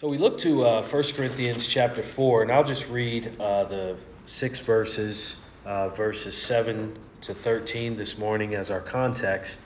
So 0.00 0.06
we 0.06 0.16
look 0.16 0.38
to 0.42 0.64
uh, 0.64 0.86
1 0.86 1.02
Corinthians 1.16 1.66
chapter 1.66 2.04
4, 2.04 2.42
and 2.42 2.52
I'll 2.52 2.62
just 2.62 2.88
read 2.88 3.34
uh, 3.40 3.64
the 3.64 3.96
six 4.26 4.60
verses, 4.60 5.34
uh, 5.66 5.88
verses 5.88 6.40
7 6.40 6.96
to 7.22 7.34
13 7.34 7.96
this 7.96 8.16
morning 8.16 8.54
as 8.54 8.70
our 8.70 8.80
context, 8.80 9.58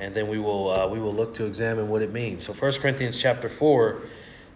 and 0.00 0.16
then 0.16 0.26
we 0.26 0.40
will 0.40 0.68
uh, 0.68 0.88
we 0.88 0.98
will 0.98 1.12
look 1.12 1.34
to 1.34 1.46
examine 1.46 1.88
what 1.88 2.02
it 2.02 2.12
means. 2.12 2.44
So 2.44 2.54
1 2.54 2.72
Corinthians 2.80 3.16
chapter 3.16 3.48
4, 3.48 4.02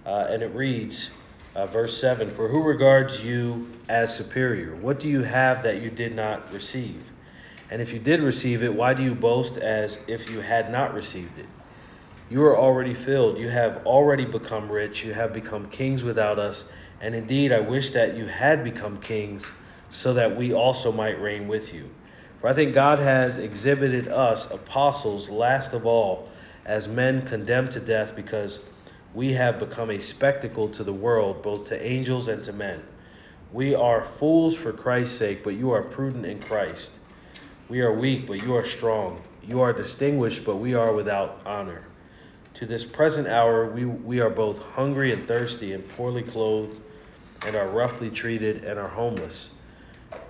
uh, 0.07 0.27
and 0.29 0.43
it 0.43 0.53
reads, 0.53 1.13
uh, 1.55 1.67
verse 1.67 2.01
7 2.01 2.29
For 2.33 2.49
who 2.49 2.65
regards 2.65 3.23
you 3.23 3.69
as 3.89 4.13
superior? 4.13 4.75
What 4.75 4.99
do 4.99 5.07
you 5.07 5.23
have 5.23 5.63
that 5.63 5.83
you 5.83 5.91
did 5.91 6.17
not 6.17 6.53
receive? 6.53 7.01
And 7.71 7.81
if 7.81 7.93
you 7.93 8.01
did 8.01 8.23
receive 8.23 8.65
it, 8.65 8.75
why 8.75 8.93
do 8.93 9.05
you 9.05 9.15
boast 9.15 9.57
as 9.57 10.05
if 10.09 10.29
you 10.31 10.41
had 10.41 10.73
not 10.73 10.95
received 10.95 11.39
it? 11.39 11.47
You 12.29 12.43
are 12.43 12.59
already 12.59 12.95
filled. 12.95 13.39
You 13.39 13.49
have 13.51 13.87
already 13.87 14.25
become 14.25 14.71
rich. 14.71 15.05
You 15.05 15.15
have 15.15 15.33
become 15.33 15.69
kings 15.71 16.03
without 16.03 16.41
us. 16.41 16.71
And 17.01 17.15
indeed, 17.15 17.53
I 17.53 17.61
wish 17.61 17.91
that 17.93 18.17
you 18.17 18.27
had 18.27 18.65
become 18.65 18.99
kings 18.99 19.53
so 19.91 20.15
that 20.15 20.37
we 20.37 20.53
also 20.53 20.91
might 20.91 21.21
reign 21.21 21.47
with 21.47 21.73
you. 21.73 21.89
For 22.41 22.49
I 22.49 22.53
think 22.53 22.75
God 22.75 22.99
has 22.99 23.39
exhibited 23.39 24.09
us, 24.09 24.51
apostles, 24.51 25.29
last 25.29 25.73
of 25.73 25.87
all, 25.87 26.29
as 26.65 26.89
men 26.89 27.25
condemned 27.27 27.71
to 27.73 27.81
death 27.81 28.17
because 28.17 28.65
we 29.15 29.33
have 29.35 29.61
become 29.61 29.91
a 29.91 30.01
spectacle 30.01 30.69
to 30.71 30.83
the 30.83 30.93
world, 30.93 31.43
both 31.43 31.69
to 31.69 31.81
angels 31.81 32.27
and 32.27 32.43
to 32.45 32.53
men. 32.53 32.83
We 33.53 33.77
are 33.77 34.05
fools 34.05 34.57
for 34.57 34.73
Christ's 34.73 35.17
sake, 35.17 35.45
but 35.45 35.55
you 35.55 35.71
are 35.71 35.83
prudent 35.83 36.27
in 36.27 36.41
Christ. 36.41 36.91
We 37.69 37.83
are 37.83 37.93
weak, 37.93 38.27
but 38.27 38.43
you 38.43 38.57
are 38.57 38.65
strong. 38.65 39.23
You 39.47 39.61
are 39.61 39.73
distinguished, 39.73 40.45
but 40.45 40.57
we 40.57 40.75
are 40.75 40.93
without 40.93 41.41
honor. 41.47 41.85
To 42.57 42.65
this 42.65 42.87
present 42.87 43.29
hour, 43.29 43.67
we, 43.71 43.85
we 43.85 44.21
are 44.21 44.31
both 44.31 44.59
hungry 44.59 45.13
and 45.13 45.29
thirsty, 45.29 45.75
and 45.75 45.87
poorly 45.91 46.23
clothed, 46.23 46.81
and 47.45 47.55
are 47.55 47.69
roughly 47.69 48.09
treated, 48.09 48.65
and 48.65 48.79
are 48.79 48.89
homeless. 48.89 49.51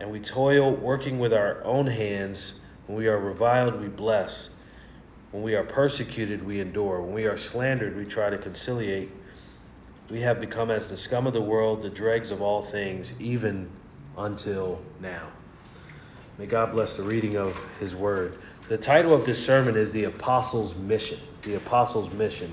And 0.01 0.11
we 0.11 0.19
toil, 0.19 0.75
working 0.75 1.21
with 1.21 1.33
our 1.33 1.63
own 1.63 1.87
hands. 1.87 2.59
When 2.89 2.99
we 2.99 3.07
are 3.07 3.21
reviled, 3.21 3.81
we 3.81 3.87
bless. 3.87 4.49
When 5.31 5.45
we 5.45 5.55
are 5.55 5.63
persecuted, 5.63 6.45
we 6.45 6.59
endure. 6.59 7.01
When 7.01 7.15
we 7.15 7.27
are 7.27 7.37
slandered, 7.37 7.97
we 7.97 8.05
try 8.05 8.29
to 8.29 8.39
conciliate. 8.39 9.13
We 10.11 10.21
have 10.23 10.41
become 10.41 10.73
as 10.73 10.89
the 10.89 10.97
scum 10.97 11.29
of 11.29 11.33
the 11.33 11.41
world, 11.41 11.81
the 11.81 11.91
dregs 11.91 12.33
of 12.33 12.43
all 12.43 12.65
things, 12.65 13.21
even 13.21 13.71
until 14.19 14.83
now. 15.01 15.29
May 16.39 16.47
God 16.47 16.73
bless 16.73 16.97
the 16.97 17.05
reading 17.05 17.37
of 17.37 17.57
His 17.79 17.95
Word. 17.95 18.37
The 18.69 18.77
title 18.77 19.15
of 19.15 19.25
this 19.25 19.47
sermon 19.47 19.77
is 19.77 19.93
The 19.93 20.05
Apostles' 20.05 20.75
Mission. 20.75 21.21
The 21.43 21.55
Apostles' 21.55 22.13
Mission. 22.13 22.53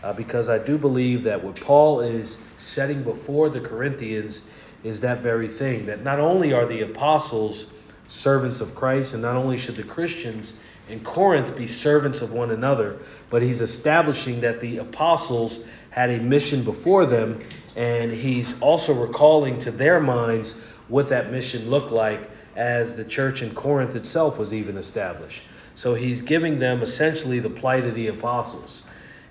Uh, 0.00 0.12
because 0.12 0.48
I 0.48 0.58
do 0.58 0.78
believe 0.78 1.24
that 1.24 1.42
what 1.42 1.60
Paul 1.60 2.02
is 2.02 2.38
setting 2.58 3.02
before 3.02 3.48
the 3.48 3.58
Corinthians 3.58 4.42
is 4.84 5.00
that 5.00 5.22
very 5.22 5.48
thing 5.48 5.86
that 5.86 6.04
not 6.04 6.20
only 6.20 6.52
are 6.52 6.66
the 6.66 6.82
apostles 6.82 7.66
servants 8.06 8.60
of 8.60 8.76
Christ, 8.76 9.12
and 9.14 9.22
not 9.22 9.34
only 9.34 9.56
should 9.56 9.74
the 9.74 9.82
Christians 9.82 10.54
in 10.88 11.00
Corinth 11.00 11.56
be 11.56 11.66
servants 11.66 12.22
of 12.22 12.30
one 12.30 12.52
another, 12.52 13.00
but 13.28 13.42
he's 13.42 13.60
establishing 13.60 14.42
that 14.42 14.60
the 14.60 14.78
apostles 14.78 15.64
had 15.90 16.10
a 16.10 16.18
mission 16.18 16.62
before 16.62 17.06
them, 17.06 17.40
and 17.74 18.12
he's 18.12 18.58
also 18.60 18.94
recalling 18.94 19.58
to 19.58 19.72
their 19.72 19.98
minds 19.98 20.60
what 20.86 21.08
that 21.08 21.32
mission 21.32 21.68
looked 21.70 21.90
like 21.90 22.29
as 22.56 22.96
the 22.96 23.04
church 23.04 23.42
in 23.42 23.54
Corinth 23.54 23.94
itself 23.94 24.38
was 24.38 24.52
even 24.52 24.76
established. 24.76 25.42
So 25.74 25.94
he's 25.94 26.22
giving 26.22 26.58
them 26.58 26.82
essentially 26.82 27.40
the 27.40 27.50
plight 27.50 27.84
of 27.84 27.94
the 27.94 28.08
apostles. 28.08 28.82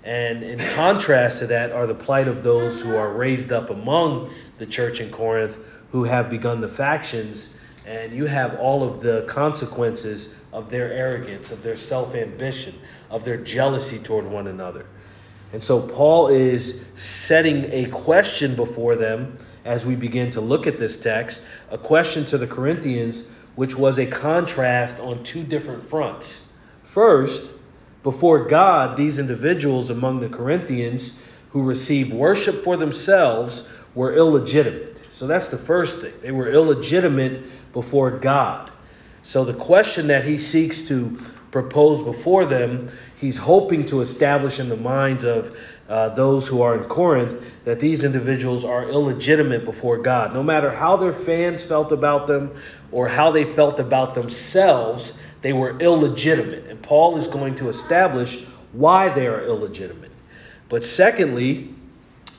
And 0.02 0.42
in 0.42 0.58
contrast 0.74 1.38
to 1.40 1.46
that 1.48 1.72
are 1.72 1.86
the 1.86 1.94
plight 1.94 2.26
of 2.26 2.42
those 2.42 2.80
who 2.80 2.96
are 2.96 3.12
raised 3.12 3.52
up 3.52 3.70
among 3.70 4.32
the 4.58 4.66
church 4.66 5.00
in 5.00 5.10
Corinth 5.10 5.58
who 5.92 6.04
have 6.04 6.30
begun 6.30 6.60
the 6.60 6.68
factions. 6.68 7.50
And 7.86 8.12
you 8.12 8.26
have 8.26 8.58
all 8.58 8.82
of 8.82 9.02
the 9.02 9.24
consequences 9.28 10.34
of 10.52 10.70
their 10.70 10.92
arrogance, 10.92 11.50
of 11.50 11.62
their 11.62 11.76
self 11.76 12.14
ambition, 12.14 12.74
of 13.10 13.24
their 13.24 13.36
jealousy 13.36 13.98
toward 13.98 14.26
one 14.26 14.46
another. 14.46 14.86
And 15.52 15.62
so 15.62 15.80
Paul 15.80 16.28
is 16.28 16.80
setting 16.94 17.66
a 17.72 17.86
question 17.86 18.54
before 18.54 18.96
them 18.96 19.38
as 19.64 19.84
we 19.84 19.96
begin 19.96 20.30
to 20.30 20.40
look 20.40 20.66
at 20.66 20.78
this 20.78 20.98
text, 20.98 21.46
a 21.70 21.78
question 21.78 22.24
to 22.26 22.38
the 22.38 22.46
Corinthians, 22.46 23.26
which 23.54 23.76
was 23.76 23.98
a 23.98 24.06
contrast 24.06 24.98
on 25.00 25.24
two 25.24 25.42
different 25.42 25.88
fronts. 25.88 26.48
First, 26.82 27.48
before 28.02 28.46
God, 28.46 28.96
these 28.96 29.18
individuals 29.18 29.90
among 29.90 30.20
the 30.20 30.28
Corinthians 30.28 31.18
who 31.50 31.62
received 31.62 32.12
worship 32.12 32.64
for 32.64 32.76
themselves 32.76 33.68
were 33.94 34.14
illegitimate. 34.14 35.06
So 35.10 35.26
that's 35.26 35.48
the 35.48 35.58
first 35.58 36.00
thing. 36.00 36.14
They 36.22 36.30
were 36.30 36.50
illegitimate 36.50 37.72
before 37.72 38.10
God. 38.10 38.70
So 39.22 39.44
the 39.44 39.54
question 39.54 40.06
that 40.06 40.24
he 40.24 40.38
seeks 40.38 40.82
to 40.88 41.18
propose 41.50 42.02
before 42.04 42.46
them, 42.46 42.90
he's 43.16 43.36
hoping 43.36 43.84
to 43.86 44.00
establish 44.00 44.60
in 44.60 44.68
the 44.68 44.76
minds 44.76 45.24
of 45.24 45.56
uh, 45.90 46.08
those 46.10 46.46
who 46.46 46.62
are 46.62 46.76
in 46.76 46.84
Corinth 46.84 47.42
that 47.64 47.80
these 47.80 48.04
individuals 48.04 48.64
are 48.64 48.88
illegitimate 48.88 49.64
before 49.64 49.98
God. 49.98 50.32
No 50.32 50.42
matter 50.42 50.70
how 50.70 50.96
their 50.96 51.12
fans 51.12 51.64
felt 51.64 51.90
about 51.90 52.28
them 52.28 52.54
or 52.92 53.08
how 53.08 53.32
they 53.32 53.44
felt 53.44 53.80
about 53.80 54.14
themselves, 54.14 55.14
they 55.42 55.52
were 55.52 55.76
illegitimate. 55.80 56.66
And 56.66 56.80
Paul 56.80 57.16
is 57.16 57.26
going 57.26 57.56
to 57.56 57.68
establish 57.68 58.44
why 58.72 59.08
they 59.08 59.26
are 59.26 59.44
illegitimate. 59.44 60.12
But 60.68 60.84
secondly, 60.84 61.74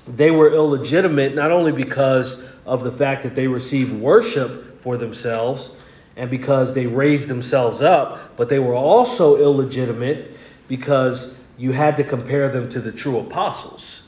they 0.07 0.31
were 0.31 0.53
illegitimate 0.53 1.35
not 1.35 1.51
only 1.51 1.73
because 1.73 2.44
of 2.66 2.85
the 2.85 2.91
fact 2.91 3.23
that 3.23 3.35
they 3.35 3.47
received 3.47 3.91
worship 3.91 4.81
for 4.81 4.95
themselves 4.95 5.75
and 6.16 6.29
because 6.29 6.73
they 6.73 6.88
raised 6.88 7.28
themselves 7.28 7.81
up, 7.81 8.38
but 8.38 8.47
they 8.47 8.59
were 8.59 8.75
also 8.75 9.35
illegitimate 9.38 10.31
because 10.69 11.35
you 11.57 11.72
had 11.72 11.97
to 11.97 12.03
compare 12.03 12.50
them 12.50 12.69
to 12.69 12.79
the 12.79 12.91
true 12.91 13.19
apostles. 13.19 14.07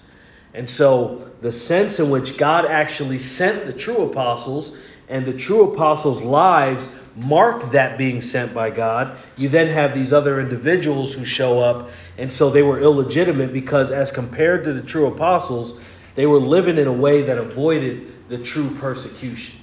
And 0.54 0.70
so, 0.70 1.32
the 1.42 1.52
sense 1.52 2.00
in 2.00 2.10
which 2.10 2.38
God 2.38 2.66
actually 2.66 3.20
sent 3.20 3.66
the 3.66 3.74
true 3.74 4.04
apostles 4.04 4.78
and 5.10 5.26
the 5.26 5.34
true 5.34 5.72
apostles' 5.74 6.22
lives 6.22 6.90
marked 7.16 7.72
that 7.74 7.98
being 7.98 8.22
sent 8.22 8.54
by 8.54 8.70
God, 8.70 9.18
you 9.38 9.50
then 9.50 9.68
have 9.68 9.94
these 9.94 10.14
other 10.14 10.40
individuals 10.40 11.14
who 11.14 11.26
show 11.26 11.60
up, 11.60 11.90
and 12.18 12.32
so 12.32 12.50
they 12.50 12.64
were 12.64 12.80
illegitimate 12.80 13.54
because, 13.54 13.92
as 13.92 14.12
compared 14.12 14.64
to 14.64 14.74
the 14.74 14.82
true 14.82 15.08
apostles, 15.08 15.80
they 16.16 16.26
were 16.26 16.40
living 16.40 16.78
in 16.78 16.88
a 16.88 16.94
way 16.94 17.24
that 17.24 17.38
avoided 17.38 18.30
the 18.30 18.38
true 18.38 18.70
persecution. 18.76 19.60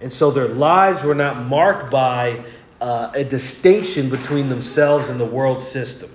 And 0.00 0.12
so 0.12 0.30
their 0.30 0.48
lives 0.48 1.02
were 1.02 1.14
not 1.14 1.48
marked 1.48 1.90
by 1.90 2.44
uh, 2.80 3.10
a 3.14 3.24
distinction 3.24 4.10
between 4.10 4.48
themselves 4.48 5.08
and 5.08 5.18
the 5.18 5.24
world 5.24 5.62
system. 5.62 6.10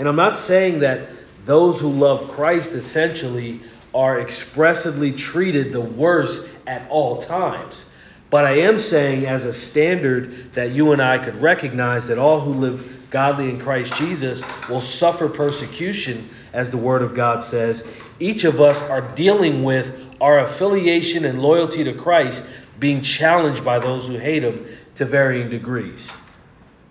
And 0.00 0.08
I'm 0.08 0.16
not 0.16 0.34
saying 0.34 0.78
that 0.78 1.10
those 1.44 1.78
who 1.78 1.90
love 1.90 2.30
Christ 2.30 2.70
essentially 2.70 3.60
are 3.94 4.18
expressively 4.18 5.12
treated 5.12 5.74
the 5.74 5.80
worst 5.82 6.48
at 6.66 6.88
all 6.88 7.20
times. 7.20 7.84
But 8.30 8.46
I 8.46 8.60
am 8.60 8.78
saying, 8.78 9.26
as 9.26 9.44
a 9.44 9.52
standard, 9.52 10.54
that 10.54 10.70
you 10.70 10.92
and 10.92 11.02
I 11.02 11.22
could 11.22 11.42
recognize 11.42 12.06
that 12.06 12.16
all 12.16 12.40
who 12.40 12.54
live 12.54 13.10
godly 13.10 13.50
in 13.50 13.60
Christ 13.60 13.94
Jesus 13.96 14.42
will 14.70 14.80
suffer 14.80 15.28
persecution, 15.28 16.30
as 16.54 16.70
the 16.70 16.78
Word 16.78 17.02
of 17.02 17.14
God 17.14 17.44
says. 17.44 17.86
Each 18.18 18.44
of 18.44 18.58
us 18.58 18.80
are 18.88 19.02
dealing 19.02 19.64
with 19.64 19.94
our 20.18 20.38
affiliation 20.38 21.26
and 21.26 21.42
loyalty 21.42 21.84
to 21.84 21.92
Christ 21.92 22.42
being 22.78 23.02
challenged 23.02 23.62
by 23.62 23.78
those 23.78 24.06
who 24.06 24.16
hate 24.16 24.44
Him 24.44 24.66
to 24.94 25.04
varying 25.04 25.50
degrees. 25.50 26.10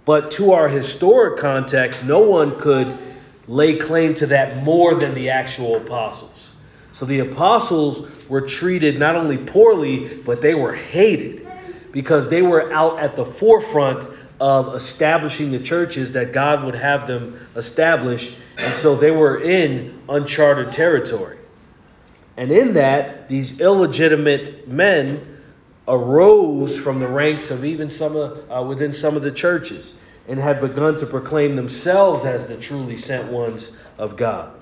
But 0.09 0.31
to 0.31 0.53
our 0.53 0.67
historic 0.67 1.37
context, 1.39 2.03
no 2.03 2.17
one 2.21 2.59
could 2.59 2.97
lay 3.47 3.77
claim 3.77 4.15
to 4.15 4.25
that 4.25 4.63
more 4.63 4.95
than 4.95 5.13
the 5.13 5.29
actual 5.29 5.75
apostles. 5.75 6.51
So 6.93 7.05
the 7.05 7.19
apostles 7.19 8.09
were 8.27 8.41
treated 8.41 8.97
not 8.97 9.15
only 9.15 9.37
poorly, 9.37 10.07
but 10.25 10.41
they 10.41 10.55
were 10.55 10.73
hated 10.73 11.47
because 11.91 12.27
they 12.27 12.41
were 12.41 12.73
out 12.73 12.97
at 12.97 13.15
the 13.15 13.23
forefront 13.23 14.09
of 14.39 14.73
establishing 14.73 15.51
the 15.51 15.59
churches 15.59 16.13
that 16.13 16.33
God 16.33 16.63
would 16.63 16.73
have 16.73 17.05
them 17.05 17.39
establish. 17.55 18.35
And 18.57 18.73
so 18.73 18.95
they 18.95 19.11
were 19.11 19.39
in 19.39 20.01
uncharted 20.09 20.73
territory. 20.73 21.37
And 22.35 22.51
in 22.51 22.73
that, 22.73 23.29
these 23.29 23.61
illegitimate 23.61 24.67
men 24.67 25.37
arose 25.87 26.75
from 26.75 26.99
the 26.99 27.07
ranks 27.07 27.51
of 27.51 27.63
even 27.63 27.91
some 27.91 28.15
of, 28.15 28.51
uh, 28.51 28.63
within 28.63 28.91
some 28.91 29.15
of 29.15 29.21
the 29.21 29.31
churches 29.31 29.95
and 30.29 30.39
had 30.39 30.61
begun 30.61 30.95
to 30.95 31.05
proclaim 31.05 31.55
themselves 31.55 32.23
as 32.23 32.47
the 32.47 32.55
truly 32.55 32.95
sent 32.95 33.29
ones 33.31 33.77
of 33.97 34.15
God. 34.15 34.53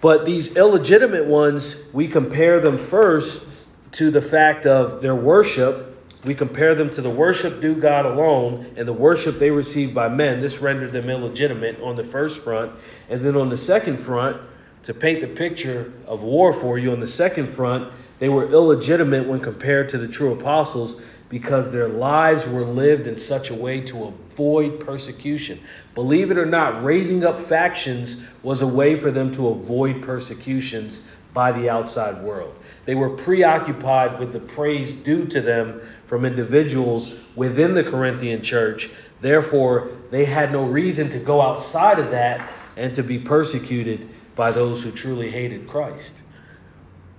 But 0.00 0.26
these 0.26 0.56
illegitimate 0.56 1.24
ones, 1.24 1.80
we 1.92 2.08
compare 2.08 2.58
them 2.60 2.76
first 2.76 3.46
to 3.92 4.10
the 4.10 4.20
fact 4.20 4.66
of 4.66 5.00
their 5.00 5.14
worship. 5.14 5.88
We 6.24 6.34
compare 6.34 6.74
them 6.74 6.90
to 6.90 7.00
the 7.00 7.10
worship 7.10 7.60
due 7.60 7.76
God 7.76 8.04
alone 8.04 8.74
and 8.76 8.86
the 8.86 8.92
worship 8.92 9.38
they 9.38 9.50
received 9.50 9.94
by 9.94 10.08
men. 10.08 10.40
This 10.40 10.58
rendered 10.58 10.92
them 10.92 11.08
illegitimate 11.08 11.80
on 11.80 11.94
the 11.94 12.04
first 12.04 12.40
front. 12.40 12.72
And 13.08 13.24
then 13.24 13.36
on 13.36 13.48
the 13.48 13.56
second 13.56 13.98
front, 13.98 14.40
To 14.84 14.94
paint 14.94 15.20
the 15.20 15.28
picture 15.28 15.92
of 16.06 16.22
war 16.22 16.52
for 16.52 16.76
you 16.78 16.90
on 16.90 16.98
the 16.98 17.06
second 17.06 17.48
front, 17.48 17.92
they 18.18 18.28
were 18.28 18.50
illegitimate 18.50 19.28
when 19.28 19.40
compared 19.40 19.88
to 19.90 19.98
the 19.98 20.08
true 20.08 20.32
apostles 20.32 21.00
because 21.32 21.72
their 21.72 21.88
lives 21.88 22.46
were 22.46 22.66
lived 22.66 23.06
in 23.06 23.18
such 23.18 23.48
a 23.48 23.54
way 23.54 23.80
to 23.80 24.04
avoid 24.04 24.78
persecution. 24.78 25.58
Believe 25.94 26.30
it 26.30 26.36
or 26.36 26.44
not, 26.44 26.84
raising 26.84 27.24
up 27.24 27.40
factions 27.40 28.20
was 28.42 28.60
a 28.60 28.66
way 28.66 28.96
for 28.96 29.10
them 29.10 29.32
to 29.32 29.48
avoid 29.48 30.02
persecutions 30.02 31.00
by 31.32 31.50
the 31.50 31.70
outside 31.70 32.22
world. 32.22 32.54
They 32.84 32.94
were 32.94 33.08
preoccupied 33.08 34.20
with 34.20 34.34
the 34.34 34.40
praise 34.40 34.92
due 34.92 35.24
to 35.28 35.40
them 35.40 35.80
from 36.04 36.26
individuals 36.26 37.14
within 37.34 37.72
the 37.72 37.84
Corinthian 37.84 38.42
church. 38.42 38.90
Therefore, 39.22 39.88
they 40.10 40.26
had 40.26 40.52
no 40.52 40.64
reason 40.66 41.08
to 41.08 41.18
go 41.18 41.40
outside 41.40 41.98
of 41.98 42.10
that 42.10 42.52
and 42.76 42.92
to 42.92 43.02
be 43.02 43.18
persecuted 43.18 44.06
by 44.36 44.52
those 44.52 44.82
who 44.82 44.90
truly 44.90 45.30
hated 45.30 45.66
Christ. 45.66 46.12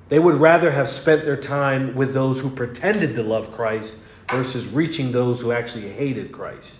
They 0.09 0.19
would 0.19 0.37
rather 0.37 0.69
have 0.69 0.89
spent 0.89 1.23
their 1.23 1.37
time 1.37 1.95
with 1.95 2.13
those 2.13 2.39
who 2.39 2.49
pretended 2.49 3.15
to 3.15 3.23
love 3.23 3.53
Christ 3.53 3.99
versus 4.29 4.65
reaching 4.67 5.11
those 5.11 5.41
who 5.41 5.51
actually 5.51 5.89
hated 5.89 6.31
Christ. 6.31 6.79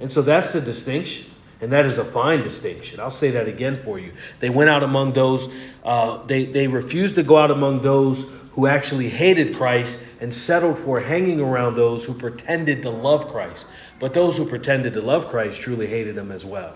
And 0.00 0.10
so 0.10 0.22
that's 0.22 0.52
the 0.52 0.60
distinction. 0.60 1.26
And 1.60 1.72
that 1.72 1.86
is 1.86 1.98
a 1.98 2.04
fine 2.04 2.40
distinction. 2.42 3.00
I'll 3.00 3.10
say 3.10 3.30
that 3.30 3.48
again 3.48 3.76
for 3.76 3.98
you. 3.98 4.12
They 4.40 4.50
went 4.50 4.68
out 4.68 4.82
among 4.82 5.12
those, 5.12 5.48
uh, 5.84 6.24
they, 6.26 6.46
they 6.46 6.66
refused 6.66 7.14
to 7.14 7.22
go 7.22 7.38
out 7.38 7.50
among 7.50 7.80
those 7.80 8.26
who 8.52 8.66
actually 8.66 9.08
hated 9.08 9.56
Christ 9.56 9.98
and 10.20 10.34
settled 10.34 10.78
for 10.78 11.00
hanging 11.00 11.40
around 11.40 11.74
those 11.74 12.04
who 12.04 12.12
pretended 12.12 12.82
to 12.82 12.90
love 12.90 13.28
Christ. 13.30 13.66
But 13.98 14.14
those 14.14 14.36
who 14.36 14.46
pretended 14.46 14.92
to 14.94 15.00
love 15.00 15.28
Christ 15.28 15.60
truly 15.60 15.86
hated 15.86 16.18
him 16.18 16.30
as 16.30 16.44
well. 16.44 16.74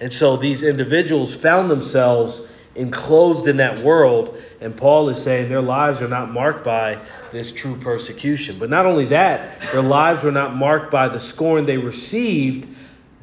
And 0.00 0.12
so 0.12 0.36
these 0.36 0.62
individuals 0.62 1.34
found 1.34 1.70
themselves 1.70 2.46
enclosed 2.76 3.46
in 3.48 3.56
that 3.58 3.78
world. 3.80 4.40
And 4.60 4.76
Paul 4.76 5.08
is 5.08 5.22
saying 5.22 5.48
their 5.48 5.62
lives 5.62 6.00
are 6.02 6.08
not 6.08 6.30
marked 6.30 6.64
by 6.64 7.00
this 7.32 7.50
true 7.50 7.76
persecution. 7.76 8.58
But 8.58 8.70
not 8.70 8.86
only 8.86 9.06
that, 9.06 9.60
their 9.72 9.82
lives 9.82 10.22
were 10.22 10.32
not 10.32 10.54
marked 10.54 10.90
by 10.90 11.08
the 11.08 11.18
scorn 11.20 11.66
they 11.66 11.78
received 11.78 12.68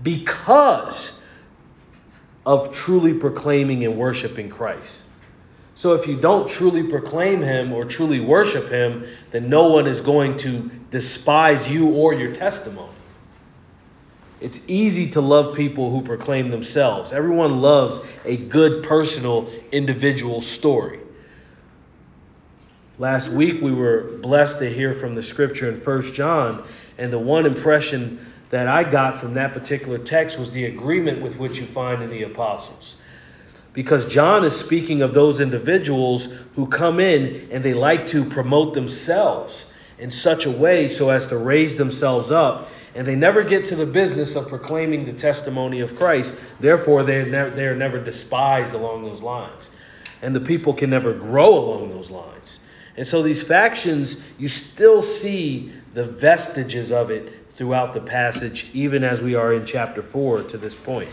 because 0.02 1.20
of 2.46 2.74
truly 2.74 3.14
proclaiming 3.14 3.86
and 3.86 3.98
worshiping 3.98 4.50
Christ. 4.50 5.04
So 5.76 5.94
if 5.96 6.08
you 6.08 6.20
don't 6.20 6.50
truly 6.50 6.84
proclaim 6.84 7.42
him 7.42 7.74
or 7.74 7.86
truly 7.86 8.20
worship 8.20 8.70
him, 8.70 9.08
then 9.32 9.50
no 9.50 9.68
one 9.68 9.88
is 9.88 10.02
going 10.02 10.38
to 10.40 10.70
despise 10.92 11.68
you 11.70 11.88
or 11.94 12.14
your 12.14 12.36
testimony. 12.36 12.94
It's 14.44 14.62
easy 14.68 15.10
to 15.12 15.22
love 15.22 15.56
people 15.56 15.90
who 15.90 16.01
proclaim 16.01 16.50
themselves. 16.50 17.13
Everyone 17.13 17.62
loves 17.62 17.98
a 18.25 18.36
good, 18.36 18.84
personal, 18.84 19.50
individual 19.72 20.42
story. 20.42 21.00
Last 23.00 23.30
week 23.30 23.62
we 23.62 23.72
were 23.72 24.18
blessed 24.22 24.60
to 24.60 24.69
hear 24.69 24.94
from 24.94 25.16
the 25.16 25.24
scripture 25.24 25.72
in 25.72 25.80
1 25.80 26.13
John, 26.13 26.68
and 26.98 27.12
the 27.12 27.18
one 27.18 27.45
impression 27.45 28.19
that 28.50 28.68
I 28.68 28.84
got 28.84 29.22
from 29.22 29.34
that 29.36 29.54
particular 29.54 29.98
text 29.98 30.38
was 30.38 30.51
the 30.51 30.66
agreement 30.66 31.22
with 31.22 31.38
which 31.38 31.57
you 31.57 31.66
find 31.66 32.04
in 32.04 32.10
the 32.10 32.24
apostles. 32.24 32.98
Because 33.72 34.06
John 34.07 34.44
is 34.44 34.54
speaking 34.54 35.01
of 35.04 35.13
those 35.13 35.39
individuals 35.39 36.34
who 36.56 36.68
come 36.68 37.00
in 37.00 37.48
and 37.50 37.63
they 37.63 37.74
like 37.74 38.07
to 38.07 38.25
promote 38.25 38.74
themselves 38.74 39.72
in 39.98 40.12
such 40.12 40.46
a 40.46 40.51
way 40.51 40.89
so 40.89 41.10
as 41.10 41.28
to 41.28 41.38
raise 41.38 41.78
themselves 41.78 42.30
up 42.30 42.69
and 42.95 43.07
they 43.07 43.16
never 43.16 43.44
get 43.44 43.66
to 43.66 43.75
the 43.75 43.86
business 43.86 44.36
of 44.36 44.48
proclaiming 44.48 45.06
the 45.06 45.13
testimony 45.13 45.80
of 45.80 45.95
Christ. 45.95 46.40
Therefore, 46.60 47.04
they're, 47.04 47.50
they're 47.50 47.75
never 47.75 48.00
despised 48.00 48.74
along 48.74 49.04
those 49.04 49.22
lines. 49.22 49.69
And 50.22 50.36
the 50.36 50.40
people 50.40 50.74
can 50.74 50.90
never 50.90 51.13
grow 51.13 51.54
along 51.57 51.90
those 51.90 52.12
lines. 52.12 52.60
And 52.95 53.06
so 53.06 53.24
these 53.24 53.42
factions, 53.42 54.22
you 54.38 54.48
still 54.48 55.01
see 55.01 55.74
the 55.94 56.04
vestiges 56.04 56.92
of 56.92 57.10
it 57.10 57.34
throughout 57.56 57.94
the 57.94 58.01
passage, 58.01 58.69
even 58.74 59.04
as 59.04 59.22
we 59.22 59.36
are 59.36 59.54
in 59.54 59.66
chapter 59.66 60.01
4 60.01 60.44
to 60.44 60.57
this 60.57 60.75
point. 60.75 61.10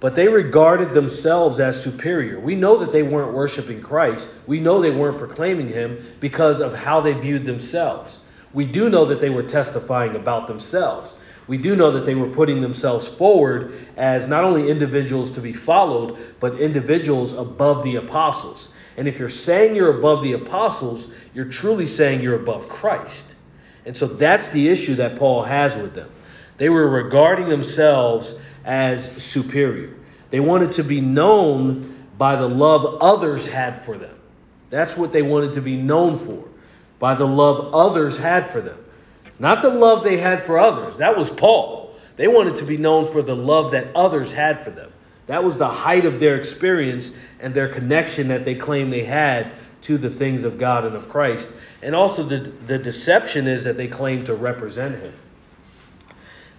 But 0.00 0.14
they 0.14 0.28
regarded 0.28 0.92
themselves 0.92 1.58
as 1.58 1.82
superior. 1.82 2.38
We 2.38 2.54
know 2.54 2.76
that 2.78 2.92
they 2.92 3.02
weren't 3.02 3.32
worshiping 3.32 3.80
Christ. 3.80 4.32
We 4.46 4.60
know 4.60 4.80
they 4.80 4.90
weren't 4.90 5.18
proclaiming 5.18 5.68
him 5.68 6.16
because 6.20 6.60
of 6.60 6.74
how 6.74 7.00
they 7.00 7.14
viewed 7.14 7.46
themselves. 7.46 8.20
We 8.52 8.64
do 8.64 8.88
know 8.88 9.04
that 9.06 9.20
they 9.20 9.30
were 9.30 9.42
testifying 9.42 10.16
about 10.16 10.48
themselves. 10.48 11.18
We 11.46 11.58
do 11.58 11.76
know 11.76 11.92
that 11.92 12.06
they 12.06 12.14
were 12.14 12.28
putting 12.28 12.60
themselves 12.60 13.06
forward 13.06 13.74
as 13.96 14.26
not 14.26 14.44
only 14.44 14.68
individuals 14.68 15.30
to 15.32 15.40
be 15.40 15.52
followed, 15.52 16.34
but 16.40 16.60
individuals 16.60 17.32
above 17.32 17.84
the 17.84 17.96
apostles. 17.96 18.70
And 18.96 19.06
if 19.06 19.18
you're 19.18 19.28
saying 19.28 19.76
you're 19.76 19.98
above 19.98 20.24
the 20.24 20.32
apostles, 20.32 21.08
you're 21.34 21.44
truly 21.44 21.86
saying 21.86 22.22
you're 22.22 22.36
above 22.36 22.68
Christ. 22.68 23.34
And 23.84 23.96
so 23.96 24.06
that's 24.06 24.50
the 24.50 24.68
issue 24.68 24.96
that 24.96 25.16
Paul 25.16 25.42
has 25.42 25.76
with 25.76 25.94
them. 25.94 26.10
They 26.56 26.68
were 26.68 26.88
regarding 26.88 27.48
themselves 27.48 28.38
as 28.64 29.22
superior. 29.22 29.94
They 30.30 30.40
wanted 30.40 30.72
to 30.72 30.82
be 30.82 31.00
known 31.00 32.06
by 32.18 32.36
the 32.36 32.48
love 32.48 33.00
others 33.00 33.46
had 33.46 33.84
for 33.84 33.96
them. 33.96 34.18
That's 34.70 34.96
what 34.96 35.12
they 35.12 35.22
wanted 35.22 35.52
to 35.52 35.60
be 35.60 35.76
known 35.76 36.18
for 36.18 36.48
by 36.98 37.14
the 37.14 37.26
love 37.26 37.74
others 37.74 38.16
had 38.16 38.50
for 38.50 38.60
them. 38.60 38.78
Not 39.38 39.62
the 39.62 39.70
love 39.70 40.02
they 40.02 40.16
had 40.16 40.42
for 40.44 40.58
others. 40.58 40.96
That 40.98 41.16
was 41.16 41.28
Paul. 41.28 41.94
They 42.16 42.28
wanted 42.28 42.56
to 42.56 42.64
be 42.64 42.76
known 42.76 43.10
for 43.12 43.22
the 43.22 43.36
love 43.36 43.72
that 43.72 43.94
others 43.94 44.32
had 44.32 44.64
for 44.64 44.70
them. 44.70 44.90
That 45.26 45.44
was 45.44 45.58
the 45.58 45.68
height 45.68 46.06
of 46.06 46.20
their 46.20 46.36
experience 46.36 47.10
and 47.40 47.52
their 47.52 47.68
connection 47.68 48.28
that 48.28 48.44
they 48.44 48.54
claimed 48.54 48.92
they 48.92 49.04
had 49.04 49.52
to 49.82 49.98
the 49.98 50.10
things 50.10 50.44
of 50.44 50.58
God 50.58 50.84
and 50.84 50.96
of 50.96 51.08
Christ. 51.08 51.48
And 51.82 51.94
also, 51.94 52.22
the, 52.22 52.38
the 52.66 52.78
deception 52.78 53.46
is 53.46 53.64
that 53.64 53.76
they 53.76 53.88
claimed 53.88 54.26
to 54.26 54.34
represent 54.34 54.98
Him. 54.98 55.12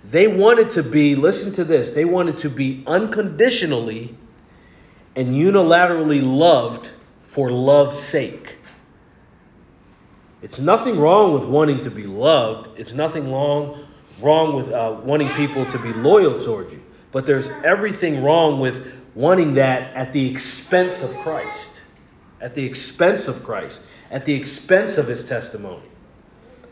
They 0.09 0.27
wanted 0.27 0.69
to 0.71 0.83
be, 0.83 1.15
listen 1.15 1.51
to 1.53 1.63
this, 1.63 1.89
they 1.89 2.05
wanted 2.05 2.37
to 2.39 2.49
be 2.49 2.83
unconditionally 2.85 4.15
and 5.15 5.35
unilaterally 5.35 6.21
loved 6.23 6.91
for 7.23 7.49
love's 7.49 7.99
sake. 7.99 8.56
It's 10.41 10.59
nothing 10.59 10.99
wrong 10.99 11.33
with 11.33 11.43
wanting 11.43 11.81
to 11.81 11.91
be 11.91 12.03
loved. 12.03 12.79
It's 12.79 12.93
nothing 12.93 13.31
wrong 13.31 13.87
wrong 14.21 14.55
with 14.55 14.71
uh, 14.71 14.99
wanting 15.03 15.29
people 15.29 15.65
to 15.67 15.79
be 15.79 15.93
loyal 15.93 16.41
toward 16.41 16.71
you. 16.71 16.81
But 17.11 17.25
there's 17.25 17.49
everything 17.63 18.23
wrong 18.23 18.59
with 18.59 18.93
wanting 19.15 19.55
that 19.55 19.93
at 19.95 20.13
the 20.13 20.29
expense 20.29 21.01
of 21.01 21.15
Christ, 21.17 21.81
at 22.41 22.53
the 22.55 22.65
expense 22.65 23.27
of 23.27 23.43
Christ, 23.43 23.81
at 24.11 24.25
the 24.25 24.33
expense 24.33 24.97
of 24.97 25.07
His 25.07 25.23
testimony. 25.23 25.83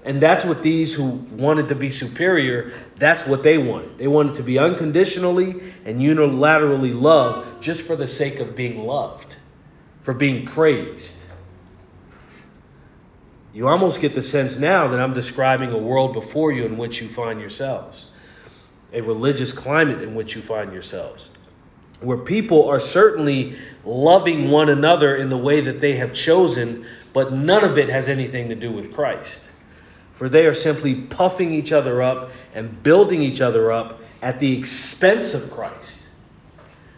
And 0.03 0.22
that's 0.22 0.45
what 0.45 0.62
these 0.62 0.93
who 0.93 1.05
wanted 1.05 1.67
to 1.69 1.75
be 1.75 1.89
superior, 1.89 2.74
that's 2.98 3.25
what 3.25 3.41
they 3.41 3.57
wanted. 3.57 3.98
They 3.98 4.07
wanted 4.07 4.36
to 4.36 4.43
be 4.43 4.60
unconditionally 4.60 5.74
and 5.84 6.00
unilaterally 6.00 7.00
loved 7.00 7.63
just 7.63 7.81
for 7.81 7.95
the 7.95 8.05
sake 8.05 8.39
of 8.39 8.55
being 8.55 8.86
loved, 8.86 9.36
for 10.01 10.13
being 10.13 10.45
praised. 10.45 11.25
You 13.55 13.69
almost 13.69 14.01
get 14.01 14.13
the 14.13 14.21
sense 14.21 14.57
now 14.57 14.89
that 14.89 15.00
I'm 15.00 15.13
describing 15.13 15.71
a 15.71 15.77
world 15.77 16.12
before 16.12 16.51
you 16.51 16.65
in 16.65 16.75
which 16.75 17.01
you 17.01 17.07
find 17.07 17.39
yourselves, 17.39 18.07
a 18.91 19.00
religious 19.00 19.53
climate 19.53 20.01
in 20.01 20.13
which 20.13 20.35
you 20.35 20.41
find 20.41 20.74
yourselves, 20.74 21.29
where 22.01 22.17
people 22.17 22.67
are 22.67 22.81
certainly 22.81 23.57
loving 23.85 24.51
one 24.51 24.67
another 24.67 25.15
in 25.15 25.29
the 25.29 25.38
way 25.38 25.62
that 25.62 25.79
they 25.79 25.95
have 25.95 26.13
chosen, 26.13 26.85
but 27.13 27.31
none 27.31 27.63
of 27.63 27.77
it 27.77 27.88
has 27.88 28.09
anything 28.09 28.50
to 28.50 28.55
do 28.55 28.69
with 28.74 28.93
Christ. 28.93 29.39
For 30.15 30.27
they 30.27 30.47
are 30.47 30.53
simply 30.53 30.95
puffing 30.95 31.53
each 31.53 31.71
other 31.71 32.01
up 32.01 32.31
and 32.53 32.83
building 32.83 33.24
each 33.24 33.39
other 33.39 33.71
up 33.71 34.01
at 34.21 34.38
the 34.38 34.57
expense 34.57 35.33
of 35.33 35.50
Christ. 35.50 36.01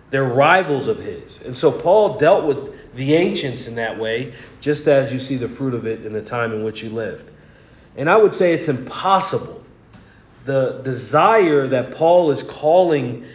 They're 0.10 0.24
rivals 0.24 0.88
of 0.88 0.98
his. 0.98 1.40
And 1.44 1.56
so 1.56 1.72
Paul 1.72 2.18
dealt 2.18 2.46
with 2.46 2.77
the 2.98 3.14
ancients 3.14 3.68
in 3.68 3.76
that 3.76 4.00
way, 4.00 4.34
just 4.60 4.88
as 4.88 5.14
you 5.14 5.20
see 5.20 5.38
the 5.38 5.48
fruit 5.48 5.76
of 5.76 5.86
it 5.86 6.04
in 6.06 6.14
the 6.14 6.22
time 6.22 6.52
in 6.52 6.64
which 6.64 6.84
you 6.84 6.90
lived. 6.90 7.30
And 7.96 8.10
I 8.10 8.18
would 8.18 8.34
say 8.34 8.54
it's 8.54 8.68
impossible. 8.68 9.64
The 10.46 10.82
desire 10.84 11.68
that 11.68 11.96
Paul 11.96 12.32
is 12.32 12.42
calling 12.42 13.26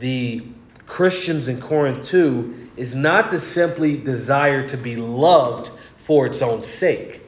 the 0.00 0.44
Christians 0.86 1.46
in 1.46 1.60
Corinth 1.60 2.08
to 2.08 2.68
is 2.76 2.94
not 2.96 3.30
to 3.30 3.38
simply 3.38 3.96
desire 3.96 4.68
to 4.68 4.76
be 4.76 4.96
loved 4.96 5.70
for 5.98 6.26
its 6.26 6.42
own 6.42 6.64
sake. 6.64 7.22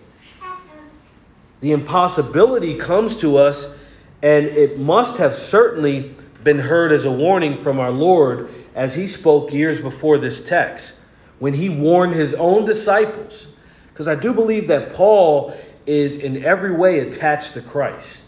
The 1.60 1.72
impossibility 1.72 2.76
comes 2.76 3.18
to 3.18 3.36
us, 3.36 3.72
and 4.20 4.46
it 4.46 4.80
must 4.80 5.18
have 5.18 5.36
certainly 5.36 6.14
been 6.42 6.58
heard 6.58 6.90
as 6.90 7.04
a 7.04 7.12
warning 7.12 7.56
from 7.56 7.78
our 7.78 7.92
Lord 7.92 8.52
as 8.74 8.94
he 8.94 9.06
spoke 9.06 9.52
years 9.52 9.80
before 9.80 10.18
this 10.18 10.44
text 10.44 10.94
when 11.38 11.54
he 11.54 11.68
warned 11.68 12.14
his 12.14 12.34
own 12.34 12.64
disciples. 12.64 13.48
Because 13.92 14.08
I 14.08 14.14
do 14.14 14.32
believe 14.32 14.68
that 14.68 14.92
Paul 14.94 15.56
is 15.86 16.16
in 16.16 16.44
every 16.44 16.72
way 16.72 17.00
attached 17.00 17.54
to 17.54 17.62
Christ. 17.62 18.22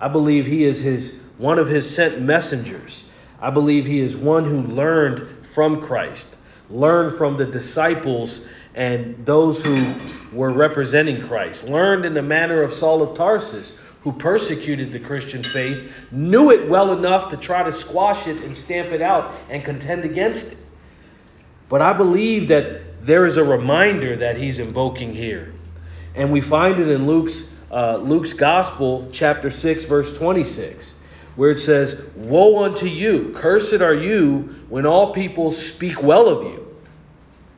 I 0.00 0.08
believe 0.08 0.46
he 0.46 0.64
is 0.64 0.80
his 0.80 1.18
one 1.38 1.58
of 1.58 1.68
his 1.68 1.88
sent 1.88 2.20
messengers. 2.20 3.04
I 3.40 3.50
believe 3.50 3.86
he 3.86 4.00
is 4.00 4.16
one 4.16 4.44
who 4.44 4.62
learned 4.62 5.46
from 5.54 5.82
Christ. 5.82 6.36
learned 6.70 7.16
from 7.16 7.36
the 7.36 7.44
disciples 7.44 8.46
and 8.74 9.26
those 9.26 9.60
who 9.60 9.92
were 10.32 10.52
representing 10.52 11.26
Christ, 11.26 11.64
learned 11.64 12.04
in 12.04 12.14
the 12.14 12.22
manner 12.22 12.62
of 12.62 12.72
Saul 12.72 13.02
of 13.02 13.16
Tarsus, 13.16 13.76
who 14.02 14.12
persecuted 14.12 14.92
the 14.92 15.00
Christian 15.00 15.42
faith, 15.42 15.90
knew 16.12 16.50
it 16.52 16.68
well 16.68 16.92
enough 16.92 17.30
to 17.30 17.36
try 17.36 17.62
to 17.62 17.72
squash 17.72 18.26
it 18.26 18.36
and 18.44 18.56
stamp 18.56 18.92
it 18.92 19.02
out 19.02 19.34
and 19.50 19.64
contend 19.64 20.04
against 20.04 20.52
it. 20.52 20.58
But 21.70 21.80
I 21.80 21.92
believe 21.92 22.48
that 22.48 23.06
there 23.06 23.24
is 23.24 23.36
a 23.36 23.44
reminder 23.44 24.16
that 24.16 24.36
he's 24.36 24.58
invoking 24.58 25.14
here. 25.14 25.54
And 26.16 26.32
we 26.32 26.40
find 26.40 26.80
it 26.80 26.88
in 26.88 27.06
Luke's, 27.06 27.44
uh, 27.70 27.96
Luke's 27.96 28.32
Gospel, 28.32 29.08
chapter 29.12 29.52
6, 29.52 29.84
verse 29.84 30.14
26, 30.18 30.96
where 31.36 31.52
it 31.52 31.60
says, 31.60 32.02
Woe 32.16 32.64
unto 32.64 32.86
you, 32.86 33.32
cursed 33.36 33.80
are 33.80 33.94
you 33.94 34.56
when 34.68 34.84
all 34.84 35.14
people 35.14 35.52
speak 35.52 36.02
well 36.02 36.28
of 36.28 36.42
you. 36.42 36.76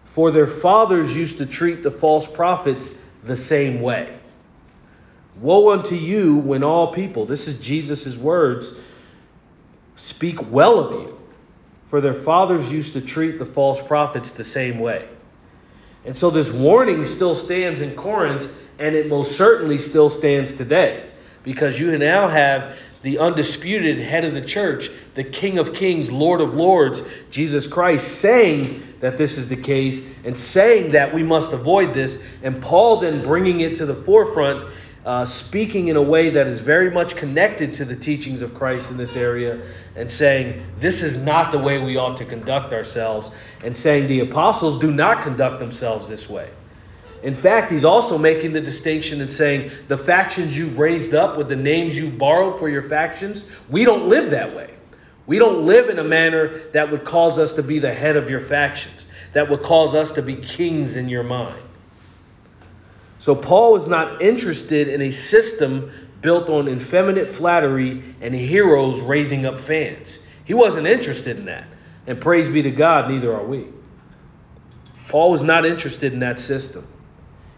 For 0.04 0.31
their 0.31 0.47
fathers 0.47 1.16
used 1.16 1.38
to 1.38 1.47
treat 1.47 1.83
the 1.83 1.90
false 1.90 2.26
prophets 2.26 2.95
the 3.25 3.35
same 3.35 3.81
way. 3.81 4.14
Woe 5.40 5.73
unto 5.73 5.95
you 5.95 6.37
when 6.37 6.64
all 6.64 6.92
people, 6.92 7.25
this 7.25 7.49
is 7.49 7.59
Jesus' 7.59 8.19
words, 8.19 8.75
speak 9.97 10.52
well 10.52 10.78
of 10.78 10.92
you. 10.92 11.22
For 11.93 12.01
their 12.01 12.15
fathers 12.15 12.73
used 12.73 12.95
to 12.95 13.03
treat 13.03 13.39
the 13.39 13.45
false 13.45 13.79
prophets 13.79 14.31
the 14.31 14.45
same 14.45 14.79
way. 14.79 15.07
And 16.07 16.17
so 16.17 16.31
this 16.31 16.51
warning 16.51 17.05
still 17.05 17.35
stands 17.35 17.83
in 17.83 17.95
Corinth, 17.97 18.51
and 18.79 18.95
it 18.95 19.09
most 19.11 19.37
certainly 19.37 19.77
still 19.77 20.09
stands 20.09 20.55
today. 20.55 21.07
Because 21.43 21.79
you 21.79 21.99
now 21.99 22.29
have 22.29 22.79
the 23.03 23.19
undisputed 23.19 23.99
head 23.99 24.25
of 24.25 24.33
the 24.33 24.41
church, 24.41 24.91
the 25.17 25.23
King 25.23 25.59
of 25.59 25.75
Kings, 25.75 26.11
Lord 26.11 26.41
of 26.41 26.55
Lords, 26.55 27.03
Jesus 27.31 27.67
Christ, 27.67 28.21
saying 28.21 28.95
that 29.01 29.19
this 29.19 29.37
is 29.37 29.49
the 29.49 29.57
case 29.57 30.03
and 30.25 30.35
saying 30.35 30.93
that 30.93 31.13
we 31.13 31.23
must 31.23 31.53
avoid 31.53 31.93
this, 31.93 32.23
and 32.43 32.63
Paul 32.63 33.01
then 33.01 33.23
bringing 33.23 33.61
it 33.61 33.77
to 33.77 33.85
the 33.85 33.97
forefront, 33.97 34.73
uh, 35.04 35.25
speaking 35.25 35.88
in 35.88 35.97
a 35.97 36.02
way 36.02 36.30
that 36.30 36.47
is 36.47 36.61
very 36.61 36.90
much 36.90 37.16
connected 37.16 37.75
to 37.75 37.85
the 37.85 37.97
teachings 37.97 38.40
of 38.40 38.54
Christ 38.54 38.90
in 38.90 38.97
this 38.97 39.16
area, 39.16 39.61
and 39.97 40.11
saying 40.11 40.64
this 40.78 41.02
is 41.02 41.16
not 41.16 41.50
the 41.52 41.59
way 41.59 41.78
we 41.78 41.97
ought 41.97 42.16
to 42.18 42.25
conduct 42.25 42.73
ourselves, 42.73 43.30
and 43.64 43.76
saying 43.76 44.06
the 44.06 44.21
apostles 44.21 44.80
do 44.80 44.92
not 44.92 45.23
conduct 45.23 45.59
themselves 45.59 46.09
this 46.09 46.28
way. 46.28 46.50
In 47.23 47.35
fact, 47.35 47.71
he's 47.71 47.85
also 47.85 48.18
making 48.18 48.52
the 48.52 48.61
distinction 48.61 49.21
and 49.21 49.32
saying 49.32 49.71
the 49.88 49.99
factions 49.99 50.56
you 50.56 50.68
raised 50.68 51.14
up 51.14 51.37
with 51.37 51.49
the 51.49 51.56
names 51.56 51.97
you 51.97 52.11
borrowed 52.11 52.59
for 52.59 52.68
your 52.68 52.82
factions, 52.82 53.44
we 53.68 53.85
don't 53.85 54.09
live 54.09 54.30
that 54.30 54.54
way. 54.56 54.75
We 55.26 55.38
don't 55.38 55.64
live 55.64 55.88
in 55.88 55.99
a 55.99 56.04
manner 56.04 56.49
that 56.73 56.90
would 56.90 57.04
cause 57.04 57.38
us 57.38 57.52
to 57.54 57.62
be 57.62 57.78
the 57.78 57.94
head 57.94 58.16
of 58.16 58.28
your 58.28 58.40
factions, 58.40 59.06
that 59.35 59.49
would 59.49 59.62
cause 59.62 59.94
us 59.94 60.12
to 60.12 60.23
be 60.23 60.37
kings 60.37 60.97
in 60.97 61.09
your 61.09 61.23
mind. 61.23 61.62
So 63.23 63.37
Paul 63.37 63.75
was 63.75 63.87
not 63.87 64.21
interested 64.21 64.88
in 64.88 65.00
a 65.00 65.12
system 65.12 65.93
built 66.23 66.49
on 66.49 66.69
effeminate 66.69 67.29
flattery 67.29 68.02
and 68.21 68.35
heroes 68.35 68.99
raising 68.99 69.47
up 69.47 69.61
fans. 69.61 70.19
He 70.45 70.55
wasn't 70.55 70.88
interested 70.88 71.38
in 71.38 71.45
that. 71.45 71.69
And 72.09 72.21
praise 72.21 72.49
be 72.49 72.62
to 72.62 72.73
God, 72.73 73.09
neither 73.09 73.33
are 73.33 73.45
we. 73.45 73.69
Paul 75.07 75.31
was 75.31 75.45
not 75.45 75.64
interested 75.64 76.12
in 76.12 76.19
that 76.19 76.41
system. 76.41 76.85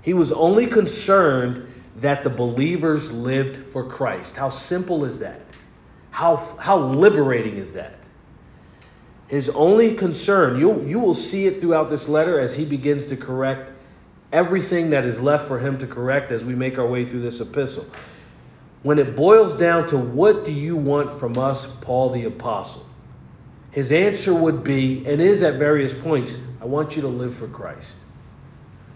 He 0.02 0.12
was 0.12 0.32
only 0.32 0.66
concerned 0.66 1.66
that 1.96 2.24
the 2.24 2.30
believers 2.30 3.10
lived 3.10 3.70
for 3.70 3.88
Christ. 3.88 4.36
How 4.36 4.50
simple 4.50 5.06
is 5.06 5.20
that? 5.20 5.40
How, 6.10 6.36
how 6.60 6.76
liberating 6.76 7.56
is 7.56 7.72
that? 7.72 8.00
His 9.28 9.48
only 9.48 9.94
concern, 9.94 10.60
you, 10.60 10.82
you 10.82 11.00
will 11.00 11.14
see 11.14 11.46
it 11.46 11.62
throughout 11.62 11.88
this 11.88 12.06
letter 12.06 12.38
as 12.38 12.54
he 12.54 12.66
begins 12.66 13.06
to 13.06 13.16
correct 13.16 13.73
everything 14.34 14.90
that 14.90 15.04
is 15.04 15.20
left 15.20 15.46
for 15.46 15.60
him 15.60 15.78
to 15.78 15.86
correct 15.86 16.32
as 16.32 16.44
we 16.44 16.56
make 16.56 16.76
our 16.76 16.86
way 16.86 17.04
through 17.04 17.22
this 17.22 17.40
epistle. 17.40 17.86
When 18.82 18.98
it 18.98 19.14
boils 19.16 19.54
down 19.54 19.86
to 19.86 19.96
what 19.96 20.44
do 20.44 20.50
you 20.50 20.76
want 20.76 21.08
from 21.18 21.38
us, 21.38 21.66
Paul 21.80 22.10
the 22.10 22.24
Apostle? 22.24 22.84
His 23.70 23.92
answer 23.92 24.34
would 24.34 24.64
be, 24.64 25.06
and 25.06 25.22
is 25.22 25.42
at 25.42 25.54
various 25.54 25.94
points, 25.94 26.36
I 26.60 26.64
want 26.64 26.96
you 26.96 27.02
to 27.02 27.08
live 27.08 27.34
for 27.34 27.46
Christ. 27.46 27.96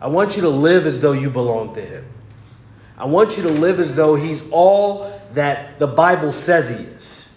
I 0.00 0.09
want 0.09 0.37
you 0.37 0.42
to 0.42 0.49
live 0.49 0.87
as 0.87 1.00
though 1.00 1.12
you 1.12 1.30
belong 1.30 1.75
to 1.75 1.80
Him. 1.80 2.04
I 2.97 3.07
want 3.07 3.37
you 3.37 3.45
to 3.45 3.52
live 3.52 3.78
as 3.78 3.95
though 3.95 4.16
He's 4.16 4.42
all 4.50 5.21
that 5.35 5.78
the 5.78 5.87
Bible 5.87 6.33
says 6.33 6.68
He 6.68 6.75
is. 6.75 7.28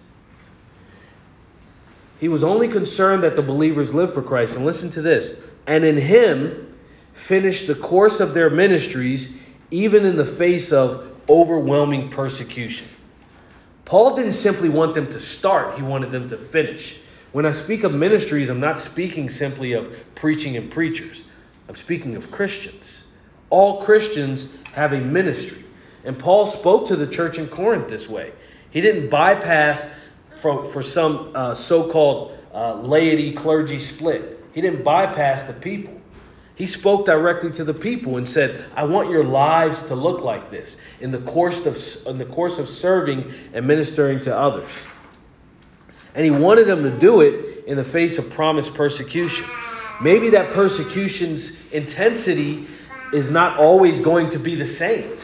He 2.20 2.28
was 2.28 2.44
only 2.44 2.68
concerned 2.68 3.24
that 3.24 3.36
the 3.36 3.42
believers 3.42 3.94
live 3.94 4.14
for 4.14 4.22
Christ. 4.22 4.56
And 4.56 4.66
listen 4.66 4.90
to 4.92 5.02
this 5.02 5.40
and 5.68 5.86
in 5.86 5.98
Him 5.98 6.71
finish 7.32 7.66
the 7.66 7.76
course 7.76 8.20
of 8.20 8.34
their 8.34 8.50
ministries, 8.50 9.38
even 9.72 10.04
in 10.04 10.18
the 10.18 10.26
face 10.26 10.74
of 10.74 11.10
overwhelming 11.30 12.10
persecution. 12.10 12.86
Paul 13.86 14.18
didn't 14.18 14.34
simply 14.34 14.68
want 14.68 14.96
them 14.96 15.10
to 15.12 15.18
start, 15.18 15.78
he 15.78 15.82
wanted 15.82 16.12
them 16.12 16.28
to 16.28 16.36
finish. 16.36 17.00
When 17.32 17.46
I 17.46 17.52
speak 17.52 17.86
of 17.86 17.94
ministries, 17.94 18.50
I'm 18.50 18.60
not 18.60 18.80
speaking 18.80 19.30
simply 19.30 19.72
of 19.72 19.96
preaching 20.14 20.58
and 20.58 20.70
preachers. 20.70 21.24
I'm 21.70 21.76
speaking 21.76 22.18
of 22.18 22.30
Christians. 22.32 23.06
All 23.50 23.82
Christians 23.86 24.50
have 24.74 24.92
a 24.92 25.00
ministry. 25.00 25.64
And 26.04 26.20
Paul 26.20 26.46
spoke 26.48 26.88
to 26.88 26.98
the 26.98 27.08
church 27.08 27.38
in 27.38 27.48
Corinth 27.48 27.88
this 27.88 28.10
way. 28.10 28.34
He 28.72 28.82
didn't 28.82 29.10
bypass 29.10 29.82
for, 30.42 30.66
for 30.66 30.84
some 30.84 31.32
uh, 31.34 31.54
so 31.54 31.90
called 31.90 32.38
uh, 32.54 32.82
laity 32.82 33.32
clergy 33.32 33.80
split, 33.80 34.44
he 34.52 34.60
didn't 34.60 34.84
bypass 34.84 35.44
the 35.44 35.54
people. 35.54 36.01
He 36.62 36.68
spoke 36.68 37.08
directly 37.08 37.50
to 37.54 37.64
the 37.64 37.74
people 37.74 38.18
and 38.18 38.30
said, 38.30 38.64
"I 38.76 38.84
want 38.84 39.10
your 39.10 39.24
lives 39.24 39.82
to 39.88 39.96
look 39.96 40.22
like 40.22 40.52
this 40.52 40.80
in 41.00 41.10
the 41.10 41.18
course 41.18 41.66
of 41.66 41.76
in 42.06 42.20
the 42.20 42.26
course 42.26 42.60
of 42.60 42.70
serving 42.70 43.34
and 43.52 43.66
ministering 43.66 44.20
to 44.20 44.38
others." 44.38 44.70
And 46.14 46.24
he 46.24 46.30
wanted 46.30 46.68
them 46.68 46.84
to 46.84 46.92
do 46.92 47.22
it 47.22 47.64
in 47.66 47.78
the 47.78 47.84
face 47.84 48.20
of 48.20 48.30
promised 48.30 48.76
persecution. 48.76 49.44
Maybe 50.04 50.30
that 50.30 50.52
persecution's 50.52 51.54
intensity 51.72 52.68
is 53.12 53.32
not 53.32 53.58
always 53.58 54.00
going 54.00 54.30
to 54.30 54.38
be 54.38 54.54
the 54.54 54.68
same, 54.68 55.18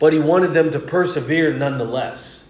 but 0.00 0.12
he 0.12 0.18
wanted 0.18 0.52
them 0.52 0.72
to 0.72 0.80
persevere 0.80 1.52
nonetheless. 1.52 2.42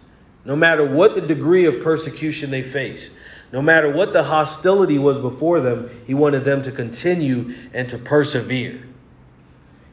No 0.47 0.57
matter 0.57 0.83
what 0.83 1.15
the 1.15 1.21
degree 1.21 1.67
of 1.67 1.83
persecution 1.83 2.51
they 2.51 2.63
face, 2.63 3.11
no 3.55 3.63
matter 3.63 3.89
what 3.89 4.13
the 4.13 4.25
hostility 4.25 4.99
was 4.99 5.17
before 5.21 5.61
them, 5.61 5.89
he 6.09 6.13
wanted 6.13 6.45
them 6.45 6.63
to 6.63 6.73
continue 6.73 7.55
and 7.73 7.89
to 7.89 7.97
persevere. 7.97 8.83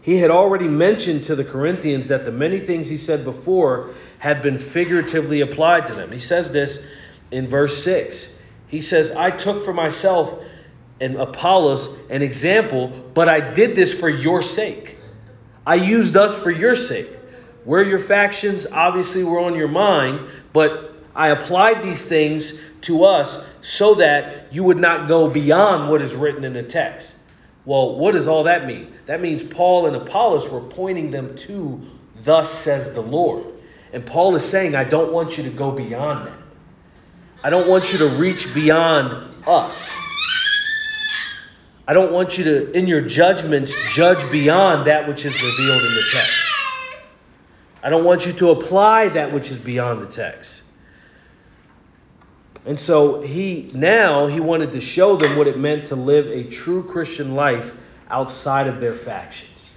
He 0.01 0.17
had 0.17 0.31
already 0.31 0.67
mentioned 0.67 1.25
to 1.25 1.35
the 1.35 1.43
Corinthians 1.43 2.07
that 2.07 2.25
the 2.25 2.31
many 2.31 2.59
things 2.59 2.89
he 2.89 2.97
said 2.97 3.23
before 3.23 3.91
had 4.17 4.41
been 4.41 4.57
figuratively 4.57 5.41
applied 5.41 5.85
to 5.85 5.93
them. 5.93 6.11
He 6.11 6.17
says 6.17 6.51
this 6.51 6.83
in 7.29 7.47
verse 7.47 7.83
6. 7.83 8.35
He 8.65 8.81
says, 8.81 9.11
I 9.11 9.29
took 9.29 9.63
for 9.63 9.73
myself 9.73 10.43
and 10.99 11.17
Apollos 11.17 11.95
an 12.09 12.23
example, 12.23 12.87
but 13.13 13.29
I 13.29 13.53
did 13.53 13.75
this 13.75 13.93
for 13.93 14.09
your 14.09 14.41
sake. 14.41 14.97
I 15.67 15.75
used 15.75 16.17
us 16.17 16.33
for 16.41 16.49
your 16.49 16.75
sake. 16.75 17.09
Where 17.63 17.83
your 17.83 17.99
factions 17.99 18.65
obviously 18.65 19.23
were 19.23 19.39
on 19.39 19.53
your 19.53 19.67
mind, 19.67 20.27
but 20.51 20.95
I 21.13 21.27
applied 21.27 21.83
these 21.83 22.03
things 22.03 22.59
to 22.81 23.03
us 23.03 23.45
so 23.61 23.95
that 23.95 24.53
you 24.53 24.63
would 24.63 24.77
not 24.77 25.07
go 25.07 25.29
beyond 25.29 25.89
what 25.89 26.01
is 26.01 26.13
written 26.13 26.43
in 26.43 26.53
the 26.53 26.63
text. 26.63 27.15
Well, 27.65 27.97
what 27.97 28.13
does 28.13 28.27
all 28.27 28.43
that 28.43 28.65
mean? 28.65 28.93
That 29.05 29.21
means 29.21 29.43
Paul 29.43 29.87
and 29.87 29.95
Apollos 29.95 30.49
were 30.49 30.61
pointing 30.61 31.11
them 31.11 31.35
to, 31.37 31.81
Thus 32.23 32.51
says 32.51 32.93
the 32.93 33.01
Lord. 33.01 33.45
And 33.93 34.05
Paul 34.05 34.35
is 34.35 34.43
saying, 34.43 34.75
I 34.75 34.83
don't 34.83 35.11
want 35.11 35.37
you 35.37 35.43
to 35.43 35.49
go 35.49 35.71
beyond 35.71 36.27
that. 36.27 36.37
I 37.43 37.49
don't 37.49 37.67
want 37.69 37.91
you 37.91 37.99
to 37.99 38.09
reach 38.09 38.53
beyond 38.53 39.35
us. 39.47 39.89
I 41.87 41.93
don't 41.93 42.11
want 42.11 42.37
you 42.37 42.43
to, 42.45 42.71
in 42.71 42.87
your 42.87 43.01
judgments, 43.01 43.73
judge 43.93 44.31
beyond 44.31 44.87
that 44.87 45.07
which 45.07 45.25
is 45.25 45.33
revealed 45.33 45.81
in 45.81 45.95
the 45.95 46.03
text. 46.11 46.33
I 47.83 47.89
don't 47.89 48.05
want 48.05 48.25
you 48.25 48.33
to 48.33 48.51
apply 48.51 49.09
that 49.09 49.33
which 49.33 49.49
is 49.49 49.57
beyond 49.57 50.01
the 50.01 50.07
text. 50.07 50.60
And 52.65 52.79
so 52.79 53.21
he 53.21 53.71
now 53.73 54.27
he 54.27 54.39
wanted 54.39 54.73
to 54.73 54.81
show 54.81 55.15
them 55.15 55.35
what 55.37 55.47
it 55.47 55.57
meant 55.57 55.85
to 55.87 55.95
live 55.95 56.27
a 56.27 56.43
true 56.43 56.83
Christian 56.83 57.35
life 57.35 57.71
outside 58.09 58.67
of 58.67 58.79
their 58.79 58.93
factions. 58.93 59.73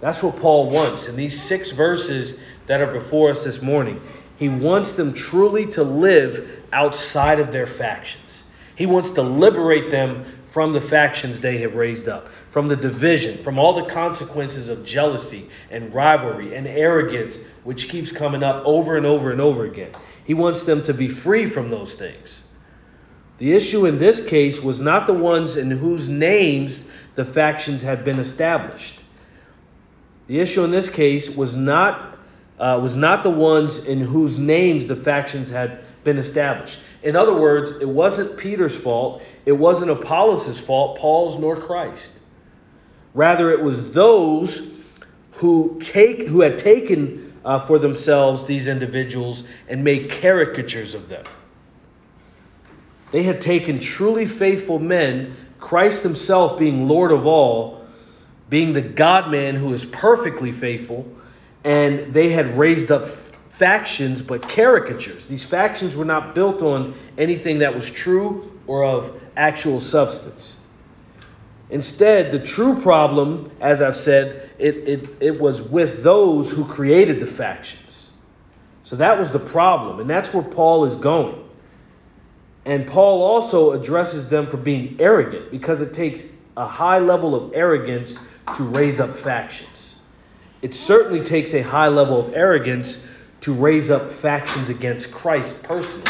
That's 0.00 0.22
what 0.22 0.36
Paul 0.36 0.70
wants. 0.70 1.08
In 1.08 1.16
these 1.16 1.40
six 1.40 1.70
verses 1.70 2.40
that 2.66 2.80
are 2.80 2.92
before 2.92 3.30
us 3.30 3.44
this 3.44 3.60
morning, 3.60 4.00
he 4.36 4.48
wants 4.48 4.94
them 4.94 5.12
truly 5.12 5.66
to 5.66 5.84
live 5.84 6.64
outside 6.72 7.38
of 7.38 7.52
their 7.52 7.66
factions. 7.66 8.44
He 8.74 8.86
wants 8.86 9.10
to 9.12 9.22
liberate 9.22 9.90
them 9.90 10.24
from 10.46 10.72
the 10.72 10.80
factions 10.80 11.40
they 11.40 11.58
have 11.58 11.74
raised 11.74 12.08
up, 12.08 12.28
from 12.50 12.68
the 12.68 12.76
division, 12.76 13.42
from 13.42 13.58
all 13.58 13.74
the 13.74 13.90
consequences 13.90 14.68
of 14.68 14.84
jealousy 14.84 15.48
and 15.70 15.94
rivalry 15.94 16.54
and 16.54 16.66
arrogance, 16.66 17.38
which 17.64 17.88
keeps 17.88 18.10
coming 18.10 18.42
up 18.42 18.62
over 18.64 18.96
and 18.96 19.06
over 19.06 19.30
and 19.30 19.40
over 19.40 19.64
again. 19.64 19.92
He 20.24 20.34
wants 20.34 20.62
them 20.62 20.82
to 20.84 20.94
be 20.94 21.08
free 21.08 21.46
from 21.46 21.68
those 21.68 21.94
things. 21.94 22.42
The 23.38 23.52
issue 23.52 23.86
in 23.86 23.98
this 23.98 24.24
case 24.24 24.62
was 24.62 24.80
not 24.80 25.06
the 25.06 25.12
ones 25.12 25.56
in 25.56 25.70
whose 25.70 26.08
names 26.08 26.88
the 27.14 27.24
factions 27.24 27.82
had 27.82 28.04
been 28.04 28.18
established. 28.18 29.00
The 30.28 30.38
issue 30.38 30.62
in 30.64 30.70
this 30.70 30.88
case 30.88 31.34
was 31.34 31.56
not 31.56 32.18
uh, 32.58 32.78
was 32.80 32.94
not 32.94 33.24
the 33.24 33.30
ones 33.30 33.86
in 33.86 34.00
whose 34.00 34.38
names 34.38 34.86
the 34.86 34.94
factions 34.94 35.50
had 35.50 35.80
been 36.04 36.18
established. 36.18 36.78
In 37.02 37.16
other 37.16 37.34
words, 37.34 37.72
it 37.80 37.88
wasn't 37.88 38.36
Peter's 38.36 38.76
fault, 38.76 39.22
it 39.46 39.52
wasn't 39.52 39.90
Apollos' 39.90 40.60
fault, 40.60 40.98
Paul's 40.98 41.40
nor 41.40 41.56
Christ. 41.56 42.12
Rather, 43.14 43.50
it 43.50 43.60
was 43.60 43.90
those 43.92 44.68
who 45.32 45.78
take 45.80 46.28
who 46.28 46.40
had 46.40 46.56
taken 46.56 47.31
uh, 47.44 47.60
for 47.60 47.78
themselves 47.78 48.44
these 48.44 48.66
individuals 48.66 49.44
and 49.68 49.82
made 49.84 50.10
caricatures 50.10 50.94
of 50.94 51.08
them. 51.08 51.24
They 53.10 53.22
had 53.22 53.40
taken 53.40 53.80
truly 53.80 54.26
faithful 54.26 54.78
men, 54.78 55.36
Christ 55.60 56.02
Himself 56.02 56.58
being 56.58 56.88
Lord 56.88 57.12
of 57.12 57.26
all, 57.26 57.84
being 58.48 58.72
the 58.72 58.80
God 58.80 59.30
man 59.30 59.54
who 59.56 59.72
is 59.72 59.84
perfectly 59.84 60.52
faithful, 60.52 61.06
and 61.64 62.12
they 62.12 62.30
had 62.30 62.58
raised 62.58 62.90
up 62.90 63.06
factions 63.50 64.22
but 64.22 64.42
caricatures. 64.42 65.26
These 65.26 65.44
factions 65.44 65.94
were 65.94 66.04
not 66.04 66.34
built 66.34 66.62
on 66.62 66.94
anything 67.16 67.60
that 67.60 67.74
was 67.74 67.88
true 67.88 68.58
or 68.66 68.84
of 68.84 69.20
actual 69.36 69.78
substance. 69.78 70.56
Instead, 71.72 72.32
the 72.32 72.38
true 72.38 72.78
problem, 72.82 73.50
as 73.58 73.80
I've 73.80 73.96
said, 73.96 74.50
it, 74.58 74.76
it, 74.86 75.08
it 75.20 75.40
was 75.40 75.62
with 75.62 76.02
those 76.02 76.50
who 76.50 76.66
created 76.66 77.18
the 77.18 77.26
factions. 77.26 78.10
So 78.84 78.96
that 78.96 79.18
was 79.18 79.32
the 79.32 79.38
problem, 79.38 79.98
and 79.98 80.08
that's 80.08 80.34
where 80.34 80.42
Paul 80.42 80.84
is 80.84 80.94
going. 80.96 81.48
And 82.66 82.86
Paul 82.86 83.22
also 83.22 83.70
addresses 83.72 84.28
them 84.28 84.48
for 84.48 84.58
being 84.58 84.96
arrogant 85.00 85.50
because 85.50 85.80
it 85.80 85.94
takes 85.94 86.28
a 86.58 86.66
high 86.66 86.98
level 86.98 87.34
of 87.34 87.54
arrogance 87.54 88.18
to 88.56 88.64
raise 88.64 89.00
up 89.00 89.16
factions. 89.16 89.94
It 90.60 90.74
certainly 90.74 91.24
takes 91.24 91.54
a 91.54 91.62
high 91.62 91.88
level 91.88 92.20
of 92.20 92.34
arrogance 92.34 93.02
to 93.40 93.54
raise 93.54 93.90
up 93.90 94.12
factions 94.12 94.68
against 94.68 95.10
Christ 95.10 95.62
personally. 95.62 96.04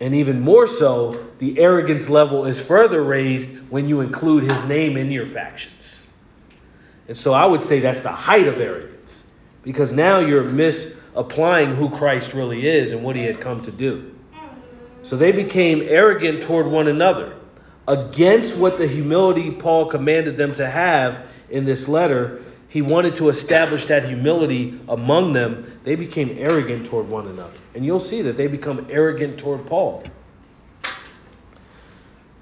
And 0.00 0.14
even 0.14 0.40
more 0.40 0.66
so, 0.66 1.26
the 1.38 1.58
arrogance 1.58 2.08
level 2.08 2.44
is 2.44 2.60
further 2.60 3.02
raised 3.02 3.48
when 3.70 3.88
you 3.88 4.00
include 4.00 4.44
his 4.44 4.62
name 4.64 4.96
in 4.96 5.10
your 5.10 5.26
factions. 5.26 6.02
And 7.08 7.16
so 7.16 7.32
I 7.32 7.46
would 7.46 7.62
say 7.62 7.80
that's 7.80 8.02
the 8.02 8.12
height 8.12 8.46
of 8.46 8.60
arrogance 8.60 9.24
because 9.62 9.92
now 9.92 10.18
you're 10.18 10.44
misapplying 10.44 11.74
who 11.74 11.90
Christ 11.90 12.34
really 12.34 12.66
is 12.66 12.92
and 12.92 13.02
what 13.02 13.16
he 13.16 13.22
had 13.22 13.40
come 13.40 13.62
to 13.62 13.72
do. 13.72 14.14
So 15.02 15.16
they 15.16 15.32
became 15.32 15.82
arrogant 15.82 16.42
toward 16.42 16.66
one 16.66 16.88
another 16.88 17.36
against 17.88 18.56
what 18.56 18.78
the 18.78 18.86
humility 18.86 19.50
Paul 19.52 19.86
commanded 19.86 20.36
them 20.36 20.50
to 20.50 20.68
have 20.68 21.26
in 21.48 21.64
this 21.64 21.86
letter. 21.86 22.42
He 22.68 22.82
wanted 22.82 23.16
to 23.16 23.28
establish 23.28 23.86
that 23.86 24.06
humility 24.06 24.78
among 24.88 25.32
them. 25.32 25.80
They 25.84 25.94
became 25.94 26.36
arrogant 26.38 26.86
toward 26.86 27.08
one 27.08 27.28
another. 27.28 27.56
And 27.74 27.84
you'll 27.84 28.00
see 28.00 28.22
that 28.22 28.36
they 28.36 28.48
become 28.48 28.86
arrogant 28.90 29.38
toward 29.38 29.66
Paul. 29.66 30.02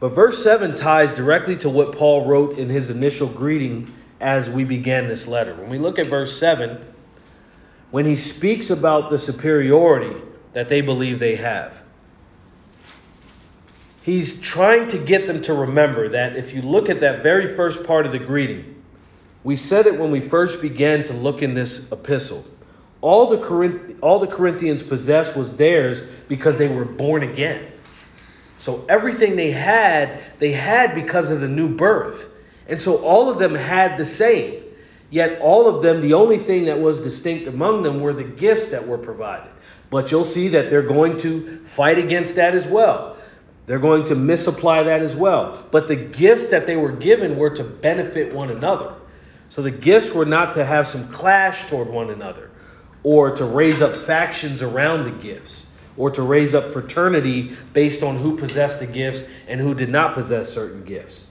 But 0.01 0.09
verse 0.09 0.43
7 0.43 0.75
ties 0.75 1.13
directly 1.13 1.57
to 1.59 1.69
what 1.69 1.97
Paul 1.97 2.27
wrote 2.27 2.59
in 2.59 2.69
his 2.69 2.91
initial 2.91 3.29
greeting 3.29 3.93
as 4.21 4.49
we 4.49 4.65
began 4.65 5.07
this 5.07 5.27
letter. 5.27 5.55
When 5.55 5.69
we 5.69 5.79
look 5.79 5.99
at 5.99 6.07
verse 6.07 6.39
7, 6.39 6.85
when 7.91 8.05
he 8.05 8.17
speaks 8.17 8.71
about 8.71 9.11
the 9.11 9.19
superiority 9.19 10.21
that 10.53 10.69
they 10.69 10.81
believe 10.81 11.19
they 11.19 11.37
have, 11.37 11.73
he's 14.03 14.41
trying 14.41 14.89
to 14.89 14.99
get 14.99 15.27
them 15.27 15.43
to 15.43 15.55
remember 15.55 16.09
that 16.09 16.37
if 16.37 16.55
you 16.55 16.63
look 16.63 16.89
at 16.89 17.01
that 17.01 17.23
very 17.23 17.55
first 17.55 17.85
part 17.85 18.07
of 18.07 18.13
the 18.13 18.19
greeting, 18.19 18.74
we 19.45 19.57
said 19.57 19.87
it 19.87 19.99
when 19.99 20.11
we 20.11 20.21
first 20.21 20.61
began 20.61 21.03
to 21.05 21.13
look 21.13 21.43
in 21.43 21.55
this 21.55 21.91
epistle. 21.93 22.45
All 23.03 23.29
the, 23.29 23.39
Corinth- 23.39 23.99
all 24.03 24.19
the 24.19 24.27
Corinthians 24.27 24.83
possessed 24.83 25.37
was 25.37 25.55
theirs 25.57 26.03
because 26.27 26.57
they 26.57 26.69
were 26.69 26.87
born 26.87 27.23
again. 27.23 27.71
So 28.57 28.87
everything 28.89 29.37
they 29.37 29.51
had, 29.51 30.23
they 30.39 30.53
had 30.53 30.95
because 30.95 31.31
of 31.31 31.43
the 31.43 31.49
new 31.49 31.69
birth. 31.69 32.31
And 32.67 32.81
so 32.81 32.97
all 33.05 33.29
of 33.29 33.39
them 33.39 33.55
had 33.55 33.99
the 33.99 34.07
same. 34.07 34.63
Yet 35.11 35.39
all 35.41 35.69
of 35.69 35.83
them, 35.83 36.01
the 36.01 36.15
only 36.15 36.39
thing 36.39 36.65
that 36.65 36.81
was 36.81 36.99
distinct 36.99 37.47
among 37.47 37.83
them 37.83 38.01
were 38.01 38.15
the 38.15 38.25
gifts 38.25 38.67
that 38.69 38.89
were 38.89 38.97
provided. 38.97 39.51
But 39.91 40.11
you'll 40.11 40.25
see 40.25 40.49
that 40.49 40.71
they're 40.71 40.83
going 40.83 41.19
to 41.19 41.59
fight 41.67 41.99
against 41.99 42.37
that 42.37 42.55
as 42.55 42.67
well. 42.67 43.19
They're 43.67 43.79
going 43.79 44.05
to 44.07 44.15
misapply 44.15 44.83
that 44.85 45.03
as 45.03 45.15
well. 45.15 45.63
But 45.71 45.89
the 45.89 45.97
gifts 45.97 46.47
that 46.47 46.67
they 46.67 46.77
were 46.77 46.93
given 46.93 47.37
were 47.37 47.51
to 47.51 47.65
benefit 47.65 48.35
one 48.35 48.51
another. 48.51 48.95
So 49.49 49.63
the 49.63 49.71
gifts 49.71 50.13
were 50.13 50.25
not 50.25 50.55
to 50.55 50.65
have 50.65 50.87
some 50.87 51.09
clash 51.13 51.69
toward 51.69 51.89
one 51.89 52.11
another 52.11 52.51
or 53.03 53.37
to 53.37 53.45
raise 53.45 53.83
up 53.83 53.95
factions 53.95 54.63
around 54.63 55.05
the 55.05 55.23
gifts 55.23 55.67
or 55.97 56.11
to 56.11 56.23
raise 56.23 56.55
up 56.55 56.73
fraternity 56.73 57.57
based 57.73 58.03
on 58.03 58.17
who 58.17 58.37
possessed 58.37 58.81
the 58.81 58.87
gifts 58.87 59.29
and 59.47 59.61
who 59.61 59.75
did 59.75 59.89
not 59.91 60.15
possess 60.15 60.53
certain 60.53 60.85
gifts. 60.85 61.29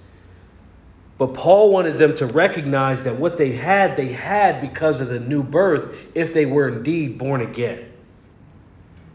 But 1.18 1.34
Paul 1.34 1.72
wanted 1.72 1.98
them 1.98 2.16
to 2.16 2.26
recognize 2.26 3.04
that 3.04 3.18
what 3.18 3.38
they 3.38 3.52
had, 3.52 3.98
they 3.98 4.12
had 4.12 4.62
because 4.62 5.00
of 5.00 5.10
the 5.10 5.20
new 5.20 5.44
birth 5.44 5.96
if 6.16 6.34
they 6.34 6.46
were 6.46 6.70
indeed 6.70 7.18
born 7.18 7.42
again. 7.42 7.92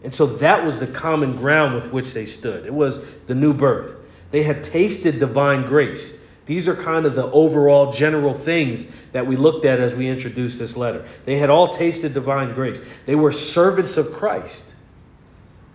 And 0.04 0.14
so 0.14 0.26
that 0.26 0.64
was 0.64 0.78
the 0.78 0.86
common 0.86 1.36
ground 1.36 1.74
with 1.74 1.92
which 1.92 2.12
they 2.12 2.24
stood. 2.24 2.66
It 2.66 2.72
was 2.72 3.04
the 3.26 3.34
new 3.34 3.52
birth. 3.52 3.96
They 4.30 4.42
had 4.42 4.62
tasted 4.62 5.18
divine 5.18 5.66
grace. 5.66 6.16
These 6.48 6.66
are 6.66 6.74
kind 6.74 7.04
of 7.04 7.14
the 7.14 7.30
overall 7.30 7.92
general 7.92 8.32
things 8.32 8.88
that 9.12 9.26
we 9.26 9.36
looked 9.36 9.66
at 9.66 9.80
as 9.80 9.94
we 9.94 10.08
introduced 10.08 10.58
this 10.58 10.78
letter. 10.78 11.04
They 11.26 11.36
had 11.36 11.50
all 11.50 11.68
tasted 11.68 12.14
divine 12.14 12.54
grace. 12.54 12.80
They 13.04 13.14
were 13.14 13.32
servants 13.32 13.98
of 13.98 14.14
Christ. 14.14 14.64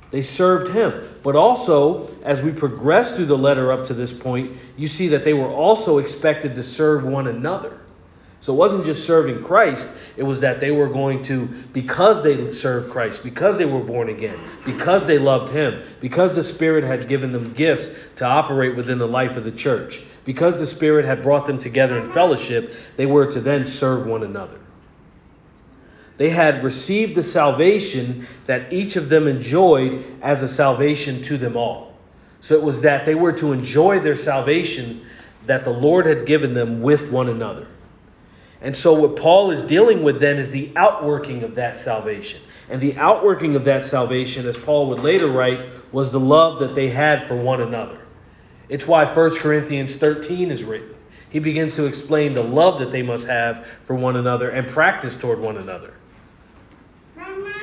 They 0.10 0.24
served 0.24 0.74
him. 0.74 1.08
But 1.22 1.36
also, 1.36 2.10
as 2.24 2.42
we 2.42 2.52
progress 2.52 3.16
through 3.16 3.28
the 3.28 3.38
letter 3.38 3.72
up 3.72 3.86
to 3.86 3.94
this 3.94 4.12
point, 4.12 4.58
you 4.76 4.88
see 4.88 5.10
that 5.10 5.24
they 5.24 5.34
were 5.34 5.48
also 5.48 6.00
expected 6.00 6.56
to 6.56 6.64
serve 6.64 7.06
one 7.06 7.28
another. 7.28 7.80
So 8.40 8.52
it 8.52 8.58
wasn't 8.58 8.84
just 8.84 9.06
serving 9.06 9.44
Christ, 9.44 9.88
it 10.18 10.24
was 10.24 10.42
that 10.42 10.60
they 10.60 10.72
were 10.72 10.90
going 10.90 11.22
to, 11.24 11.46
because 11.72 12.24
they 12.24 12.52
served 12.52 12.92
Christ, 12.92 13.24
because 13.24 13.58
they 13.58 13.66
were 13.66 13.80
born 13.80 14.10
again, 14.10 14.38
because 14.66 15.06
they 15.06 15.18
loved 15.18 15.54
Him, 15.54 15.82
because 16.02 16.36
the 16.36 16.44
Spirit 16.44 16.84
had 16.84 17.08
given 17.08 17.32
them 17.32 17.54
gifts 17.54 17.90
to 18.18 18.26
operate 18.26 18.76
within 18.76 18.98
the 18.98 19.08
life 19.08 19.38
of 19.38 19.46
the 19.46 19.52
church, 19.52 20.02
because 20.26 20.60
the 20.60 20.66
Spirit 20.66 21.06
had 21.06 21.24
brought 21.24 21.46
them 21.46 21.58
together 21.58 21.98
in 21.98 22.06
fellowship, 22.06 22.76
they 22.96 23.06
were 23.06 23.28
to 23.28 23.42
then 23.42 23.66
serve 23.66 24.06
one 24.08 24.24
another. 24.24 24.60
They 26.18 26.30
had 26.30 26.64
received 26.64 27.16
the 27.16 27.24
salvation 27.24 28.28
that 28.46 28.72
each 28.72 28.96
of 28.96 29.10
them 29.10 29.28
enjoyed 29.28 30.06
as 30.22 30.44
a 30.44 30.48
salvation 30.48 31.22
to 31.24 31.38
them 31.38 31.58
all. 31.58 31.94
So 32.40 32.56
it 32.56 32.62
was 32.62 32.82
that 32.82 33.06
they 33.06 33.16
were 33.16 33.34
to 33.34 33.52
enjoy 33.52 34.00
their 34.00 34.16
salvation 34.16 35.06
that 35.46 35.64
the 35.64 35.72
Lord 35.72 36.06
had 36.06 36.26
given 36.26 36.54
them 36.54 36.82
with 36.82 37.10
one 37.10 37.30
another. 37.30 37.68
And 38.62 38.76
so, 38.78 38.94
what 38.94 39.18
Paul 39.18 39.52
is 39.52 39.62
dealing 39.62 40.04
with 40.04 40.22
then 40.22 40.38
is 40.38 40.50
the 40.50 40.72
outworking 40.78 41.44
of 41.44 41.56
that 41.56 41.78
salvation. 41.78 42.40
And 42.70 42.80
the 42.82 42.96
outworking 42.96 43.58
of 43.58 43.66
that 43.66 43.86
salvation, 43.86 44.48
as 44.48 44.56
Paul 44.56 44.88
would 44.90 45.02
later 45.02 45.28
write, 45.28 45.60
was 45.92 46.12
the 46.12 46.20
love 46.20 46.62
that 46.62 46.74
they 46.74 46.90
had 46.90 47.28
for 47.28 47.36
one 47.36 47.62
another. 47.62 48.00
It's 48.74 48.88
why 48.88 49.06
1 49.06 49.36
Corinthians 49.36 49.98
13 49.98 50.50
is 50.50 50.64
written. 50.64 50.96
He 51.30 51.38
begins 51.38 51.76
to 51.76 51.86
explain 51.86 52.34
the 52.34 52.42
love 52.42 52.80
that 52.80 52.90
they 52.90 53.04
must 53.04 53.28
have 53.28 53.68
for 53.84 53.94
one 53.94 54.16
another 54.16 54.50
and 54.50 54.68
practice 54.68 55.16
toward 55.16 55.40
one 55.40 55.58
another. 55.58 55.94
Mama. 57.16 57.54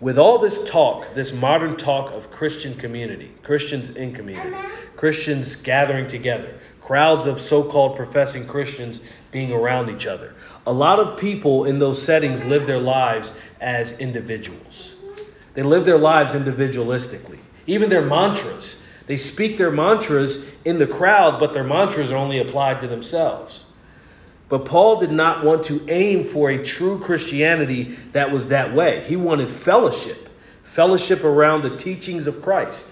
With 0.00 0.18
all 0.18 0.36
this 0.36 0.62
talk, 0.68 1.14
this 1.14 1.32
modern 1.32 1.78
talk 1.78 2.12
of 2.12 2.30
Christian 2.30 2.74
community, 2.74 3.32
Christians 3.42 3.88
in 3.96 4.14
community, 4.14 4.50
Mama. 4.50 4.68
Christians 4.96 5.56
gathering 5.56 6.06
together, 6.08 6.60
crowds 6.82 7.24
of 7.24 7.40
so 7.40 7.64
called 7.64 7.96
professing 7.96 8.46
Christians 8.46 9.00
being 9.30 9.50
around 9.50 9.88
each 9.88 10.06
other. 10.06 10.34
A 10.66 10.72
lot 10.72 10.98
of 10.98 11.18
people 11.18 11.64
in 11.64 11.78
those 11.78 12.02
settings 12.02 12.44
live 12.44 12.66
their 12.66 12.80
lives 12.80 13.32
as 13.62 13.92
individuals. 13.92 14.94
They 15.54 15.62
live 15.62 15.86
their 15.86 15.96
lives 15.96 16.34
individualistically. 16.34 17.38
Even 17.66 17.88
their 17.88 18.04
mantras. 18.04 18.82
They 19.06 19.16
speak 19.16 19.56
their 19.56 19.70
mantras 19.70 20.44
in 20.64 20.78
the 20.78 20.86
crowd, 20.86 21.38
but 21.38 21.52
their 21.52 21.64
mantras 21.64 22.10
are 22.10 22.16
only 22.16 22.40
applied 22.40 22.80
to 22.80 22.88
themselves. 22.88 23.64
But 24.48 24.64
Paul 24.64 25.00
did 25.00 25.10
not 25.10 25.44
want 25.44 25.64
to 25.64 25.84
aim 25.88 26.24
for 26.24 26.50
a 26.50 26.64
true 26.64 27.00
Christianity 27.00 27.96
that 28.12 28.32
was 28.32 28.48
that 28.48 28.74
way. 28.74 29.04
He 29.06 29.16
wanted 29.16 29.50
fellowship, 29.50 30.28
fellowship 30.62 31.24
around 31.24 31.62
the 31.62 31.76
teachings 31.76 32.26
of 32.26 32.42
Christ, 32.42 32.86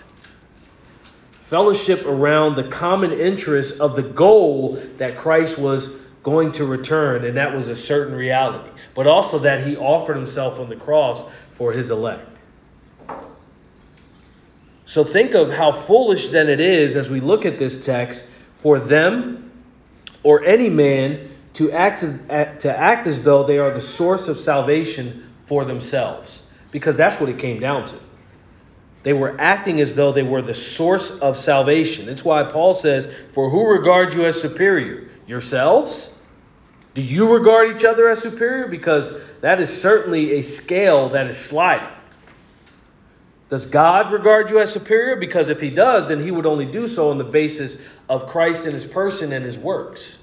fellowship 1.43 2.05
around 2.07 2.57
the 2.57 2.65
common 2.65 3.13
interest 3.13 3.81
of 3.81 3.95
the 3.95 4.03
goal 4.03 4.83
that 4.99 5.17
Christ 5.17 5.59
was 5.59 5.91
going 6.25 6.53
to 6.53 6.65
return, 6.65 7.25
and 7.25 7.37
that 7.37 7.55
was 7.55 7.69
a 7.69 7.77
certain 7.77 8.15
reality. 8.15 8.71
But 8.95 9.07
also 9.07 9.39
that 9.41 9.67
he 9.67 9.77
offered 9.77 10.17
himself 10.17 10.59
on 10.59 10.69
the 10.69 10.77
cross 10.77 11.29
for 11.53 11.73
his 11.73 11.91
elect. 11.91 12.34
So 14.87 15.05
think 15.05 15.35
of 15.35 15.51
how 15.51 15.73
foolish 15.73 16.29
then 16.29 16.49
it 16.49 16.61
is 16.61 16.97
as 16.97 17.09
we 17.09 17.21
look 17.21 17.47
at 17.47 17.59
this 17.59 17.85
text 17.85 18.29
for 18.55 18.79
them 18.79 19.51
or 20.23 20.45
any 20.45 20.69
man 20.69 21.31
to 21.55 21.71
act, 21.73 22.01
to 22.01 22.77
act 22.77 23.07
as 23.07 23.23
though 23.23 23.45
they 23.45 23.59
are 23.59 23.71
the 23.71 23.81
source 23.81 24.29
of 24.29 24.39
salvation 24.39 25.31
for 25.43 25.65
themselves. 25.65 26.47
Because 26.71 26.97
that's 26.97 27.21
what 27.21 27.29
it 27.29 27.39
came 27.39 27.61
down 27.61 27.87
to. 27.87 27.95
They 29.05 29.13
were 29.13 29.37
acting 29.39 29.81
as 29.81 29.95
though 29.95 30.13
they 30.13 30.23
were 30.23 30.43
the 30.43 30.55
source 30.55 31.19
of 31.19 31.37
salvation. 31.37 32.07
That's 32.07 32.25
why 32.25 32.43
Paul 32.45 32.75
says, 32.75 33.07
For 33.33 33.51
who 33.51 33.69
regards 33.69 34.15
you 34.15 34.25
as 34.25 34.41
superior? 34.41 35.09
Yourselves? 35.27 36.11
Do 36.95 37.03
you 37.03 37.33
regard 37.33 37.77
each 37.77 37.85
other 37.85 38.09
as 38.09 38.21
superior? 38.21 38.69
Because 38.69 39.13
that 39.41 39.61
is 39.61 39.83
certainly 39.83 40.39
a 40.39 40.43
scale 40.43 41.11
that 41.11 41.27
is 41.27 41.37
sliding. 41.37 41.94
Does 43.51 43.67
God 43.67 44.11
regard 44.13 44.51
you 44.51 44.59
as 44.59 44.73
superior? 44.73 45.17
Because 45.17 45.49
if 45.49 45.61
he 45.61 45.71
does, 45.71 46.09
then 46.09 46.23
he 46.23 46.31
would 46.31 46.47
only 46.47 46.65
do 46.65 46.89
so 46.89 47.11
on 47.11 47.19
the 47.19 47.25
basis 47.25 47.77
of 48.09 48.29
Christ 48.29 48.65
and 48.65 48.73
his 48.73 48.87
person 48.87 49.33
and 49.33 49.45
his 49.45 49.59
works. 49.59 50.19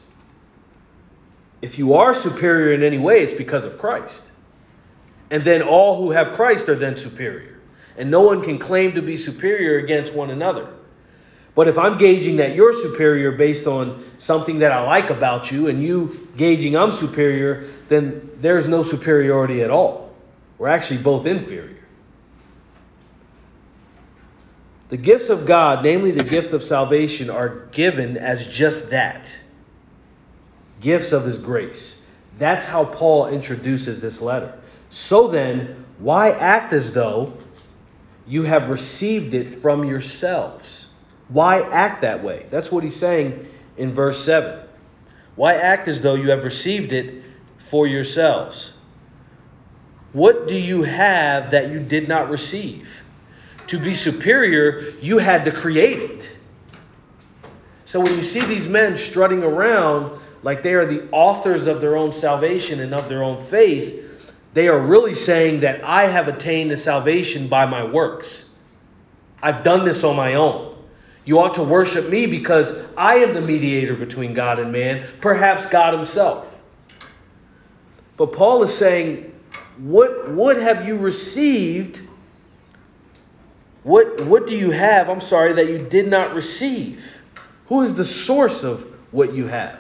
If 1.62 1.78
you 1.78 1.94
are 1.94 2.14
superior 2.14 2.74
in 2.74 2.84
any 2.84 2.98
way, 2.98 3.22
it's 3.22 3.34
because 3.34 3.64
of 3.64 3.78
Christ. 3.78 4.24
And 5.30 5.44
then 5.44 5.62
all 5.62 5.98
who 6.02 6.12
have 6.12 6.34
Christ 6.34 6.68
are 6.70 6.76
then 6.76 6.98
superior. 6.98 7.60
And 7.98 8.10
no 8.10 8.22
one 8.22 8.42
can 8.44 8.58
claim 8.58 8.94
to 8.96 9.02
be 9.02 9.16
superior 9.16 9.78
against 9.78 10.14
one 10.14 10.32
another. 10.32 10.68
But 11.54 11.68
if 11.68 11.78
I'm 11.78 11.98
gauging 11.98 12.38
that 12.38 12.56
you're 12.56 12.74
superior 12.74 13.34
based 13.34 13.68
on 13.68 14.04
something 14.18 14.60
that 14.60 14.72
I 14.72 14.84
like 14.84 15.10
about 15.10 15.52
you, 15.52 15.68
and 15.68 15.84
you 15.84 16.28
gauging 16.38 16.78
I'm 16.78 16.92
superior, 16.92 17.68
then 17.90 18.30
there's 18.38 18.68
no 18.68 18.84
superiority 18.84 19.62
at 19.62 19.70
all. 19.70 20.14
We're 20.58 20.70
actually 20.70 21.02
both 21.02 21.26
inferior. 21.26 21.81
The 24.92 24.98
gifts 24.98 25.30
of 25.30 25.46
God, 25.46 25.86
namely 25.86 26.12
the 26.12 26.26
gift 26.26 26.52
of 26.52 26.62
salvation, 26.62 27.30
are 27.30 27.48
given 27.72 28.18
as 28.18 28.46
just 28.46 28.90
that 28.90 29.34
gifts 30.82 31.14
of 31.14 31.24
His 31.24 31.38
grace. 31.38 32.02
That's 32.38 32.66
how 32.66 32.84
Paul 32.84 33.28
introduces 33.28 34.02
this 34.02 34.22
letter. 34.22 34.54
So 34.90 35.30
then, 35.30 35.86
why 36.00 36.32
act 36.32 36.74
as 36.74 36.92
though 36.92 37.32
you 38.28 38.44
have 38.44 38.70
received 38.70 39.34
it 39.34 39.62
from 39.62 39.86
yourselves? 39.86 40.88
Why 41.30 41.62
act 41.62 42.02
that 42.02 42.22
way? 42.22 42.46
That's 42.50 42.70
what 42.70 42.84
he's 42.84 42.96
saying 42.98 43.48
in 43.78 43.94
verse 43.94 44.22
7. 44.26 44.60
Why 45.38 45.54
act 45.54 45.88
as 45.88 46.02
though 46.02 46.16
you 46.16 46.32
have 46.32 46.44
received 46.44 46.92
it 46.92 47.24
for 47.70 47.88
yourselves? 47.88 48.74
What 50.12 50.50
do 50.50 50.56
you 50.56 50.84
have 50.84 51.52
that 51.52 51.70
you 51.70 51.80
did 51.80 52.10
not 52.10 52.30
receive? 52.30 53.04
To 53.72 53.80
be 53.80 53.94
superior, 53.94 54.94
you 55.00 55.18
had 55.18 55.46
to 55.46 55.52
create 55.54 56.02
it. 56.12 56.38
So 57.86 58.02
when 58.02 58.14
you 58.18 58.22
see 58.22 58.44
these 58.44 58.68
men 58.68 58.98
strutting 58.98 59.44
around 59.44 60.20
like 60.44 60.62
they 60.62 60.74
are 60.74 60.86
the 60.86 61.10
authors 61.14 61.68
of 61.68 61.80
their 61.80 61.96
own 61.96 62.12
salvation 62.12 62.82
and 62.82 62.94
of 62.94 63.08
their 63.08 63.24
own 63.24 63.42
faith, 63.42 64.04
they 64.54 64.68
are 64.68 64.78
really 64.78 65.14
saying 65.14 65.62
that 65.62 65.86
I 65.86 66.08
have 66.08 66.28
attained 66.28 66.70
the 66.70 66.76
salvation 66.76 67.48
by 67.48 67.66
my 67.66 67.82
works. 67.82 68.44
I've 69.42 69.64
done 69.64 69.86
this 69.86 70.04
on 70.04 70.18
my 70.18 70.34
own. 70.34 70.76
You 71.24 71.40
ought 71.40 71.54
to 71.54 71.64
worship 71.64 72.10
me 72.10 72.26
because 72.26 72.78
I 72.98 73.20
am 73.20 73.34
the 73.34 73.40
mediator 73.40 73.96
between 73.96 74.34
God 74.34 74.60
and 74.60 74.74
man, 74.74 75.08
perhaps 75.22 75.66
God 75.66 75.94
Himself. 75.94 76.46
But 78.18 78.34
Paul 78.34 78.64
is 78.64 78.74
saying, 78.74 79.34
What, 79.78 80.30
what 80.32 80.58
have 80.58 80.86
you 80.86 80.98
received 80.98 82.02
what, 83.84 84.22
what 84.26 84.48
do 84.48 84.56
you 84.56 84.72
have, 84.72 85.10
I'm 85.10 85.22
sorry, 85.22 85.54
that 85.54 85.68
you 85.68 85.80
did 85.80 86.08
not 86.08 86.36
receive? 86.36 87.04
Who 87.68 87.82
is 87.82 87.96
the 87.96 88.06
source 88.06 88.64
of 88.64 88.86
what 89.12 89.34
you 89.34 89.48
have? 89.48 89.80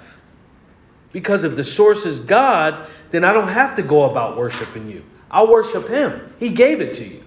Because 1.12 1.44
if 1.44 1.56
the 1.56 1.64
source 1.64 2.06
is 2.06 2.20
God, 2.20 2.88
then 3.12 3.24
I 3.24 3.34
don't 3.34 3.48
have 3.48 3.76
to 3.76 3.82
go 3.82 4.04
about 4.10 4.38
worshiping 4.38 4.90
you. 4.90 5.04
I'll 5.30 5.52
worship 5.52 5.88
Him. 5.88 6.34
He 6.40 6.50
gave 6.50 6.82
it 6.82 6.96
to 6.96 7.04
you. 7.04 7.24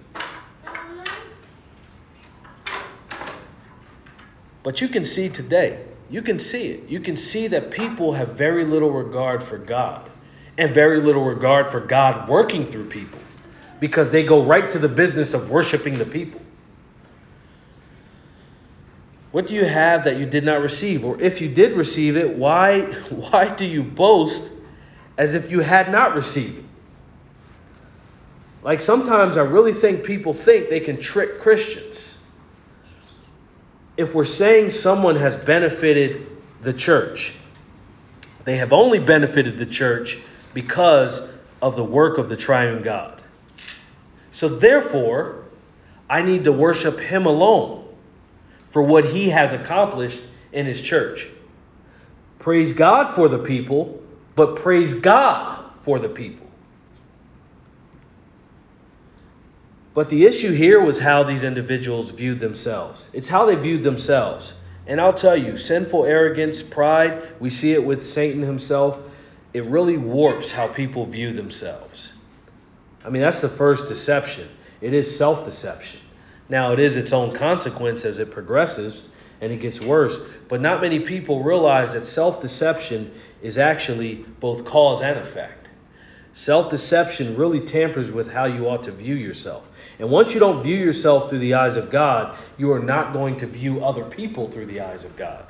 But 4.63 4.81
you 4.81 4.87
can 4.87 5.05
see 5.05 5.29
today, 5.29 5.85
you 6.09 6.23
can 6.23 6.39
see 6.39 6.69
it. 6.69 6.89
You 6.89 6.99
can 6.99 7.17
see 7.17 7.47
that 7.49 7.69
people 7.69 8.13
have 8.13 8.29
very 8.29 8.65
little 8.65 8.89
regard 8.89 9.43
for 9.43 9.59
God 9.59 10.09
and 10.57 10.73
very 10.73 10.99
little 10.99 11.23
regard 11.23 11.69
for 11.69 11.79
God 11.79 12.27
working 12.27 12.65
through 12.65 12.89
people 12.89 13.19
because 13.79 14.09
they 14.09 14.23
go 14.23 14.43
right 14.43 14.67
to 14.69 14.79
the 14.79 14.89
business 14.89 15.35
of 15.35 15.51
worshiping 15.51 15.99
the 15.99 16.05
people. 16.05 16.41
What 19.35 19.47
do 19.47 19.53
you 19.53 19.65
have 19.65 20.05
that 20.05 20.15
you 20.15 20.25
did 20.25 20.45
not 20.45 20.61
receive? 20.61 21.03
Or 21.03 21.19
if 21.19 21.41
you 21.41 21.49
did 21.49 21.73
receive 21.73 22.15
it, 22.15 22.37
why, 22.37 22.83
why 23.09 23.53
do 23.53 23.65
you 23.65 23.83
boast 23.83 24.49
as 25.17 25.33
if 25.33 25.51
you 25.51 25.59
had 25.59 25.91
not 25.91 26.15
received 26.15 26.59
it? 26.59 26.65
Like 28.63 28.79
sometimes 28.79 29.35
I 29.35 29.41
really 29.41 29.73
think 29.73 30.05
people 30.05 30.33
think 30.33 30.69
they 30.69 30.79
can 30.79 31.01
trick 31.01 31.41
Christians. 31.41 32.17
If 33.97 34.15
we're 34.15 34.23
saying 34.23 34.69
someone 34.69 35.17
has 35.17 35.35
benefited 35.35 36.27
the 36.61 36.71
church, 36.71 37.35
they 38.45 38.55
have 38.55 38.71
only 38.71 38.99
benefited 38.99 39.57
the 39.57 39.65
church 39.65 40.17
because 40.53 41.27
of 41.61 41.75
the 41.75 41.83
work 41.83 42.19
of 42.19 42.29
the 42.29 42.37
triune 42.37 42.83
God. 42.83 43.21
So 44.31 44.47
therefore, 44.47 45.43
I 46.09 46.21
need 46.21 46.45
to 46.45 46.53
worship 46.53 47.01
Him 47.01 47.25
alone 47.25 47.84
for 48.75 48.81
what 48.81 49.05
he 49.05 49.29
has 49.29 49.53
accomplished 49.53 50.19
in 50.51 50.65
his 50.65 50.81
church. 50.81 51.29
Praise 52.39 52.73
God 52.73 53.15
for 53.15 53.29
the 53.29 53.37
people, 53.37 54.03
but 54.35 54.57
praise 54.57 54.93
God 54.93 55.63
for 55.79 55.97
the 55.97 56.09
people. 56.09 56.45
But 59.93 60.09
the 60.09 60.25
issue 60.25 60.51
here 60.51 60.81
was 60.81 60.99
how 60.99 61.23
these 61.23 61.41
individuals 61.41 62.09
viewed 62.09 62.41
themselves. 62.41 63.09
It's 63.13 63.29
how 63.29 63.45
they 63.45 63.55
viewed 63.55 63.81
themselves. 63.81 64.53
And 64.87 64.99
I'll 64.99 65.13
tell 65.13 65.37
you, 65.37 65.55
sinful 65.55 66.03
arrogance, 66.03 66.61
pride, 66.61 67.29
we 67.39 67.49
see 67.49 67.71
it 67.71 67.81
with 67.85 68.05
Satan 68.05 68.41
himself. 68.41 68.99
It 69.53 69.63
really 69.63 69.95
warps 69.95 70.51
how 70.51 70.67
people 70.67 71.05
view 71.05 71.31
themselves. 71.31 72.11
I 73.05 73.09
mean, 73.09 73.21
that's 73.21 73.39
the 73.39 73.47
first 73.47 73.87
deception. 73.87 74.49
It 74.81 74.91
is 74.91 75.17
self 75.17 75.45
deception. 75.45 76.01
Now, 76.47 76.73
it 76.73 76.79
is 76.79 76.95
its 76.95 77.11
own 77.11 77.35
consequence 77.35 78.05
as 78.05 78.19
it 78.19 78.31
progresses 78.31 79.03
and 79.41 79.51
it 79.51 79.57
gets 79.57 79.81
worse, 79.81 80.17
but 80.47 80.61
not 80.61 80.81
many 80.81 80.99
people 80.99 81.43
realize 81.43 81.93
that 81.93 82.05
self 82.05 82.41
deception 82.41 83.11
is 83.41 83.57
actually 83.57 84.25
both 84.39 84.65
cause 84.65 85.01
and 85.01 85.19
effect. 85.19 85.67
Self 86.33 86.69
deception 86.69 87.35
really 87.35 87.61
tampers 87.61 88.11
with 88.11 88.31
how 88.31 88.45
you 88.45 88.67
ought 88.67 88.83
to 88.83 88.91
view 88.91 89.15
yourself. 89.15 89.67
And 89.99 90.09
once 90.09 90.33
you 90.33 90.39
don't 90.39 90.63
view 90.63 90.75
yourself 90.75 91.29
through 91.29 91.39
the 91.39 91.55
eyes 91.55 91.75
of 91.77 91.89
God, 91.89 92.37
you 92.57 92.71
are 92.71 92.79
not 92.79 93.13
going 93.13 93.37
to 93.37 93.45
view 93.45 93.83
other 93.83 94.03
people 94.03 94.47
through 94.47 94.65
the 94.65 94.81
eyes 94.81 95.03
of 95.03 95.15
God. 95.15 95.45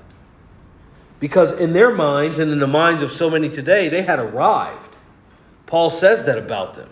Because 1.20 1.54
in 1.54 1.74
their 1.74 1.94
minds 1.94 2.40
and 2.40 2.52
in 2.52 2.60
the 2.60 2.68
minds 2.68 3.02
of 3.02 3.12
so 3.12 3.30
many 3.30 3.50
today, 3.50 3.90
they 3.90 4.02
had 4.02 4.20
arrived. 4.20 4.96
Paul 5.66 5.90
says 5.90 6.26
that 6.26 6.38
about 6.38 6.76
them. 6.76 6.90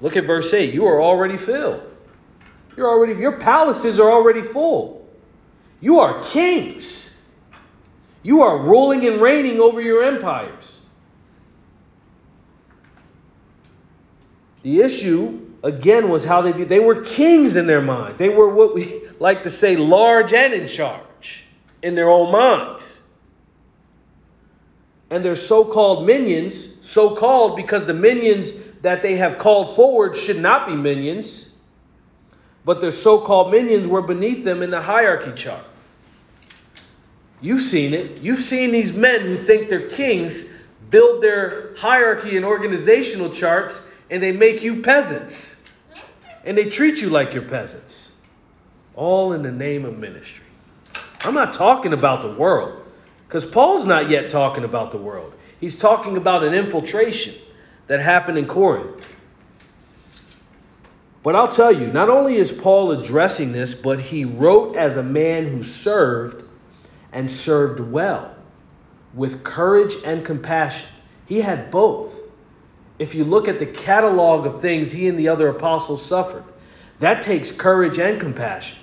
Look 0.00 0.16
at 0.16 0.24
verse 0.24 0.52
8 0.52 0.72
you 0.72 0.86
are 0.86 1.02
already 1.02 1.36
filled. 1.36 1.89
You're 2.76 2.88
already 2.88 3.20
your 3.20 3.38
palaces 3.38 3.98
are 3.98 4.10
already 4.10 4.42
full. 4.42 5.08
You 5.80 6.00
are 6.00 6.22
kings. 6.22 7.12
You 8.22 8.42
are 8.42 8.58
ruling 8.58 9.06
and 9.06 9.20
reigning 9.20 9.60
over 9.60 9.80
your 9.80 10.02
empires. 10.02 10.78
The 14.62 14.82
issue 14.82 15.50
again 15.62 16.10
was 16.10 16.24
how 16.24 16.42
they. 16.42 16.64
They 16.64 16.80
were 16.80 17.02
kings 17.02 17.56
in 17.56 17.66
their 17.66 17.80
minds. 17.80 18.18
They 18.18 18.28
were 18.28 18.48
what 18.50 18.74
we 18.74 19.02
like 19.18 19.44
to 19.44 19.50
say 19.50 19.76
large 19.76 20.32
and 20.32 20.52
in 20.52 20.68
charge 20.68 21.44
in 21.82 21.94
their 21.94 22.10
own 22.10 22.30
minds. 22.30 23.00
And 25.08 25.24
their 25.24 25.34
so-called 25.34 26.06
minions, 26.06 26.76
so-called 26.82 27.56
because 27.56 27.84
the 27.84 27.94
minions 27.94 28.52
that 28.82 29.02
they 29.02 29.16
have 29.16 29.38
called 29.38 29.74
forward 29.74 30.14
should 30.14 30.38
not 30.38 30.68
be 30.68 30.74
minions 30.74 31.39
but 32.64 32.80
their 32.80 32.90
so 32.90 33.20
called 33.20 33.50
minions 33.50 33.86
were 33.86 34.02
beneath 34.02 34.44
them 34.44 34.62
in 34.62 34.70
the 34.70 34.80
hierarchy 34.80 35.32
chart. 35.32 35.64
You've 37.40 37.62
seen 37.62 37.94
it. 37.94 38.20
You've 38.20 38.40
seen 38.40 38.70
these 38.70 38.92
men 38.92 39.22
who 39.22 39.36
think 39.38 39.68
they're 39.70 39.88
kings 39.88 40.44
build 40.90 41.22
their 41.22 41.74
hierarchy 41.76 42.36
and 42.36 42.44
organizational 42.44 43.30
charts, 43.30 43.80
and 44.10 44.22
they 44.22 44.32
make 44.32 44.62
you 44.62 44.82
peasants. 44.82 45.56
And 46.44 46.58
they 46.58 46.68
treat 46.68 47.00
you 47.00 47.10
like 47.10 47.32
you're 47.32 47.44
peasants. 47.44 48.12
All 48.94 49.32
in 49.32 49.42
the 49.42 49.52
name 49.52 49.84
of 49.84 49.98
ministry. 49.98 50.44
I'm 51.20 51.34
not 51.34 51.52
talking 51.52 51.92
about 51.92 52.22
the 52.22 52.32
world, 52.32 52.84
because 53.26 53.44
Paul's 53.44 53.86
not 53.86 54.10
yet 54.10 54.30
talking 54.30 54.64
about 54.64 54.90
the 54.90 54.98
world. 54.98 55.32
He's 55.60 55.76
talking 55.76 56.16
about 56.16 56.42
an 56.42 56.54
infiltration 56.54 57.34
that 57.86 58.00
happened 58.00 58.38
in 58.38 58.46
Corinth. 58.46 59.09
But 61.22 61.36
I'll 61.36 61.52
tell 61.52 61.72
you, 61.72 61.88
not 61.88 62.08
only 62.08 62.36
is 62.36 62.50
Paul 62.50 62.92
addressing 62.92 63.52
this, 63.52 63.74
but 63.74 64.00
he 64.00 64.24
wrote 64.24 64.76
as 64.76 64.96
a 64.96 65.02
man 65.02 65.46
who 65.46 65.62
served 65.62 66.44
and 67.12 67.30
served 67.30 67.80
well 67.80 68.34
with 69.14 69.44
courage 69.44 69.96
and 70.04 70.24
compassion. 70.24 70.88
He 71.26 71.40
had 71.40 71.70
both. 71.70 72.14
If 72.98 73.14
you 73.14 73.24
look 73.24 73.48
at 73.48 73.58
the 73.58 73.66
catalog 73.66 74.46
of 74.46 74.60
things 74.60 74.90
he 74.90 75.08
and 75.08 75.18
the 75.18 75.28
other 75.28 75.48
apostles 75.48 76.04
suffered, 76.04 76.44
that 77.00 77.22
takes 77.22 77.50
courage 77.50 77.98
and 77.98 78.20
compassion. 78.20 78.78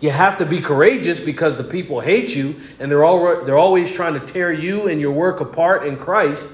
You 0.00 0.10
have 0.10 0.38
to 0.38 0.46
be 0.46 0.60
courageous 0.60 1.20
because 1.20 1.56
the 1.56 1.64
people 1.64 2.00
hate 2.00 2.34
you 2.34 2.56
and 2.78 2.90
they're 2.90 3.04
all 3.04 3.44
they're 3.44 3.58
always 3.58 3.90
trying 3.90 4.14
to 4.14 4.20
tear 4.20 4.52
you 4.52 4.88
and 4.88 5.00
your 5.00 5.12
work 5.12 5.40
apart 5.40 5.86
in 5.86 5.96
Christ. 5.96 6.48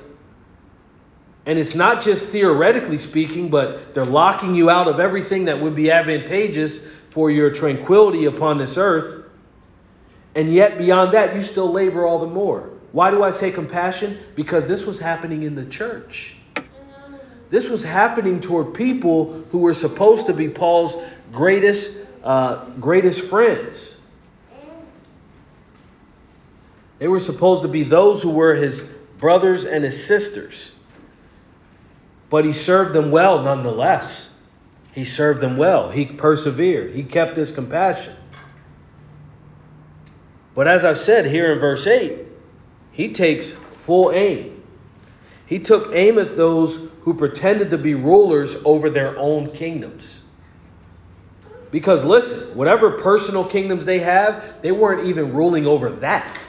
And 1.46 1.61
it's 1.61 1.76
not 1.76 2.02
just 2.02 2.26
theoretically 2.26 2.98
speaking, 2.98 3.48
but 3.48 3.94
they're 3.94 4.04
locking 4.04 4.56
you 4.56 4.68
out 4.68 4.88
of 4.88 4.98
everything 4.98 5.44
that 5.44 5.61
would 5.61 5.76
be 5.76 5.92
advantageous 5.92 6.80
for 7.11 7.30
your 7.30 7.50
tranquility 7.50 8.24
upon 8.24 8.59
this 8.59 8.76
earth. 8.76 9.24
And 10.35 10.52
yet, 10.52 10.76
beyond 10.76 11.14
that, 11.14 11.35
you 11.37 11.40
still 11.40 11.70
labor 11.70 12.04
all 12.04 12.18
the 12.18 12.26
more. 12.26 12.68
Why 12.90 13.12
do 13.12 13.22
I 13.22 13.30
say 13.30 13.52
compassion? 13.52 14.18
Because 14.35 14.66
this 14.66 14.85
was 14.85 14.98
happening 14.98 15.44
in 15.44 15.54
the 15.54 15.64
church. 15.64 16.37
This 17.48 17.68
was 17.68 17.82
happening 17.82 18.40
toward 18.40 18.74
people 18.74 19.44
who 19.52 19.59
were 19.59 19.74
supposed 19.74 20.26
to 20.26 20.35
be 20.35 20.48
Paul's 20.48 20.96
greatest, 21.32 21.96
uh, 22.24 22.64
greatest 22.80 23.24
friends. 23.26 24.00
They 26.98 27.06
were 27.06 27.20
supposed 27.20 27.62
to 27.62 27.68
be 27.68 27.85
those 27.85 28.22
who 28.22 28.30
were 28.30 28.54
his 28.54 28.80
brothers 29.18 29.64
and 29.64 29.85
his 29.85 30.06
sisters. 30.06 30.72
But 32.28 32.44
he 32.44 32.52
served 32.52 32.92
them 32.92 33.10
well 33.10 33.42
nonetheless. 33.42 34.32
He 34.92 35.04
served 35.04 35.40
them 35.40 35.56
well. 35.56 35.90
He 35.90 36.06
persevered. 36.06 36.94
He 36.94 37.02
kept 37.02 37.36
his 37.36 37.50
compassion. 37.50 38.16
But 40.54 40.66
as 40.66 40.84
I've 40.84 40.98
said 40.98 41.26
here 41.26 41.52
in 41.52 41.58
verse 41.58 41.86
8, 41.86 42.18
he 42.92 43.12
takes 43.12 43.50
full 43.50 44.10
aim. 44.12 44.62
He 45.46 45.58
took 45.58 45.94
aim 45.94 46.18
at 46.18 46.36
those 46.36 46.88
who 47.02 47.14
pretended 47.14 47.70
to 47.70 47.78
be 47.78 47.94
rulers 47.94 48.56
over 48.64 48.90
their 48.90 49.16
own 49.18 49.50
kingdoms. 49.50 50.22
Because 51.70 52.04
listen, 52.04 52.56
whatever 52.56 52.92
personal 52.92 53.44
kingdoms 53.44 53.84
they 53.84 53.98
have, 53.98 54.62
they 54.62 54.72
weren't 54.72 55.06
even 55.06 55.34
ruling 55.34 55.66
over 55.66 55.90
that. 55.90 56.44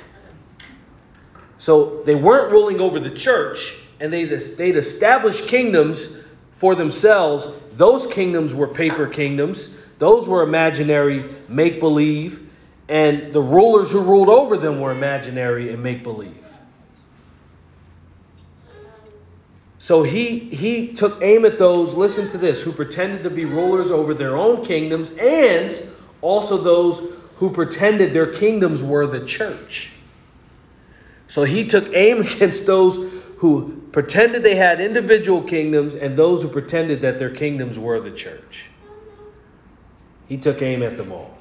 So 1.58 2.02
they 2.06 2.16
weren't 2.16 2.52
ruling 2.52 2.80
over 2.80 3.00
the 3.00 3.12
church, 3.12 3.76
and 4.00 4.12
they, 4.12 4.26
they'd 4.26 4.78
established 4.78 5.48
kingdoms 5.48 6.18
for 6.54 6.76
themselves. 6.76 7.50
Those 7.74 8.08
kingdoms 8.08 8.54
were 8.54 8.68
paper 8.68 9.08
kingdoms, 9.08 9.74
those 10.00 10.28
were 10.28 10.44
imaginary, 10.44 11.24
make 11.48 11.80
believe, 11.80 12.50
and 12.90 13.34
the 13.34 13.42
rulers 13.42 13.92
who 13.92 14.02
ruled 14.02 14.30
over 14.30 14.58
them 14.58 14.80
were 14.80 14.92
imaginary 14.92 15.72
and 15.74 15.82
make 15.82 16.04
believe. 16.04 16.44
So 19.80 20.04
he, 20.04 20.40
he 20.40 20.94
took 20.94 21.22
aim 21.22 21.46
at 21.46 21.58
those, 21.58 21.94
listen 21.94 22.30
to 22.32 22.38
this, 22.38 22.62
who 22.62 22.72
pretended 22.72 23.24
to 23.24 23.30
be 23.30 23.46
rulers 23.46 23.90
over 23.90 24.14
their 24.14 24.36
own 24.36 24.66
kingdoms, 24.66 25.12
and 25.12 25.74
also 26.22 26.58
those 26.58 27.14
who 27.38 27.50
pretended 27.52 28.14
their 28.14 28.34
kingdoms 28.34 28.84
were 28.84 29.08
the 29.08 29.26
church. 29.26 29.92
So 31.28 31.44
he 31.44 31.68
took 31.68 31.94
aim 31.94 32.22
against 32.28 32.66
those 32.66 32.98
who 33.38 33.77
pretended 33.92 34.44
they 34.44 34.56
had 34.56 34.82
individual 34.82 35.42
kingdoms 35.42 35.96
and 35.96 36.18
those 36.18 36.42
who 36.42 36.50
pretended 36.50 37.02
that 37.02 37.20
their 37.20 37.30
kingdoms 37.30 37.80
were 37.80 38.00
the 38.00 38.12
church. 38.12 38.66
He 40.28 40.38
took 40.38 40.62
aim 40.62 40.84
at 40.84 40.98
them 40.98 41.12
all. 41.12 41.38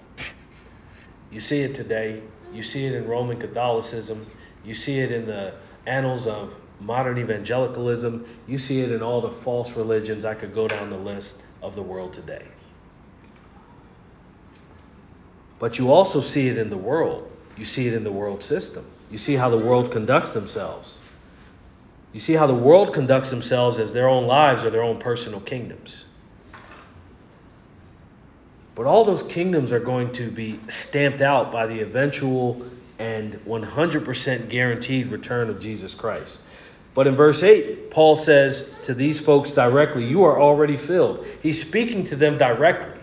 You 1.31 1.41
see 1.41 1.61
it 1.63 1.75
today. 1.75 2.23
You 2.53 2.63
see 2.63 2.87
it 2.87 2.95
in 2.95 3.07
Roman 3.07 3.39
Catholicism. 3.39 4.27
You 4.65 4.75
see 4.75 5.01
it 5.01 5.11
in 5.11 5.27
the 5.27 5.55
annals 5.87 6.27
of 6.27 6.55
modern 6.81 7.19
evangelicalism. 7.19 8.27
You 8.47 8.59
see 8.59 8.81
it 8.81 8.93
in 8.93 9.03
all 9.03 9.21
the 9.21 9.31
false 9.31 9.73
religions. 9.73 10.25
I 10.25 10.35
could 10.35 10.55
go 10.55 10.69
down 10.69 10.91
the 10.91 10.97
list 10.97 11.43
of 11.63 11.75
the 11.75 11.83
world 11.83 12.13
today. 12.13 12.45
But 15.59 15.79
you 15.79 15.93
also 15.93 16.21
see 16.21 16.49
it 16.49 16.59
in 16.59 16.71
the 16.71 16.77
world. 16.77 17.31
You 17.57 17.65
see 17.65 17.89
it 17.89 17.95
in 17.95 18.05
the 18.05 18.13
world 18.13 18.43
system. 18.43 18.87
You 19.11 19.19
see 19.19 19.35
how 19.35 19.49
the 19.49 19.59
world 19.59 19.91
conducts 19.91 20.33
themselves. 20.33 20.99
You 22.17 22.21
see 22.21 22.33
how 22.33 22.47
the 22.47 22.55
world 22.55 22.95
conducts 22.95 23.29
themselves 23.29 23.79
as 23.79 23.93
their 23.93 24.09
own 24.09 24.27
lives 24.27 24.65
or 24.65 24.71
their 24.71 24.83
own 24.83 24.97
personal 24.99 25.39
kingdoms. 25.39 26.07
But 28.75 28.87
all 28.87 29.05
those 29.05 29.23
kingdoms 29.23 29.71
are 29.71 29.81
going 29.81 30.15
to 30.15 30.31
be 30.31 30.59
stamped 30.69 31.21
out 31.21 31.53
by 31.53 31.67
the 31.67 31.81
eventual 31.81 32.65
and 32.99 33.35
100% 33.45 34.49
guaranteed 34.49 35.09
return 35.09 35.51
of 35.51 35.61
Jesus 35.61 35.95
Christ. 35.95 36.41
But 36.95 37.07
in 37.07 37.17
verse 37.17 37.43
8, 37.43 37.91
Paul 37.91 38.17
says 38.17 38.67
to 38.85 38.95
these 38.95 39.21
folks 39.21 39.51
directly, 39.51 40.07
You 40.07 40.25
are 40.25 40.41
already 40.41 40.79
filled. 40.79 41.27
He's 41.43 41.61
speaking 41.61 42.05
to 42.05 42.17
them 42.17 42.39
directly. 42.39 42.99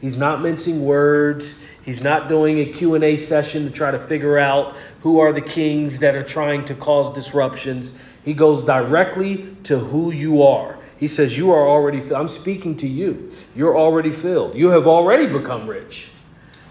He's 0.00 0.16
not 0.16 0.42
mincing 0.42 0.84
words. 0.84 1.54
He's 1.84 2.00
not 2.00 2.28
doing 2.28 2.58
a 2.58 2.72
Q&A 2.72 3.16
session 3.16 3.64
to 3.66 3.70
try 3.70 3.92
to 3.92 4.06
figure 4.08 4.38
out 4.38 4.74
who 5.02 5.20
are 5.20 5.32
the 5.32 5.40
kings 5.40 6.00
that 6.00 6.16
are 6.16 6.24
trying 6.24 6.64
to 6.64 6.74
cause 6.74 7.14
disruptions. 7.14 7.96
He 8.26 8.34
goes 8.34 8.64
directly 8.64 9.56
to 9.62 9.78
who 9.78 10.10
you 10.10 10.42
are. 10.42 10.78
He 10.98 11.06
says, 11.06 11.38
You 11.38 11.52
are 11.52 11.66
already 11.66 12.00
filled. 12.00 12.20
I'm 12.20 12.28
speaking 12.28 12.76
to 12.78 12.88
you. 12.88 13.32
You're 13.54 13.78
already 13.78 14.10
filled. 14.10 14.56
You 14.56 14.68
have 14.70 14.88
already 14.88 15.26
become 15.26 15.68
rich. 15.68 16.10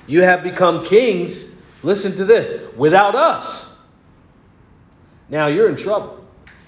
You 0.05 0.21
have 0.21 0.43
become 0.43 0.85
kings. 0.85 1.49
Listen 1.81 2.13
to 2.17 2.25
this 2.25 2.75
without 2.75 3.15
us. 3.15 3.69
Now 5.29 5.47
you're 5.47 5.69
in 5.69 5.77
trouble. 5.77 6.25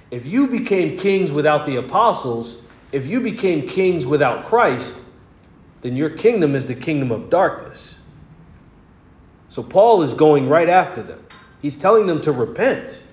If 0.09 0.25
you 0.25 0.47
became 0.47 0.97
kings 0.97 1.33
without 1.33 1.65
the 1.65 1.75
apostles, 1.75 2.61
if 2.93 3.07
you 3.07 3.19
became 3.19 3.67
kings 3.67 4.05
without 4.05 4.45
Christ, 4.45 4.95
then 5.81 5.97
your 5.97 6.11
kingdom 6.11 6.55
is 6.55 6.65
the 6.65 6.75
kingdom 6.75 7.11
of 7.11 7.29
darkness. 7.29 7.99
So 9.49 9.61
Paul 9.61 10.03
is 10.03 10.13
going 10.13 10.47
right 10.47 10.69
after 10.69 11.03
them. 11.03 11.25
He's 11.61 11.75
telling 11.75 12.07
them 12.07 12.21
to 12.21 12.31
repent, 12.31 13.03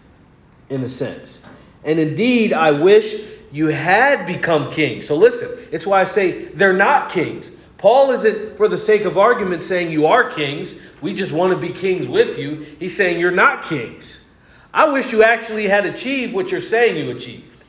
in 0.68 0.82
a 0.84 0.88
sense. 0.88 1.43
And 1.84 1.98
indeed, 1.98 2.52
I 2.52 2.70
wish 2.70 3.22
you 3.52 3.68
had 3.68 4.26
become 4.26 4.72
kings. 4.72 5.06
So 5.06 5.16
listen, 5.16 5.50
it's 5.70 5.86
why 5.86 6.00
I 6.00 6.04
say 6.04 6.46
they're 6.46 6.72
not 6.72 7.10
kings. 7.10 7.52
Paul 7.78 8.10
isn't, 8.12 8.56
for 8.56 8.66
the 8.66 8.78
sake 8.78 9.04
of 9.04 9.18
argument, 9.18 9.62
saying 9.62 9.92
you 9.92 10.06
are 10.06 10.30
kings. 10.30 10.76
We 11.02 11.12
just 11.12 11.32
want 11.32 11.52
to 11.52 11.58
be 11.58 11.70
kings 11.70 12.08
with 12.08 12.38
you. 12.38 12.66
He's 12.80 12.96
saying 12.96 13.20
you're 13.20 13.30
not 13.30 13.64
kings. 13.64 14.24
I 14.72 14.88
wish 14.88 15.12
you 15.12 15.22
actually 15.22 15.68
had 15.68 15.86
achieved 15.86 16.32
what 16.32 16.50
you're 16.50 16.62
saying 16.62 16.96
you 16.96 17.14
achieved 17.14 17.62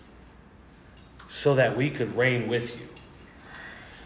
so 1.30 1.56
that 1.56 1.76
we 1.76 1.90
could 1.90 2.16
reign 2.16 2.48
with 2.48 2.76
you. 2.76 2.88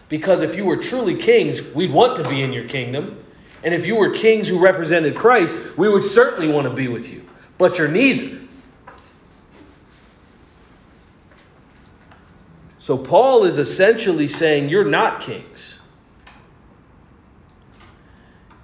Because 0.09 0.41
if 0.41 0.55
you 0.55 0.65
were 0.65 0.77
truly 0.77 1.15
kings, 1.15 1.61
we'd 1.73 1.93
want 1.93 2.21
to 2.21 2.27
be 2.29 2.41
in 2.41 2.51
your 2.51 2.67
kingdom. 2.67 3.23
And 3.63 3.73
if 3.73 3.85
you 3.85 3.95
were 3.95 4.09
kings 4.09 4.47
who 4.47 4.59
represented 4.59 5.15
Christ, 5.15 5.55
we 5.77 5.87
would 5.87 6.03
certainly 6.03 6.51
want 6.51 6.67
to 6.67 6.73
be 6.73 6.87
with 6.87 7.11
you. 7.11 7.23
But 7.57 7.77
you're 7.77 7.87
neither. 7.87 8.38
So 12.89 12.97
Paul 12.97 13.43
is 13.43 13.59
essentially 13.59 14.27
saying 14.27 14.69
you're 14.69 14.83
not 14.83 15.21
kings. 15.21 15.77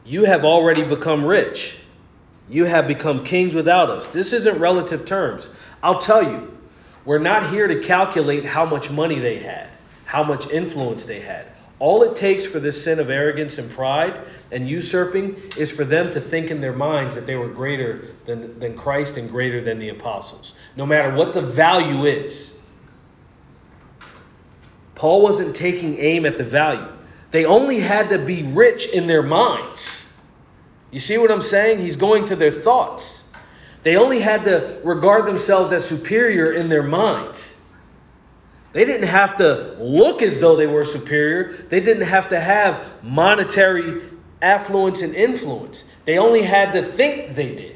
You 0.04 0.24
have 0.24 0.44
already 0.44 0.84
become 0.84 1.24
rich. 1.24 1.78
You 2.50 2.66
have 2.66 2.88
become 2.88 3.24
kings 3.24 3.54
without 3.54 3.92
us. 3.92 4.08
This 4.08 4.34
isn't 4.34 4.58
relative 4.58 5.06
terms. 5.06 5.50
I'll 5.84 6.00
tell 6.00 6.24
you, 6.24 6.58
we're 7.06 7.20
not 7.20 7.52
here 7.52 7.68
to 7.68 7.84
calculate 7.84 8.46
how 8.46 8.66
much 8.66 8.90
money 8.90 9.20
they 9.20 9.38
had, 9.38 9.70
how 10.06 10.24
much 10.24 10.50
influence 10.50 11.06
they 11.06 11.20
had. 11.20 11.46
All 11.78 12.02
it 12.02 12.16
takes 12.16 12.48
for 12.48 12.60
this 12.60 12.84
sin 12.84 13.00
of 13.00 13.12
arrogance 13.12 13.60
and 13.60 13.70
pride 13.70 14.20
and 14.52 14.68
usurping 14.68 15.40
is 15.56 15.70
for 15.70 15.86
them 15.86 16.12
to 16.14 16.20
think 16.20 16.50
in 16.50 16.62
their 16.62 16.74
minds 16.74 17.14
that 17.14 17.28
they 17.28 17.36
were 17.36 17.50
greater 17.50 18.08
than, 18.26 18.58
than 18.58 18.76
Christ 18.76 19.18
and 19.18 19.30
greater 19.30 19.64
than 19.64 19.78
the 19.78 19.90
apostles, 19.90 20.56
no 20.76 20.88
matter 20.88 21.14
what 21.14 21.36
the 21.36 21.44
value 21.44 22.06
is. 22.06 22.55
Paul 24.96 25.22
wasn't 25.22 25.56
taking 25.56 25.98
aim 26.00 26.26
at 26.26 26.38
the 26.38 26.44
value. 26.44 26.88
They 27.32 27.46
only 27.46 27.80
had 27.80 28.10
to 28.10 28.18
be 28.18 28.44
rich 28.44 28.88
in 28.88 29.08
their 29.08 29.24
minds. 29.24 30.06
You 30.92 31.00
see 31.00 31.18
what 31.18 31.32
I'm 31.32 31.42
saying? 31.42 31.80
He's 31.80 31.98
going 31.98 32.26
to 32.28 32.36
their 32.36 32.52
thoughts. 32.52 33.24
They 33.84 33.98
only 33.98 34.20
had 34.20 34.46
to 34.46 34.80
regard 34.84 35.26
themselves 35.28 35.72
as 35.74 35.86
superior 35.86 36.54
in 36.54 36.70
their 36.70 36.84
minds. 36.84 37.56
They 38.74 38.84
didn't 38.84 39.08
have 39.08 39.38
to 39.38 39.78
look 39.80 40.22
as 40.22 40.40
though 40.40 40.56
they 40.56 40.68
were 40.68 40.84
superior. 40.84 41.66
They 41.70 41.80
didn't 41.80 42.08
have 42.08 42.30
to 42.30 42.40
have 42.40 43.04
monetary 43.04 44.02
affluence 44.42 45.02
and 45.02 45.14
influence. 45.16 45.84
They 46.06 46.18
only 46.18 46.42
had 46.42 46.72
to 46.74 46.92
think 46.94 47.36
they 47.36 47.56
did. 47.56 47.75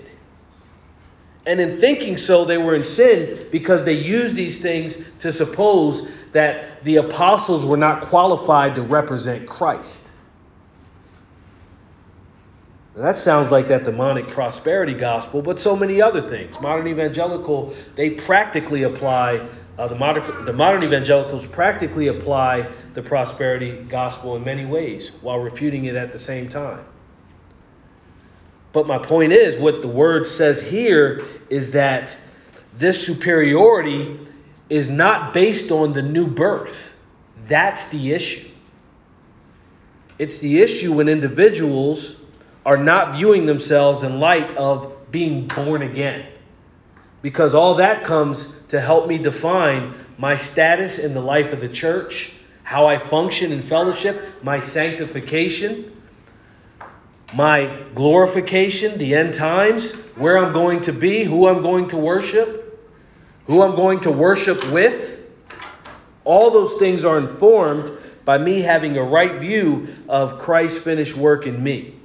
And 1.49 1.59
in 1.59 1.79
thinking 1.79 2.15
so, 2.15 2.45
they 2.45 2.59
were 2.59 2.75
in 2.75 2.83
sin 2.83 3.47
because 3.51 3.83
they 3.83 3.93
used 3.93 4.35
these 4.35 4.61
things 4.61 5.03
to 5.17 5.33
suppose 5.33 6.07
that 6.31 6.83
the 6.83 6.97
apostles 6.97 7.65
were 7.65 7.75
not 7.75 8.01
qualified 8.01 8.75
to 8.75 8.83
represent 8.83 9.49
Christ. 9.49 10.11
Now, 12.95 13.01
that 13.01 13.15
sounds 13.15 13.49
like 13.49 13.67
that 13.69 13.83
demonic 13.83 14.27
prosperity 14.27 14.93
gospel, 14.93 15.41
but 15.41 15.59
so 15.59 15.75
many 15.75 15.99
other 15.99 16.21
things. 16.21 16.61
Modern 16.61 16.85
evangelical, 16.87 17.73
they 17.95 18.11
practically 18.11 18.83
apply, 18.83 19.43
uh, 19.79 19.87
the, 19.87 19.95
modern, 19.95 20.45
the 20.45 20.53
modern 20.53 20.83
evangelicals 20.83 21.47
practically 21.47 22.09
apply 22.09 22.69
the 22.93 23.01
prosperity 23.01 23.71
gospel 23.89 24.35
in 24.35 24.43
many 24.43 24.65
ways 24.65 25.15
while 25.23 25.39
refuting 25.39 25.85
it 25.85 25.95
at 25.95 26.11
the 26.11 26.19
same 26.19 26.47
time. 26.47 26.85
But 28.71 28.87
my 28.87 28.97
point 28.97 29.33
is, 29.33 29.57
what 29.57 29.81
the 29.81 29.87
word 29.87 30.27
says 30.27 30.61
here 30.61 31.25
is 31.49 31.71
that 31.71 32.15
this 32.73 33.03
superiority 33.03 34.19
is 34.69 34.89
not 34.89 35.33
based 35.33 35.71
on 35.71 35.93
the 35.93 36.01
new 36.01 36.27
birth. 36.27 36.93
That's 37.47 37.87
the 37.89 38.13
issue. 38.13 38.47
It's 40.19 40.37
the 40.37 40.61
issue 40.61 40.93
when 40.93 41.09
individuals 41.09 42.17
are 42.65 42.77
not 42.77 43.15
viewing 43.15 43.45
themselves 43.45 44.03
in 44.03 44.19
light 44.19 44.55
of 44.57 45.11
being 45.11 45.47
born 45.47 45.81
again. 45.81 46.27
Because 47.21 47.53
all 47.53 47.75
that 47.75 48.03
comes 48.03 48.53
to 48.67 48.79
help 48.79 49.07
me 49.07 49.17
define 49.17 49.95
my 50.17 50.35
status 50.35 50.99
in 50.99 51.13
the 51.13 51.21
life 51.21 51.53
of 51.53 51.61
the 51.61 51.69
church, 51.69 52.33
how 52.63 52.85
I 52.85 52.97
function 52.99 53.51
in 53.51 53.61
fellowship, 53.61 54.43
my 54.43 54.59
sanctification, 54.59 55.91
my 57.33 57.83
glorification, 57.95 58.97
the 58.97 59.15
end 59.15 59.33
times, 59.33 59.91
where 60.15 60.37
I'm 60.37 60.53
going 60.53 60.81
to 60.83 60.91
be, 60.91 61.23
who 61.23 61.47
I'm 61.47 61.61
going 61.61 61.89
to 61.89 61.97
worship, 61.97 62.89
who 63.47 63.61
I'm 63.61 63.75
going 63.75 64.01
to 64.01 64.11
worship 64.11 64.71
with. 64.71 65.19
All 66.25 66.51
those 66.51 66.77
things 66.79 67.05
are 67.05 67.17
informed 67.17 67.91
by 68.25 68.37
me 68.37 68.61
having 68.61 68.97
a 68.97 69.03
right 69.03 69.39
view 69.39 69.87
of 70.07 70.39
Christ's 70.39 70.79
finished 70.79 71.15
work 71.15 71.47
in 71.47 71.61
me, 71.63 71.95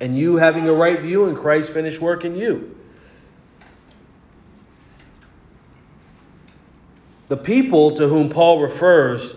and 0.00 0.16
you 0.16 0.36
having 0.36 0.68
a 0.68 0.72
right 0.72 1.00
view 1.00 1.26
in 1.26 1.36
Christ's 1.36 1.72
finished 1.72 2.00
work 2.00 2.24
in 2.24 2.36
you. 2.36 2.74
The 7.28 7.36
people 7.36 7.96
to 7.96 8.08
whom 8.08 8.30
Paul 8.30 8.62
refers, 8.62 9.34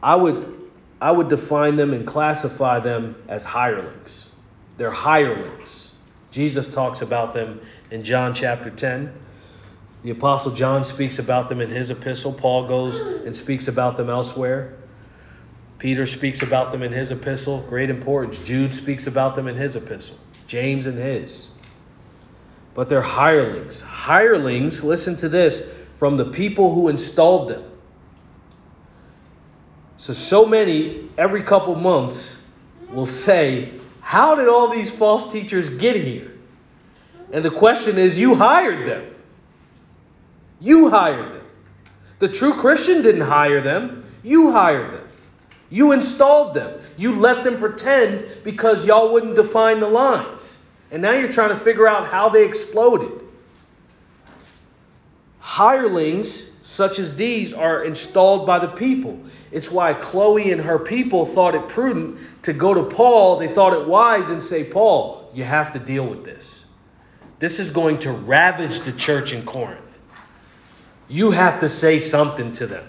I 0.00 0.14
would 0.14 0.55
I 1.00 1.10
would 1.10 1.28
define 1.28 1.76
them 1.76 1.92
and 1.92 2.06
classify 2.06 2.80
them 2.80 3.16
as 3.28 3.44
hirelings. 3.44 4.30
They're 4.76 4.90
hirelings. 4.90 5.92
Jesus 6.30 6.68
talks 6.68 7.02
about 7.02 7.32
them 7.32 7.60
in 7.90 8.02
John 8.04 8.34
chapter 8.34 8.70
10. 8.70 9.12
The 10.02 10.10
Apostle 10.10 10.52
John 10.52 10.84
speaks 10.84 11.18
about 11.18 11.48
them 11.48 11.60
in 11.60 11.70
his 11.70 11.90
epistle. 11.90 12.32
Paul 12.32 12.68
goes 12.68 13.00
and 13.00 13.34
speaks 13.34 13.68
about 13.68 13.96
them 13.96 14.08
elsewhere. 14.08 14.74
Peter 15.78 16.06
speaks 16.06 16.42
about 16.42 16.72
them 16.72 16.82
in 16.82 16.92
his 16.92 17.10
epistle. 17.10 17.60
Great 17.68 17.90
importance. 17.90 18.38
Jude 18.38 18.72
speaks 18.72 19.06
about 19.06 19.36
them 19.36 19.48
in 19.48 19.56
his 19.56 19.76
epistle. 19.76 20.16
James 20.46 20.86
in 20.86 20.96
his. 20.96 21.50
But 22.74 22.88
they're 22.88 23.02
hirelings. 23.02 23.80
Hirelings, 23.80 24.82
listen 24.84 25.16
to 25.16 25.28
this, 25.28 25.66
from 25.96 26.16
the 26.16 26.26
people 26.26 26.74
who 26.74 26.88
installed 26.88 27.48
them. 27.48 27.64
So, 29.98 30.12
so 30.12 30.46
many 30.46 31.08
every 31.16 31.42
couple 31.42 31.74
months 31.74 32.40
will 32.90 33.06
say, 33.06 33.72
How 34.00 34.34
did 34.34 34.48
all 34.48 34.68
these 34.68 34.90
false 34.90 35.32
teachers 35.32 35.68
get 35.78 35.96
here? 35.96 36.32
And 37.32 37.44
the 37.44 37.50
question 37.50 37.98
is, 37.98 38.18
You 38.18 38.34
hired 38.34 38.86
them. 38.86 39.14
You 40.60 40.90
hired 40.90 41.34
them. 41.34 41.46
The 42.18 42.28
true 42.28 42.54
Christian 42.54 43.02
didn't 43.02 43.22
hire 43.22 43.60
them, 43.60 44.04
you 44.22 44.52
hired 44.52 44.94
them. 44.94 45.08
You 45.68 45.92
installed 45.92 46.54
them. 46.54 46.80
You 46.96 47.16
let 47.16 47.44
them 47.44 47.58
pretend 47.58 48.24
because 48.44 48.84
y'all 48.86 49.12
wouldn't 49.12 49.36
define 49.36 49.80
the 49.80 49.88
lines. 49.88 50.58
And 50.90 51.02
now 51.02 51.12
you're 51.12 51.32
trying 51.32 51.56
to 51.56 51.62
figure 51.62 51.88
out 51.88 52.08
how 52.08 52.28
they 52.28 52.44
exploded. 52.44 53.10
Hirelings 55.40 56.46
such 56.66 56.98
as 56.98 57.14
these 57.14 57.52
are 57.52 57.84
installed 57.84 58.44
by 58.44 58.58
the 58.58 58.66
people. 58.66 59.18
It's 59.52 59.70
why 59.70 59.94
Chloe 59.94 60.50
and 60.50 60.60
her 60.60 60.80
people 60.80 61.24
thought 61.24 61.54
it 61.54 61.68
prudent 61.68 62.18
to 62.42 62.52
go 62.52 62.74
to 62.74 62.82
Paul. 62.82 63.38
They 63.38 63.46
thought 63.46 63.72
it 63.72 63.86
wise 63.86 64.28
and 64.30 64.42
say, 64.42 64.64
Paul, 64.64 65.30
you 65.32 65.44
have 65.44 65.72
to 65.74 65.78
deal 65.78 66.04
with 66.04 66.24
this. 66.24 66.64
This 67.38 67.60
is 67.60 67.70
going 67.70 68.00
to 68.00 68.10
ravage 68.10 68.80
the 68.80 68.90
church 68.92 69.32
in 69.32 69.46
Corinth. 69.46 69.96
You 71.08 71.30
have 71.30 71.60
to 71.60 71.68
say 71.68 72.00
something 72.00 72.50
to 72.54 72.66
them. 72.66 72.84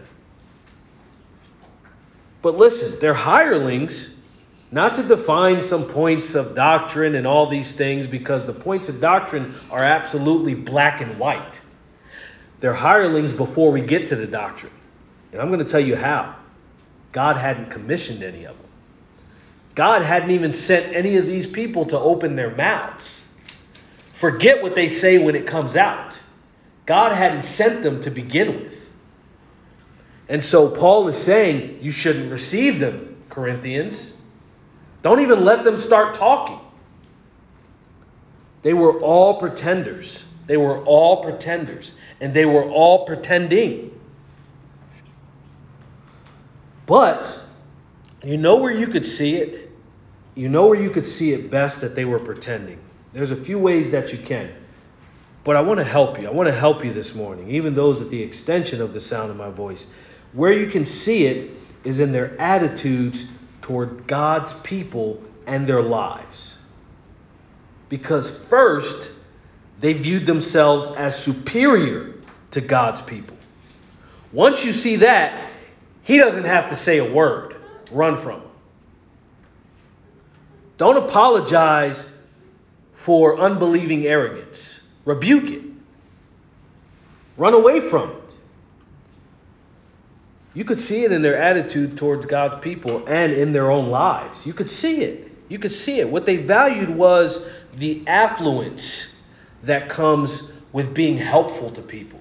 But 2.41 2.57
listen, 2.57 2.97
they're 2.99 3.13
hirelings, 3.13 4.15
not 4.71 4.95
to 4.95 5.03
define 5.03 5.61
some 5.61 5.85
points 5.85 6.33
of 6.33 6.55
doctrine 6.55 7.13
and 7.13 7.27
all 7.27 7.47
these 7.47 7.73
things, 7.73 8.07
because 8.07 8.43
the 8.47 8.53
points 8.53 8.89
of 8.89 8.99
doctrine 8.99 9.53
are 9.69 9.83
absolutely 9.83 10.55
black 10.55 10.99
and 10.99 11.19
white. 11.19 11.59
They're 12.59 12.73
hirelings 12.73 13.33
before 13.33 13.71
we 13.71 13.81
get 13.81 14.07
to 14.07 14.15
the 14.15 14.27
doctrine. 14.27 14.73
And 15.31 15.41
I'm 15.41 15.47
going 15.49 15.59
to 15.59 15.71
tell 15.71 15.79
you 15.79 15.95
how. 15.95 16.35
God 17.11 17.37
hadn't 17.37 17.71
commissioned 17.71 18.23
any 18.23 18.45
of 18.45 18.57
them. 18.57 18.67
God 19.75 20.01
hadn't 20.01 20.31
even 20.31 20.53
sent 20.53 20.95
any 20.95 21.17
of 21.17 21.25
these 21.25 21.45
people 21.45 21.85
to 21.87 21.99
open 21.99 22.35
their 22.35 22.55
mouths. 22.55 23.21
Forget 24.13 24.63
what 24.63 24.73
they 24.73 24.87
say 24.87 25.19
when 25.19 25.35
it 25.35 25.45
comes 25.45 25.75
out. 25.75 26.19
God 26.87 27.11
hadn't 27.11 27.43
sent 27.43 27.83
them 27.83 28.01
to 28.01 28.09
begin 28.09 28.63
with. 28.63 28.73
And 30.29 30.43
so 30.43 30.69
Paul 30.69 31.07
is 31.07 31.15
saying 31.15 31.79
you 31.81 31.91
shouldn't 31.91 32.31
receive 32.31 32.79
them, 32.79 33.23
Corinthians. 33.29 34.13
Don't 35.03 35.21
even 35.21 35.45
let 35.45 35.63
them 35.63 35.77
start 35.77 36.15
talking. 36.15 36.59
They 38.63 38.73
were 38.73 38.99
all 38.99 39.39
pretenders. 39.39 40.25
They 40.47 40.57
were 40.57 40.83
all 40.83 41.23
pretenders. 41.23 41.91
And 42.19 42.33
they 42.33 42.45
were 42.45 42.63
all 42.63 43.05
pretending. 43.05 43.91
But 46.85 47.39
you 48.23 48.37
know 48.37 48.55
where 48.55 48.71
you 48.71 48.87
could 48.87 49.05
see 49.05 49.35
it? 49.35 49.69
You 50.35 50.49
know 50.49 50.67
where 50.67 50.79
you 50.79 50.89
could 50.89 51.07
see 51.07 51.33
it 51.33 51.51
best 51.51 51.81
that 51.81 51.95
they 51.95 52.05
were 52.05 52.19
pretending. 52.19 52.79
There's 53.13 53.31
a 53.31 53.35
few 53.35 53.59
ways 53.59 53.91
that 53.91 54.11
you 54.11 54.17
can. 54.17 54.51
But 55.43 55.55
I 55.55 55.61
want 55.61 55.79
to 55.79 55.83
help 55.83 56.19
you. 56.19 56.27
I 56.27 56.31
want 56.31 56.47
to 56.47 56.55
help 56.55 56.83
you 56.83 56.93
this 56.93 57.15
morning, 57.15 57.51
even 57.51 57.73
those 57.73 58.01
at 58.01 58.09
the 58.09 58.21
extension 58.21 58.81
of 58.81 58.93
the 58.93 58.99
sound 58.99 59.31
of 59.31 59.37
my 59.37 59.49
voice. 59.49 59.87
Where 60.33 60.51
you 60.51 60.67
can 60.67 60.85
see 60.85 61.25
it 61.25 61.51
is 61.83 61.99
in 61.99 62.11
their 62.11 62.39
attitudes 62.39 63.25
toward 63.61 64.07
God's 64.07 64.53
people 64.55 65.21
and 65.45 65.65
their 65.67 65.81
lives. 65.81 66.57
Because 67.89 68.29
first, 68.29 69.09
they 69.79 69.93
viewed 69.93 70.25
themselves 70.25 70.87
as 70.87 71.17
superior 71.17 72.15
to 72.51 72.61
God's 72.61 73.01
people. 73.01 73.37
Once 74.31 74.65
you 74.65 74.73
see 74.73 74.97
that, 74.97 75.49
he 76.03 76.17
doesn't 76.17 76.45
have 76.45 76.69
to 76.69 76.75
say 76.75 76.97
a 76.97 77.11
word. 77.11 77.55
Run 77.91 78.17
from 78.17 78.41
him. 78.41 78.49
Don't 80.77 80.97
apologize 80.97 82.05
for 82.93 83.39
unbelieving 83.39 84.05
arrogance. 84.05 84.79
Rebuke 85.05 85.49
it. 85.49 85.63
Run 87.37 87.53
away 87.53 87.79
from 87.79 88.11
it. 88.11 88.37
You 90.53 90.65
could 90.65 90.79
see 90.79 91.03
it 91.03 91.11
in 91.11 91.21
their 91.21 91.37
attitude 91.37 91.97
towards 91.97 92.25
God's 92.25 92.61
people 92.63 93.05
and 93.07 93.31
in 93.31 93.53
their 93.53 93.69
own 93.69 93.89
lives. 93.89 94.45
You 94.45 94.53
could 94.53 94.69
see 94.69 95.03
it. 95.03 95.31
You 95.49 95.59
could 95.59 95.71
see 95.71 95.99
it. 95.99 96.09
What 96.09 96.25
they 96.25 96.37
valued 96.37 96.89
was 96.89 97.45
the 97.75 98.07
affluence 98.07 99.13
that 99.63 99.89
comes 99.89 100.51
with 100.73 100.93
being 100.93 101.17
helpful 101.17 101.71
to 101.71 101.81
people, 101.81 102.19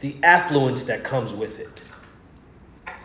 the 0.00 0.16
affluence 0.22 0.84
that 0.84 1.04
comes 1.04 1.32
with 1.32 1.58
it 1.58 1.82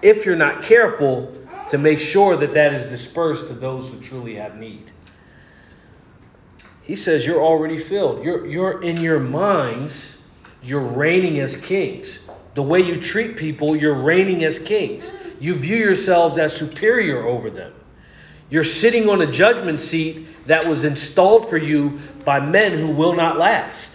if 0.02 0.26
you're 0.26 0.36
not 0.36 0.64
careful 0.64 1.34
to 1.70 1.78
make 1.78 2.00
sure 2.00 2.38
that 2.38 2.54
that 2.54 2.74
is 2.74 2.84
dispersed 2.86 3.48
to 3.48 3.54
those 3.54 3.90
who 3.90 4.00
truly 4.00 4.36
have 4.36 4.58
need. 4.58 4.92
He 6.84 6.96
says 6.96 7.26
you're 7.26 7.44
already 7.44 7.78
filled. 7.78 8.24
You're, 8.24 8.46
you're 8.46 8.82
in 8.82 8.98
your 8.98 9.20
minds, 9.20 10.22
you're 10.64 10.80
reigning 10.80 11.40
as 11.40 11.58
kings. 11.58 12.20
The 12.56 12.64
way 12.64 12.80
you 12.80 13.02
treat 13.02 13.36
people, 13.36 13.76
you're 13.76 13.94
reigning 13.94 14.44
as 14.46 14.58
kings. 14.60 15.12
You 15.40 15.56
view 15.56 15.78
yourselves 15.78 16.38
as 16.38 16.56
superior 16.56 17.28
over 17.28 17.50
them. 17.50 17.74
You're 18.50 18.64
sitting 18.64 19.10
on 19.10 19.22
a 19.22 19.32
judgment 19.32 19.80
seat 19.80 20.28
that 20.48 20.66
was 20.66 20.86
installed 20.86 21.50
for 21.50 21.58
you 21.58 22.00
by 22.24 22.40
men 22.40 22.78
who 22.78 22.92
will 22.92 23.14
not 23.14 23.38
last. 23.38 23.92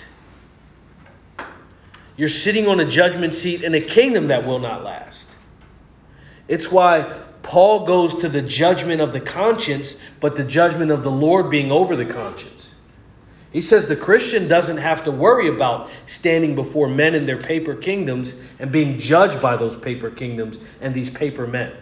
You're 2.16 2.28
sitting 2.28 2.68
on 2.68 2.80
a 2.80 2.84
judgment 2.84 3.34
seat 3.34 3.64
in 3.64 3.74
a 3.74 3.80
kingdom 3.80 4.28
that 4.28 4.46
will 4.46 4.58
not 4.58 4.84
last. 4.84 5.26
It's 6.48 6.70
why 6.70 7.20
Paul 7.42 7.86
goes 7.86 8.20
to 8.20 8.28
the 8.28 8.42
judgment 8.42 9.00
of 9.00 9.12
the 9.12 9.20
conscience, 9.20 9.96
but 10.20 10.36
the 10.36 10.44
judgment 10.44 10.90
of 10.90 11.02
the 11.02 11.10
Lord 11.10 11.50
being 11.50 11.72
over 11.72 11.96
the 11.96 12.04
conscience. 12.04 12.74
He 13.52 13.60
says 13.60 13.86
the 13.86 13.96
Christian 13.96 14.48
doesn't 14.48 14.78
have 14.78 15.04
to 15.04 15.10
worry 15.10 15.48
about 15.48 15.90
standing 16.06 16.54
before 16.54 16.88
men 16.88 17.14
in 17.14 17.26
their 17.26 17.38
paper 17.38 17.74
kingdoms 17.74 18.36
and 18.58 18.72
being 18.72 18.98
judged 18.98 19.42
by 19.42 19.56
those 19.56 19.76
paper 19.76 20.10
kingdoms 20.10 20.60
and 20.80 20.94
these 20.94 21.10
paper 21.10 21.46
men. 21.46 21.72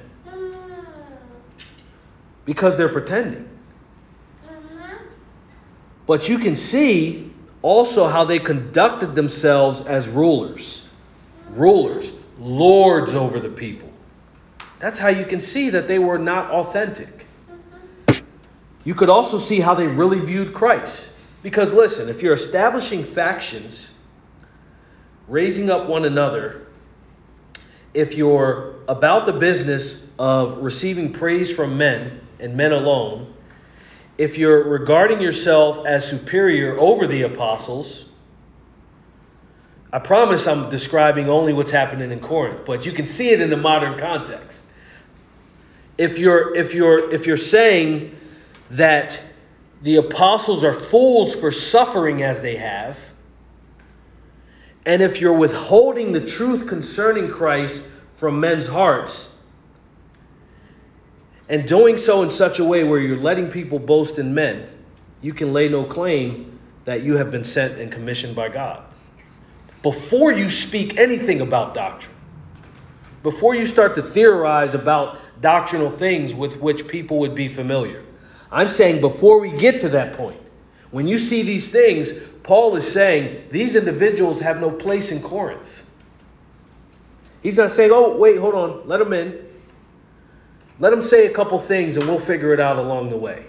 Because 2.45 2.77
they're 2.77 2.89
pretending. 2.89 3.49
Mm-hmm. 4.45 5.05
But 6.07 6.29
you 6.29 6.39
can 6.39 6.57
see 6.57 7.31
also 7.63 8.07
how 8.07 8.25
they 8.25 8.39
conducted 8.39 9.15
themselves 9.15 9.83
as 9.83 10.09
rulers. 10.09 10.87
Rulers, 11.51 12.13
lords 12.39 13.15
over 13.15 13.41
the 13.41 13.49
people. 13.49 13.91
That's 14.79 14.99
how 14.99 15.09
you 15.09 15.27
can 15.27 15.41
see 15.41 15.71
that 15.71 15.89
they 15.89 15.99
were 15.99 16.19
not 16.19 16.51
authentic. 16.51 17.27
Mm-hmm. 18.09 18.25
You 18.85 18.95
could 18.95 19.11
also 19.11 19.39
see 19.39 19.61
how 19.61 19.75
they 19.75 19.87
really 19.87 20.21
viewed 20.21 20.55
Christ. 20.55 21.13
Because 21.43 21.73
listen, 21.73 22.09
if 22.09 22.23
you're 22.23 22.35
establishing 22.35 23.05
factions, 23.05 23.95
raising 25.29 25.71
up 25.71 25.89
one 25.89 26.05
another, 26.05 26.67
if 27.95 28.15
you're 28.15 28.75
about 28.89 29.27
the 29.27 29.33
business 29.33 30.07
of 30.19 30.59
receiving 30.59 31.13
praise 31.13 31.51
from 31.51 31.79
men 31.79 32.21
and 32.41 32.57
men 32.57 32.73
alone, 32.73 33.33
if 34.19 34.37
you're 34.37 34.65
regarding 34.65 35.21
yourself 35.21 35.87
as 35.87 36.09
superior 36.09 36.79
over 36.79 37.07
the 37.07 37.23
apostles, 37.23 38.11
I 39.93 39.99
promise 39.99 40.47
I'm 40.47 40.71
describing 40.71 41.29
only 41.29 41.53
what's 41.53 41.71
happening 41.71 42.13
in 42.13 42.21
Corinth, 42.21 42.65
but 42.65 42.87
you 42.87 42.93
can 42.93 43.07
see 43.07 43.31
it 43.31 43.41
in 43.41 43.51
the 43.51 43.57
modern 43.57 43.99
context. 43.99 44.67
If 45.99 46.19
you're 46.19 46.55
if 46.55 46.75
you're 46.75 47.13
if 47.13 47.27
you're 47.27 47.37
saying 47.37 48.17
that 48.71 49.19
the 49.83 49.97
apostles 49.97 50.65
are 50.65 50.75
fools 50.75 51.35
for 51.35 51.51
suffering 51.51 52.23
as 52.23 52.41
they 52.41 52.57
have, 52.57 52.97
and 54.87 55.03
if 55.03 55.21
you're 55.21 55.33
withholding 55.33 56.13
the 56.13 56.21
truth 56.21 56.69
concerning 56.69 57.31
Christ 57.31 57.83
from 58.17 58.39
men's 58.39 58.67
hearts, 58.67 59.35
and 61.51 61.67
doing 61.67 61.99
so 61.99 62.23
in 62.23 62.31
such 62.31 62.61
a 62.61 62.65
way 62.65 62.85
where 62.85 63.01
you're 63.01 63.21
letting 63.21 63.51
people 63.51 63.81
boast 63.81 64.21
in 64.21 64.33
men, 64.33 64.69
you 65.21 65.35
can 65.35 65.53
lay 65.53 65.69
no 65.69 65.85
claim 65.85 66.59
that 66.85 67.03
you 67.03 67.17
have 67.17 67.33
been 67.33 67.43
sent 67.43 67.79
and 67.81 67.91
commissioned 67.91 68.37
by 68.37 68.49
God. 68.49 68.85
Before 69.83 70.31
you 70.31 70.49
speak 70.49 70.97
anything 70.97 71.41
about 71.41 71.75
doctrine, 71.75 72.15
before 73.25 73.57
you 73.57 73.67
start 73.67 73.97
to 73.97 74.03
theorize 74.03 74.75
about 74.75 75.19
doctrinal 75.41 75.91
things 75.91 76.33
with 76.33 76.57
which 76.59 76.87
people 76.87 77.19
would 77.19 77.35
be 77.35 77.49
familiar, 77.49 78.05
I'm 78.53 78.69
saying 78.69 79.01
before 79.01 79.41
we 79.41 79.51
get 79.51 79.79
to 79.79 79.89
that 79.89 80.17
point, 80.17 80.41
when 80.93 81.09
you 81.09 81.19
see 81.19 81.43
these 81.43 81.69
things, 81.69 82.13
Paul 82.45 82.77
is 82.77 82.91
saying 82.91 83.49
these 83.51 83.75
individuals 83.75 84.39
have 84.41 84.61
no 84.61 84.71
place 84.71 85.11
in 85.11 85.21
Corinth. 85.21 85.85
He's 87.43 87.57
not 87.57 87.73
saying, 87.73 87.91
oh, 87.93 88.17
wait, 88.17 88.39
hold 88.39 88.55
on, 88.55 88.87
let 88.87 88.99
them 88.99 89.13
in. 89.13 89.50
Let 90.81 90.95
him 90.95 91.03
say 91.03 91.27
a 91.27 91.31
couple 91.31 91.59
things 91.59 91.97
and 91.97 92.07
we'll 92.07 92.19
figure 92.19 92.53
it 92.55 92.59
out 92.59 92.79
along 92.79 93.11
the 93.11 93.17
way. 93.17 93.45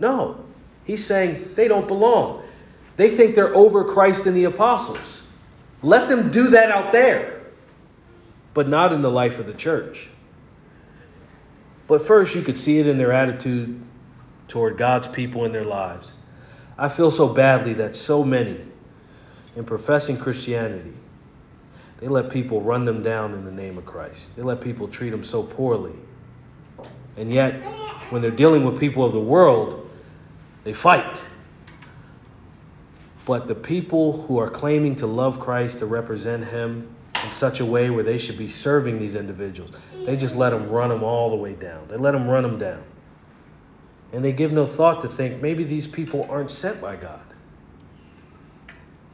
No. 0.00 0.44
He's 0.84 1.04
saying 1.04 1.52
they 1.54 1.68
don't 1.68 1.86
belong. 1.86 2.42
They 2.96 3.16
think 3.16 3.34
they're 3.34 3.54
over 3.54 3.84
Christ 3.84 4.26
and 4.26 4.36
the 4.36 4.44
apostles. 4.44 5.22
Let 5.82 6.08
them 6.08 6.30
do 6.30 6.48
that 6.48 6.70
out 6.70 6.90
there, 6.92 7.42
but 8.54 8.68
not 8.68 8.92
in 8.92 9.02
the 9.02 9.10
life 9.10 9.38
of 9.38 9.46
the 9.46 9.54
church. 9.54 10.08
But 11.86 12.06
first, 12.06 12.34
you 12.34 12.42
could 12.42 12.58
see 12.58 12.78
it 12.78 12.86
in 12.86 12.96
their 12.96 13.12
attitude 13.12 13.80
toward 14.48 14.78
God's 14.78 15.06
people 15.06 15.44
in 15.44 15.52
their 15.52 15.64
lives. 15.64 16.12
I 16.78 16.88
feel 16.88 17.10
so 17.10 17.28
badly 17.28 17.74
that 17.74 17.96
so 17.96 18.24
many, 18.24 18.60
in 19.56 19.64
professing 19.64 20.16
Christianity, 20.16 20.92
they 21.98 22.08
let 22.08 22.30
people 22.30 22.60
run 22.62 22.84
them 22.84 23.02
down 23.02 23.34
in 23.34 23.44
the 23.44 23.52
name 23.52 23.76
of 23.76 23.84
Christ. 23.84 24.36
They 24.36 24.42
let 24.42 24.60
people 24.60 24.88
treat 24.88 25.10
them 25.10 25.24
so 25.24 25.42
poorly. 25.42 25.92
And 27.16 27.32
yet, 27.32 27.54
when 28.10 28.22
they're 28.22 28.30
dealing 28.30 28.64
with 28.64 28.80
people 28.80 29.04
of 29.04 29.12
the 29.12 29.20
world, 29.20 29.90
they 30.64 30.72
fight. 30.72 31.22
But 33.24 33.46
the 33.48 33.54
people 33.54 34.22
who 34.22 34.38
are 34.38 34.50
claiming 34.50 34.96
to 34.96 35.06
love 35.06 35.40
Christ, 35.40 35.78
to 35.78 35.86
represent 35.86 36.44
Him 36.44 36.94
in 37.22 37.30
such 37.30 37.60
a 37.60 37.64
way 37.64 37.90
where 37.90 38.02
they 38.02 38.18
should 38.18 38.38
be 38.38 38.48
serving 38.48 38.98
these 38.98 39.14
individuals, 39.14 39.70
they 40.04 40.16
just 40.16 40.34
let 40.34 40.50
them 40.50 40.68
run 40.68 40.88
them 40.88 41.04
all 41.04 41.30
the 41.30 41.36
way 41.36 41.52
down. 41.54 41.86
They 41.88 41.96
let 41.96 42.12
them 42.12 42.28
run 42.28 42.42
them 42.42 42.58
down. 42.58 42.82
And 44.12 44.24
they 44.24 44.32
give 44.32 44.52
no 44.52 44.66
thought 44.66 45.02
to 45.02 45.08
think 45.08 45.40
maybe 45.40 45.64
these 45.64 45.86
people 45.86 46.26
aren't 46.30 46.50
sent 46.50 46.80
by 46.80 46.96
God. 46.96 47.20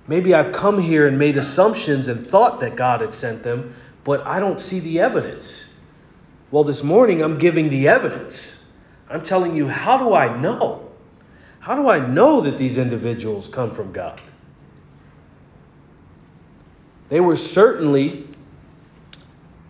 Maybe 0.08 0.34
I've 0.34 0.52
come 0.52 0.78
here 0.78 1.06
and 1.06 1.18
made 1.18 1.36
assumptions 1.36 2.08
and 2.08 2.26
thought 2.26 2.60
that 2.60 2.76
God 2.76 3.02
had 3.02 3.12
sent 3.12 3.42
them, 3.42 3.74
but 4.04 4.26
I 4.26 4.40
don't 4.40 4.60
see 4.60 4.80
the 4.80 5.00
evidence. 5.00 5.67
Well, 6.50 6.64
this 6.64 6.82
morning 6.82 7.22
I'm 7.22 7.38
giving 7.38 7.68
the 7.68 7.88
evidence. 7.88 8.62
I'm 9.10 9.22
telling 9.22 9.54
you, 9.54 9.68
how 9.68 9.98
do 9.98 10.14
I 10.14 10.40
know? 10.40 10.88
How 11.60 11.74
do 11.74 11.88
I 11.88 11.98
know 11.98 12.40
that 12.42 12.56
these 12.56 12.78
individuals 12.78 13.48
come 13.48 13.70
from 13.70 13.92
God? 13.92 14.20
They 17.10 17.20
were 17.20 17.36
certainly 17.36 18.26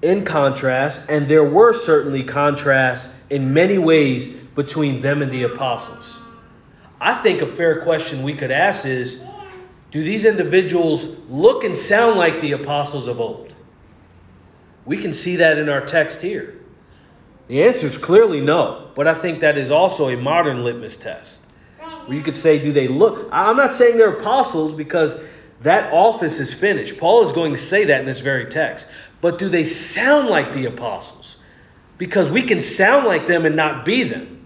in 0.03 0.24
contrast, 0.24 1.01
and 1.09 1.29
there 1.29 1.45
were 1.45 1.72
certainly 1.72 2.22
contrasts 2.22 3.12
in 3.31 3.53
many 3.53 3.79
ways 3.79 4.26
between 4.26 5.01
them 5.01 5.22
and 5.22 5.31
the 5.31 5.45
apostles. 5.45 6.18
I 7.01 7.14
think 7.14 7.43
a 7.43 7.47
fair 7.47 7.83
question 7.83 8.22
we 8.22 8.35
could 8.35 8.51
ask 8.53 8.87
is 8.87 9.20
do 9.91 10.03
these 10.03 10.24
individuals 10.24 11.16
look 11.29 11.64
and 11.64 11.76
sound 11.76 12.18
like 12.18 12.41
the 12.41 12.53
apostles 12.53 13.09
of 13.09 13.20
old? 13.20 13.55
We 14.85 14.99
can 14.99 15.12
see 15.12 15.37
that 15.37 15.59
in 15.59 15.68
our 15.68 15.85
text 15.85 16.20
here. 16.20 16.58
The 17.49 17.65
answer 17.65 17.87
is 17.87 17.97
clearly 17.97 18.41
no, 18.41 18.91
but 18.95 19.09
I 19.09 19.15
think 19.15 19.41
that 19.41 19.59
is 19.59 19.71
also 19.71 20.11
a 20.11 20.17
modern 20.17 20.63
litmus 20.63 20.97
test. 20.97 21.41
Where 22.07 22.17
you 22.17 22.23
could 22.23 22.37
say, 22.37 22.59
do 22.59 22.73
they 22.73 22.89
look? 22.89 23.29
I'm 23.33 23.57
not 23.57 23.75
saying 23.75 23.97
they're 23.97 24.13
apostles 24.13 24.75
because 24.75 25.15
that 25.63 25.93
office 25.93 26.39
is 26.39 26.53
finished. 26.53 26.99
Paul 26.99 27.25
is 27.25 27.33
going 27.33 27.53
to 27.53 27.59
say 27.59 27.85
that 27.87 28.01
in 28.01 28.07
this 28.07 28.21
very 28.21 28.47
text. 28.47 28.87
But 29.21 29.39
do 29.39 29.49
they 29.49 29.65
sound 29.65 30.29
like 30.29 30.53
the 30.53 30.67
apostles? 30.67 31.37
Because 31.97 32.31
we 32.31 32.43
can 32.43 32.61
sound 32.61 33.07
like 33.07 33.27
them 33.27 33.45
and 33.45 33.57
not 33.57 33.85
be 33.85 34.05
them. 34.05 34.45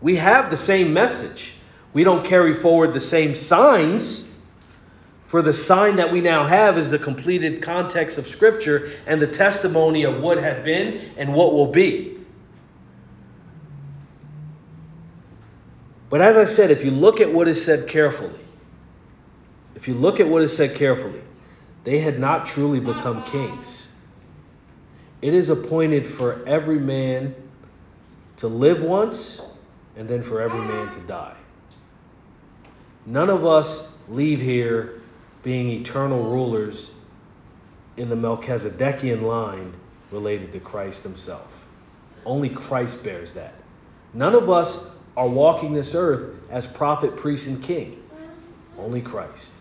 We 0.00 0.16
have 0.16 0.50
the 0.50 0.56
same 0.56 0.92
message. 0.92 1.54
We 1.92 2.04
don't 2.04 2.26
carry 2.26 2.52
forward 2.52 2.92
the 2.92 3.00
same 3.00 3.34
signs. 3.34 4.28
For 5.26 5.42
the 5.42 5.52
sign 5.52 5.96
that 5.96 6.12
we 6.12 6.20
now 6.20 6.44
have 6.44 6.78
is 6.78 6.90
the 6.90 6.98
completed 6.98 7.62
context 7.62 8.18
of 8.18 8.26
Scripture 8.26 8.90
and 9.06 9.22
the 9.22 9.26
testimony 9.26 10.04
of 10.04 10.20
what 10.20 10.38
had 10.38 10.64
been 10.64 11.12
and 11.16 11.32
what 11.32 11.52
will 11.54 11.70
be. 11.70 12.19
But 16.10 16.20
as 16.20 16.36
I 16.36 16.44
said, 16.44 16.72
if 16.72 16.84
you 16.84 16.90
look 16.90 17.20
at 17.20 17.32
what 17.32 17.46
is 17.46 17.64
said 17.64 17.86
carefully, 17.86 18.40
if 19.76 19.86
you 19.86 19.94
look 19.94 20.18
at 20.18 20.28
what 20.28 20.42
is 20.42 20.54
said 20.54 20.74
carefully, 20.74 21.22
they 21.84 22.00
had 22.00 22.18
not 22.18 22.46
truly 22.46 22.80
become 22.80 23.22
kings. 23.22 23.88
It 25.22 25.34
is 25.34 25.50
appointed 25.50 26.06
for 26.06 26.44
every 26.46 26.80
man 26.80 27.34
to 28.38 28.48
live 28.48 28.82
once 28.82 29.40
and 29.96 30.08
then 30.08 30.22
for 30.22 30.40
every 30.40 30.60
man 30.60 30.92
to 30.92 31.00
die. 31.00 31.36
None 33.06 33.30
of 33.30 33.46
us 33.46 33.86
leave 34.08 34.40
here 34.40 35.00
being 35.42 35.70
eternal 35.70 36.24
rulers 36.24 36.90
in 37.96 38.08
the 38.08 38.16
Melchizedekian 38.16 39.22
line 39.22 39.72
related 40.10 40.52
to 40.52 40.60
Christ 40.60 41.02
himself. 41.02 41.66
Only 42.26 42.48
Christ 42.48 43.04
bears 43.04 43.32
that. 43.34 43.54
None 44.12 44.34
of 44.34 44.50
us 44.50 44.89
are 45.16 45.28
walking 45.28 45.72
this 45.72 45.94
earth 45.94 46.34
as 46.50 46.66
prophet, 46.66 47.16
priest, 47.16 47.46
and 47.46 47.62
king. 47.62 48.02
Only 48.78 49.00
Christ. 49.00 49.52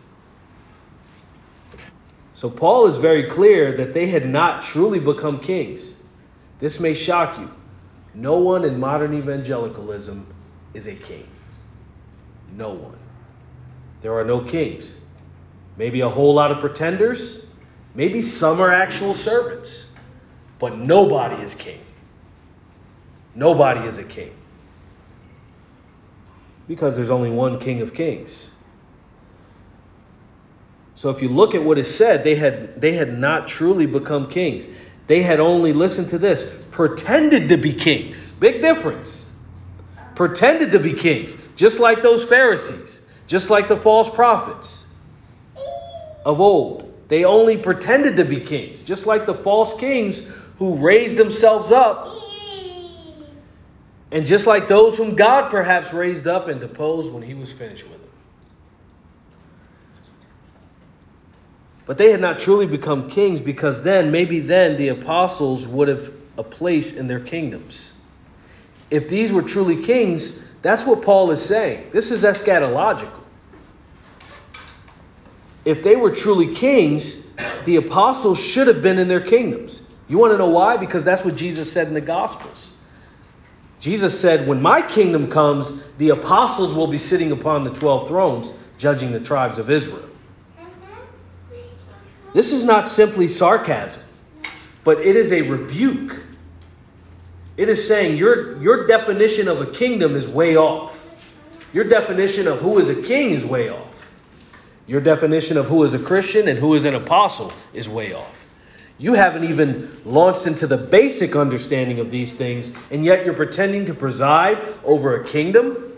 So 2.34 2.50
Paul 2.50 2.88
is 2.88 2.96
very 2.98 3.24
clear 3.30 3.76
that 3.78 3.94
they 3.94 4.08
had 4.08 4.28
not 4.28 4.62
truly 4.62 5.00
become 5.00 5.40
kings. 5.40 5.96
This 6.60 6.80
may 6.80 6.94
shock 6.94 7.38
you. 7.38 7.52
No 8.14 8.38
one 8.38 8.64
in 8.64 8.80
modern 8.80 9.14
evangelicalism 9.14 10.26
is 10.74 10.88
a 10.88 10.96
king. 10.96 11.28
No 12.56 12.70
one. 12.70 12.98
There 14.02 14.18
are 14.18 14.24
no 14.24 14.42
kings. 14.42 14.96
Maybe 15.78 16.02
a 16.02 16.10
whole 16.10 16.34
lot 16.34 16.52
of 16.52 16.60
pretenders. 16.60 17.46
Maybe 17.96 18.22
some 18.22 18.62
are 18.62 18.72
actual 18.72 19.14
servants. 19.14 19.88
But 20.60 20.78
nobody 20.78 21.42
is 21.44 21.54
king. 21.54 21.82
Nobody 23.36 23.86
is 23.86 23.98
a 23.98 24.04
king 24.04 24.39
because 26.70 26.96
there's 26.96 27.10
only 27.10 27.32
one 27.32 27.60
King 27.60 27.82
of 27.82 27.94
Kings. 27.94 28.52
So 30.94 31.10
if 31.10 31.22
you 31.22 31.30
look 31.30 31.56
at 31.56 31.64
what 31.64 31.78
is 31.78 31.94
said, 31.94 32.24
they 32.24 32.36
had 32.36 32.80
they 32.80 32.94
had 32.94 33.18
not 33.18 33.48
truly 33.48 33.86
become 33.86 34.30
kings. 34.30 34.68
They 35.08 35.22
had 35.22 35.40
only 35.40 35.74
listened 35.74 36.10
to 36.10 36.20
this, 36.20 36.46
pretended 36.72 37.50
to 37.50 37.58
be 37.58 37.74
kings. 37.74 38.32
Big 38.32 38.62
difference. 38.62 39.28
Pretended 40.14 40.72
to 40.74 40.80
be 40.80 40.94
kings, 40.94 41.34
just 41.56 41.80
like 41.80 42.04
those 42.04 42.24
Pharisees. 42.24 43.02
just 43.30 43.52
like 43.52 43.68
the 43.68 43.78
false 43.78 44.10
prophets 44.10 44.86
of 46.26 46.42
old. 46.42 46.92
They 47.10 47.26
only 47.26 47.58
pretended 47.58 48.18
to 48.18 48.26
be 48.26 48.40
kings, 48.40 48.84
just 48.84 49.06
like 49.06 49.28
the 49.28 49.36
false 49.36 49.74
kings 49.80 50.28
who 50.58 50.76
raised 50.76 51.16
themselves 51.16 51.72
up, 51.72 52.08
and 54.12 54.26
just 54.26 54.48
like 54.48 54.68
those 54.68 54.98
whom 54.98 55.16
God 55.16 55.52
perhaps 55.52 55.94
raised 55.94 56.28
up 56.28 56.48
and 56.48 56.60
deposed 56.60 57.12
when 57.12 57.22
he 57.22 57.34
was 57.34 57.52
finished 57.52 57.84
with 57.84 58.00
them. 58.00 58.10
But 61.86 61.98
they 61.98 62.12
had 62.12 62.22
not 62.22 62.40
truly 62.40 62.66
become 62.66 63.10
kings 63.10 63.40
because 63.40 63.84
then, 63.84 64.12
maybe 64.12 64.40
then, 64.40 64.78
the 64.78 64.90
apostles 64.90 65.68
would 65.68 65.88
have 65.88 66.12
a 66.38 66.44
place 66.44 66.94
in 66.94 67.08
their 67.08 67.20
kingdoms. 67.20 67.94
If 68.92 69.10
these 69.10 69.32
were 69.32 69.42
truly 69.42 69.84
kings, 69.84 70.38
that's 70.62 70.86
what 70.86 71.02
Paul 71.02 71.32
is 71.32 71.44
saying. 71.44 71.90
This 71.92 72.12
is 72.12 72.24
eschatological. 72.24 73.12
If 75.66 75.84
they 75.84 75.96
were 75.96 76.12
truly 76.12 76.56
kings, 76.56 77.24
the 77.66 77.76
apostles 77.76 78.40
should 78.40 78.68
have 78.68 78.82
been 78.82 78.98
in 78.98 79.08
their 79.08 79.22
kingdoms. 79.22 79.82
You 80.08 80.18
want 80.18 80.34
to 80.34 80.38
know 80.38 80.50
why? 80.50 80.78
Because 80.78 81.04
that's 81.04 81.24
what 81.24 81.36
Jesus 81.36 81.72
said 81.72 81.88
in 81.88 81.94
the 81.94 82.02
Gospels. 82.02 82.72
Jesus 83.80 84.20
said, 84.20 84.48
When 84.48 84.62
my 84.62 84.82
kingdom 84.82 85.32
comes, 85.32 85.72
the 85.98 86.10
apostles 86.10 86.74
will 86.74 86.88
be 86.88 86.98
sitting 86.98 87.32
upon 87.32 87.64
the 87.64 87.72
12 87.72 88.08
thrones, 88.08 88.54
judging 88.78 89.12
the 89.12 89.20
tribes 89.20 89.58
of 89.58 89.70
Israel. 89.70 90.08
This 92.34 92.54
is 92.54 92.64
not 92.64 92.88
simply 92.88 93.28
sarcasm, 93.28 94.02
but 94.84 95.00
it 95.00 95.16
is 95.16 95.32
a 95.32 95.42
rebuke. 95.42 96.18
It 97.58 97.70
is 97.70 97.88
saying 97.88 98.18
your, 98.18 98.62
your 98.62 98.88
definition 98.88 99.48
of 99.48 99.62
a 99.62 99.66
kingdom 99.66 100.16
is 100.16 100.28
way 100.28 100.56
off. 100.56 100.96
Your 101.74 101.84
definition 101.84 102.48
of 102.48 102.60
who 102.60 102.80
is 102.80 102.90
a 102.90 103.02
king 103.02 103.32
is 103.32 103.46
way 103.46 103.70
off. 103.70 103.88
Your 104.88 105.02
definition 105.02 105.58
of 105.58 105.68
who 105.68 105.84
is 105.84 105.94
a 105.94 106.00
Christian 106.00 106.48
and 106.48 106.58
who 106.58 106.74
is 106.74 106.86
an 106.86 106.96
apostle 106.96 107.54
is 107.74 107.88
way 107.88 108.14
off. 108.14 108.39
You 109.00 109.14
haven't 109.14 109.46
even 109.46 109.90
launched 110.04 110.46
into 110.46 110.68
the 110.68 110.78
basic 110.78 111.34
understanding 111.36 112.00
of 112.00 112.12
these 112.12 112.34
things, 112.34 112.72
and 112.92 113.06
yet 113.06 113.26
you're 113.26 113.34
pretending 113.34 113.86
to 113.86 113.94
preside 113.94 114.58
over 114.84 115.22
a 115.22 115.26
kingdom? 115.26 115.98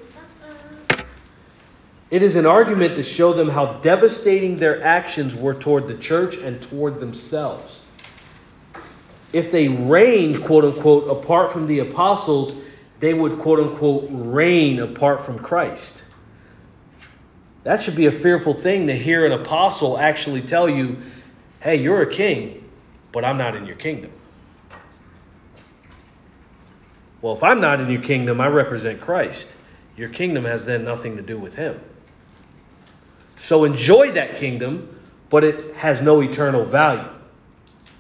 It 2.12 2.22
is 2.22 2.36
an 2.36 2.46
argument 2.46 2.96
to 2.98 3.04
show 3.04 3.34
them 3.34 3.50
how 3.50 3.74
devastating 3.80 4.58
their 4.58 4.84
actions 4.84 5.36
were 5.36 5.56
toward 5.56 5.88
the 5.88 5.96
church 5.96 6.38
and 6.38 6.62
toward 6.62 7.00
themselves. 7.00 7.88
If 9.34 9.50
they 9.50 9.68
reigned, 9.68 10.44
quote 10.44 10.66
unquote, 10.66 11.10
apart 11.10 11.52
from 11.52 11.66
the 11.66 11.80
apostles, 11.80 12.54
they 13.00 13.16
would, 13.16 13.40
quote 13.40 13.60
unquote, 13.60 14.10
reign 14.12 14.80
apart 14.80 15.26
from 15.26 15.40
Christ. 15.40 16.04
That 17.64 17.82
should 17.82 17.96
be 17.96 18.06
a 18.06 18.12
fearful 18.12 18.54
thing 18.54 18.88
to 18.88 18.96
hear 18.96 19.26
an 19.26 19.32
apostle 19.32 19.98
actually 19.98 20.42
tell 20.42 20.70
you, 20.70 20.98
hey, 21.62 21.78
you're 21.78 22.02
a 22.02 22.12
king, 22.12 22.61
but 23.12 23.26
I'm 23.26 23.38
not 23.38 23.56
in 23.56 23.66
your 23.66 23.76
kingdom. 23.76 24.12
Well, 27.22 27.34
if 27.34 27.44
I'm 27.44 27.62
not 27.62 27.80
in 27.80 27.90
your 27.90 28.02
kingdom, 28.02 28.42
I 28.42 28.48
represent 28.48 29.02
Christ. 29.02 29.48
Your 29.96 30.10
kingdom 30.10 30.46
has 30.46 30.66
then 30.66 30.84
nothing 30.84 31.18
to 31.18 31.22
do 31.22 31.38
with 31.38 31.54
him. 31.56 31.80
So 33.38 33.64
enjoy 33.64 34.12
that 34.14 34.38
kingdom, 34.38 35.00
but 35.30 35.44
it 35.44 35.76
has 35.76 36.02
no 36.02 36.22
eternal 36.22 36.66
value. 36.66 37.10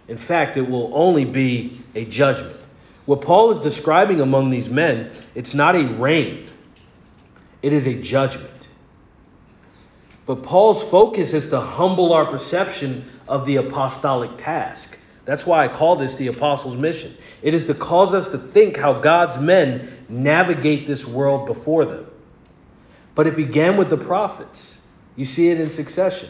In 0.08 0.18
fact, 0.18 0.58
it 0.58 0.68
will 0.68 0.92
only 0.94 1.26
be 1.26 1.82
a 1.96 2.06
judgment. 2.06 2.58
What 3.06 3.22
Paul 3.22 3.52
is 3.52 3.60
describing 3.60 4.22
among 4.22 4.50
these 4.50 4.70
men, 4.70 5.12
it's 5.36 5.54
not 5.54 5.76
a 5.76 5.86
reign, 5.86 6.48
it 7.62 7.74
is 7.74 7.88
a 7.88 7.94
judgment. 7.94 8.68
But 10.26 10.44
Paul's 10.44 10.84
focus 10.84 11.34
is 11.34 11.50
to 11.50 11.60
humble 11.60 12.14
our 12.14 12.26
perception 12.26 13.06
of 13.28 13.46
the 13.46 13.58
apostolic 13.58 14.38
task. 14.38 14.91
That's 15.26 15.46
why 15.46 15.64
I 15.64 15.68
call 15.68 15.96
this 15.96 16.16
the 16.16 16.28
apostles' 16.28 16.76
mission. 16.76 17.16
It 17.42 17.54
is 17.54 17.66
to 17.66 17.74
cause 17.74 18.14
us 18.14 18.30
to 18.30 18.38
think 18.38 18.78
how 18.78 18.94
God's 18.94 19.38
men 19.38 20.06
navigate 20.10 20.88
this 20.88 21.06
world 21.06 21.46
before 21.46 21.86
them. 21.86 22.08
But 23.14 23.28
it 23.28 23.36
began 23.36 23.78
with 23.78 23.90
the 23.90 23.98
prophets. 23.98 24.82
You 25.16 25.26
see 25.26 25.50
it 25.50 25.60
in 25.60 25.70
succession. 25.70 26.30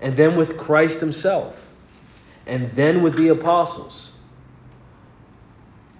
And 0.00 0.16
then 0.16 0.36
with 0.36 0.56
Christ 0.56 1.00
himself. 1.00 1.66
And 2.46 2.70
then 2.72 3.02
with 3.02 3.16
the 3.16 3.28
apostles. 3.28 4.12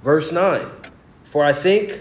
Verse 0.02 0.32
9 0.32 0.66
For 1.24 1.44
I 1.44 1.52
think 1.52 2.00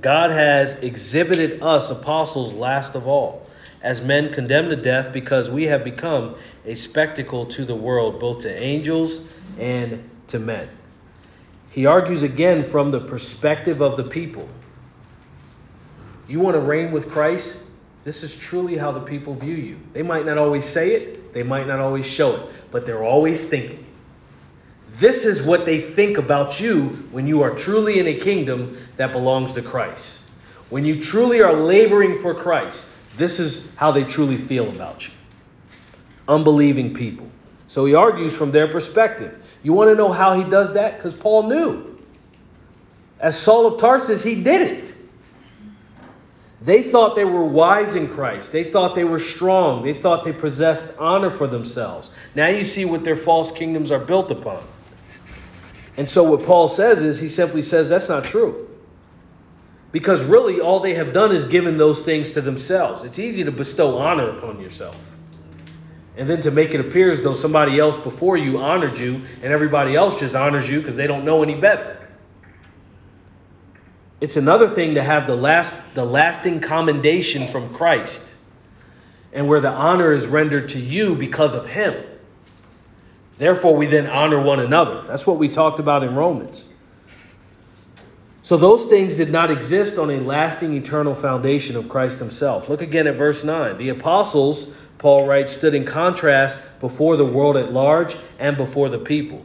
God 0.00 0.30
has 0.30 0.72
exhibited 0.78 1.62
us 1.62 1.90
apostles 1.90 2.52
last 2.52 2.94
of 2.94 3.06
all 3.06 3.49
as 3.82 4.00
men 4.02 4.32
condemned 4.32 4.70
to 4.70 4.76
death 4.76 5.12
because 5.12 5.48
we 5.48 5.64
have 5.64 5.84
become 5.84 6.36
a 6.66 6.74
spectacle 6.74 7.46
to 7.46 7.64
the 7.64 7.74
world, 7.74 8.20
both 8.20 8.40
to 8.40 8.62
angels 8.62 9.26
and 9.58 10.08
to 10.28 10.38
men. 10.38 10.68
He 11.70 11.86
argues 11.86 12.22
again 12.22 12.68
from 12.68 12.90
the 12.90 13.00
perspective 13.00 13.80
of 13.80 13.96
the 13.96 14.04
people. 14.04 14.48
You 16.28 16.40
want 16.40 16.54
to 16.54 16.60
reign 16.60 16.92
with 16.92 17.10
Christ? 17.10 17.56
This 18.04 18.22
is 18.22 18.34
truly 18.34 18.76
how 18.76 18.92
the 18.92 19.00
people 19.00 19.34
view 19.34 19.54
you. 19.54 19.78
They 19.92 20.02
might 20.02 20.26
not 20.26 20.38
always 20.38 20.64
say 20.64 20.92
it, 20.92 21.32
they 21.32 21.42
might 21.42 21.66
not 21.66 21.80
always 21.80 22.06
show 22.06 22.36
it, 22.36 22.52
but 22.70 22.86
they're 22.86 23.04
always 23.04 23.40
thinking. 23.40 23.86
This 24.98 25.24
is 25.24 25.42
what 25.42 25.64
they 25.64 25.80
think 25.80 26.18
about 26.18 26.60
you 26.60 26.88
when 27.10 27.26
you 27.26 27.42
are 27.42 27.54
truly 27.54 27.98
in 27.98 28.06
a 28.06 28.14
kingdom 28.14 28.76
that 28.96 29.12
belongs 29.12 29.52
to 29.54 29.62
Christ. 29.62 30.18
When 30.68 30.84
you 30.84 31.00
truly 31.00 31.40
are 31.40 31.52
laboring 31.52 32.20
for 32.20 32.34
Christ, 32.34 32.86
this 33.20 33.38
is 33.38 33.66
how 33.76 33.92
they 33.92 34.04
truly 34.04 34.36
feel 34.36 34.68
about 34.68 35.06
you. 35.06 35.12
Unbelieving 36.26 36.94
people. 36.94 37.28
So 37.66 37.84
he 37.84 37.94
argues 37.94 38.34
from 38.34 38.50
their 38.50 38.68
perspective. 38.68 39.40
You 39.62 39.72
want 39.72 39.90
to 39.90 39.94
know 39.94 40.10
how 40.10 40.36
he 40.36 40.48
does 40.48 40.72
that? 40.74 40.96
Because 40.96 41.14
Paul 41.14 41.44
knew. 41.44 41.98
As 43.18 43.38
Saul 43.38 43.66
of 43.66 43.80
Tarsus, 43.80 44.22
he 44.22 44.34
did 44.34 44.62
it. 44.62 44.94
They 46.62 46.82
thought 46.82 47.16
they 47.16 47.24
were 47.24 47.44
wise 47.44 47.94
in 47.94 48.08
Christ. 48.08 48.52
They 48.52 48.64
thought 48.64 48.94
they 48.94 49.04
were 49.04 49.18
strong. 49.18 49.82
They 49.82 49.94
thought 49.94 50.24
they 50.24 50.32
possessed 50.32 50.92
honor 50.98 51.30
for 51.30 51.46
themselves. 51.46 52.10
Now 52.34 52.48
you 52.48 52.64
see 52.64 52.84
what 52.84 53.02
their 53.04 53.16
false 53.16 53.50
kingdoms 53.52 53.90
are 53.90 53.98
built 53.98 54.30
upon. 54.30 54.66
And 55.96 56.08
so 56.08 56.22
what 56.22 56.44
Paul 56.46 56.68
says 56.68 57.02
is, 57.02 57.18
he 57.18 57.28
simply 57.28 57.62
says 57.62 57.88
that's 57.88 58.08
not 58.08 58.24
true. 58.24 58.69
Because 59.92 60.22
really, 60.22 60.60
all 60.60 60.80
they 60.80 60.94
have 60.94 61.12
done 61.12 61.32
is 61.32 61.44
given 61.44 61.76
those 61.76 62.02
things 62.02 62.32
to 62.32 62.40
themselves. 62.40 63.02
It's 63.02 63.18
easy 63.18 63.42
to 63.44 63.50
bestow 63.50 63.98
honor 63.98 64.30
upon 64.30 64.60
yourself. 64.60 64.96
And 66.16 66.28
then 66.28 66.40
to 66.42 66.50
make 66.50 66.74
it 66.74 66.80
appear 66.80 67.10
as 67.10 67.22
though 67.22 67.34
somebody 67.34 67.78
else 67.78 67.96
before 67.96 68.36
you 68.36 68.58
honored 68.58 68.98
you 68.98 69.22
and 69.42 69.52
everybody 69.52 69.96
else 69.96 70.18
just 70.18 70.34
honors 70.34 70.68
you 70.68 70.78
because 70.80 70.96
they 70.96 71.06
don't 71.06 71.24
know 71.24 71.42
any 71.42 71.54
better. 71.54 71.96
It's 74.20 74.36
another 74.36 74.68
thing 74.68 74.94
to 74.94 75.02
have 75.02 75.26
the 75.26 75.34
last 75.34 75.72
the 75.94 76.04
lasting 76.04 76.60
commendation 76.60 77.50
from 77.50 77.74
Christ 77.74 78.34
and 79.32 79.48
where 79.48 79.60
the 79.60 79.70
honor 79.70 80.12
is 80.12 80.26
rendered 80.26 80.68
to 80.70 80.78
you 80.78 81.14
because 81.14 81.54
of 81.54 81.66
him. 81.66 82.04
Therefore 83.38 83.74
we 83.74 83.86
then 83.86 84.06
honor 84.06 84.40
one 84.40 84.60
another. 84.60 85.04
That's 85.08 85.26
what 85.26 85.38
we 85.38 85.48
talked 85.48 85.80
about 85.80 86.02
in 86.02 86.14
Romans. 86.14 86.70
So 88.50 88.56
those 88.56 88.86
things 88.86 89.14
did 89.14 89.30
not 89.30 89.52
exist 89.52 89.96
on 89.96 90.10
a 90.10 90.18
lasting 90.18 90.76
eternal 90.76 91.14
foundation 91.14 91.76
of 91.76 91.88
Christ 91.88 92.18
himself. 92.18 92.68
Look 92.68 92.82
again 92.82 93.06
at 93.06 93.14
verse 93.14 93.44
9. 93.44 93.78
The 93.78 93.90
apostles, 93.90 94.72
Paul 94.98 95.24
writes, 95.24 95.56
stood 95.56 95.72
in 95.72 95.84
contrast 95.84 96.58
before 96.80 97.16
the 97.16 97.24
world 97.24 97.56
at 97.56 97.72
large 97.72 98.16
and 98.40 98.56
before 98.56 98.88
the 98.88 98.98
people. 98.98 99.44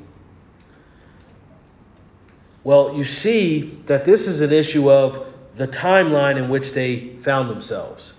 Well, 2.64 2.96
you 2.98 3.04
see 3.04 3.80
that 3.86 4.06
this 4.06 4.26
is 4.26 4.42
an 4.42 4.52
issue 4.52 4.90
of 4.90 5.28
the 5.54 5.68
timeline 5.68 6.38
in 6.38 6.50
which 6.50 6.72
they 6.72 7.10
found 7.18 7.52
themselves. 7.52 8.12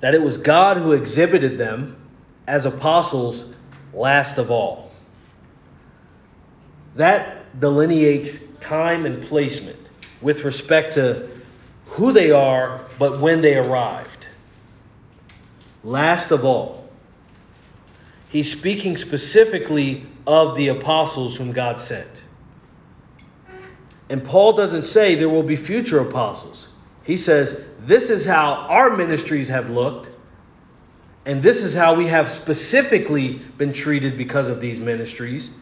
That 0.00 0.16
it 0.16 0.20
was 0.20 0.36
God 0.36 0.78
who 0.78 0.94
exhibited 0.94 1.58
them 1.58 1.94
as 2.48 2.66
apostles 2.66 3.54
last 3.94 4.38
of 4.38 4.50
all. 4.50 4.90
That 6.96 7.60
delineates 7.60 8.47
time 8.60 9.06
and 9.06 9.22
placement 9.24 9.78
with 10.20 10.44
respect 10.44 10.94
to 10.94 11.28
who 11.86 12.12
they 12.12 12.30
are, 12.30 12.84
but 12.98 13.20
when 13.20 13.40
they 13.40 13.56
arrived. 13.56 14.26
Last 15.84 16.30
of 16.30 16.44
all, 16.44 16.88
he's 18.28 18.50
speaking 18.50 18.96
specifically 18.96 20.06
of 20.26 20.56
the 20.56 20.68
apostles 20.68 21.36
whom 21.36 21.52
God 21.52 21.80
sent. 21.80 22.22
And 24.10 24.24
Paul 24.24 24.54
doesn't 24.54 24.84
say 24.84 25.14
there 25.14 25.28
will 25.28 25.42
be 25.42 25.56
future 25.56 26.00
apostles. 26.00 26.68
He 27.04 27.16
says, 27.16 27.62
This 27.80 28.10
is 28.10 28.24
how 28.24 28.66
our 28.68 28.96
ministries 28.96 29.48
have 29.48 29.70
looked, 29.70 30.10
and 31.26 31.42
this 31.42 31.62
is 31.62 31.74
how 31.74 31.94
we 31.94 32.06
have 32.06 32.30
specifically 32.30 33.34
been 33.56 33.72
treated 33.72 34.16
because 34.16 34.48
of 34.48 34.60
these 34.60 34.80
ministries. 34.80 35.54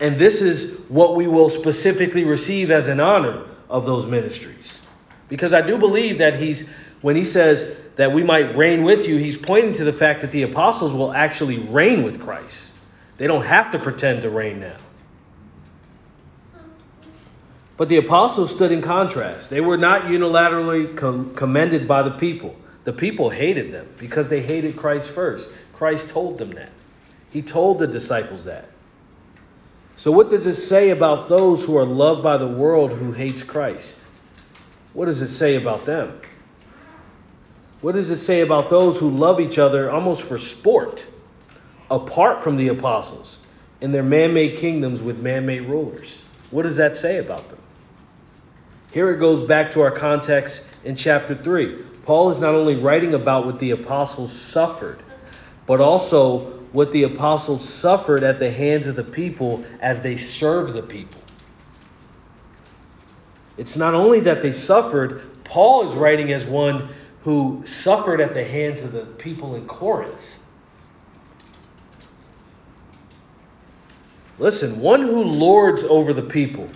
And 0.00 0.18
this 0.18 0.42
is 0.42 0.72
what 0.88 1.14
we 1.14 1.26
will 1.28 1.50
specifically 1.50 2.24
receive 2.24 2.70
as 2.70 2.88
an 2.88 3.00
honor 3.00 3.44
of 3.68 3.86
those 3.86 4.06
ministries. 4.06 4.80
Because 5.28 5.52
I 5.52 5.60
do 5.60 5.78
believe 5.78 6.18
that 6.18 6.34
he's 6.34 6.68
When 7.00 7.16
he 7.16 7.24
says 7.24 7.70
that 7.96 8.12
we 8.12 8.22
might 8.22 8.56
reign 8.56 8.82
with 8.84 9.06
you, 9.06 9.16
he's 9.16 9.36
pointing 9.36 9.72
to 9.74 9.84
the 9.84 9.92
fact 9.92 10.20
that 10.20 10.30
the 10.30 10.42
apostles 10.42 10.94
will 10.94 11.12
actually 11.12 11.58
reign 11.58 12.02
with 12.02 12.20
Christ. 12.20 12.72
They 13.16 13.26
don't 13.26 13.44
have 13.44 13.70
to 13.72 13.78
pretend 13.78 14.22
to 14.22 14.30
reign 14.30 14.60
now. 14.60 14.76
But 17.76 17.88
the 17.88 17.96
apostles 17.96 18.54
stood 18.54 18.72
in 18.72 18.82
contrast. 18.82 19.48
They 19.48 19.62
were 19.62 19.78
not 19.78 20.02
unilaterally 20.02 20.94
com- 20.96 21.34
commended 21.34 21.88
by 21.88 22.02
the 22.02 22.10
people. 22.10 22.54
The 22.84 22.92
people 22.92 23.30
hated 23.30 23.72
them 23.72 23.88
because 23.98 24.28
they 24.28 24.42
hated 24.42 24.76
Christ 24.76 25.10
first. 25.10 25.48
Christ 25.72 26.10
told 26.10 26.38
them 26.38 26.50
that. 26.52 26.70
He 27.30 27.40
told 27.40 27.78
the 27.78 27.86
disciples 27.86 28.44
that. 28.44 28.69
So, 30.00 30.10
what 30.10 30.30
does 30.30 30.46
it 30.46 30.54
say 30.54 30.88
about 30.88 31.28
those 31.28 31.62
who 31.62 31.76
are 31.76 31.84
loved 31.84 32.22
by 32.22 32.38
the 32.38 32.46
world 32.46 32.90
who 32.90 33.12
hates 33.12 33.42
Christ? 33.42 33.98
What 34.94 35.04
does 35.04 35.20
it 35.20 35.28
say 35.28 35.56
about 35.56 35.84
them? 35.84 36.18
What 37.82 37.92
does 37.92 38.08
it 38.08 38.20
say 38.20 38.40
about 38.40 38.70
those 38.70 38.98
who 38.98 39.10
love 39.10 39.40
each 39.40 39.58
other 39.58 39.90
almost 39.90 40.22
for 40.22 40.38
sport, 40.38 41.04
apart 41.90 42.42
from 42.42 42.56
the 42.56 42.68
apostles, 42.68 43.40
in 43.82 43.92
their 43.92 44.02
man 44.02 44.32
made 44.32 44.56
kingdoms 44.56 45.02
with 45.02 45.18
man 45.18 45.44
made 45.44 45.68
rulers? 45.68 46.18
What 46.50 46.62
does 46.62 46.76
that 46.76 46.96
say 46.96 47.18
about 47.18 47.46
them? 47.50 47.58
Here 48.92 49.12
it 49.12 49.18
goes 49.18 49.42
back 49.42 49.70
to 49.72 49.82
our 49.82 49.90
context 49.90 50.64
in 50.82 50.96
chapter 50.96 51.34
3. 51.34 51.76
Paul 52.06 52.30
is 52.30 52.38
not 52.38 52.54
only 52.54 52.76
writing 52.76 53.12
about 53.12 53.44
what 53.44 53.58
the 53.58 53.72
apostles 53.72 54.32
suffered, 54.32 55.02
but 55.66 55.82
also 55.82 56.59
what 56.72 56.92
the 56.92 57.02
apostles 57.02 57.68
suffered 57.68 58.22
at 58.22 58.38
the 58.38 58.50
hands 58.50 58.86
of 58.86 58.96
the 58.96 59.04
people 59.04 59.64
as 59.80 60.02
they 60.02 60.16
served 60.16 60.74
the 60.74 60.82
people. 60.82 61.20
It's 63.56 63.76
not 63.76 63.94
only 63.94 64.20
that 64.20 64.42
they 64.42 64.52
suffered, 64.52 65.22
Paul 65.44 65.88
is 65.88 65.94
writing 65.94 66.32
as 66.32 66.44
one 66.44 66.88
who 67.22 67.62
suffered 67.66 68.20
at 68.20 68.34
the 68.34 68.44
hands 68.44 68.82
of 68.82 68.92
the 68.92 69.04
people 69.04 69.56
in 69.56 69.66
Corinth. 69.66 70.36
Listen, 74.38 74.80
one 74.80 75.02
who 75.02 75.22
lords 75.22 75.82
over 75.84 76.14
the 76.14 76.22
people 76.22 76.68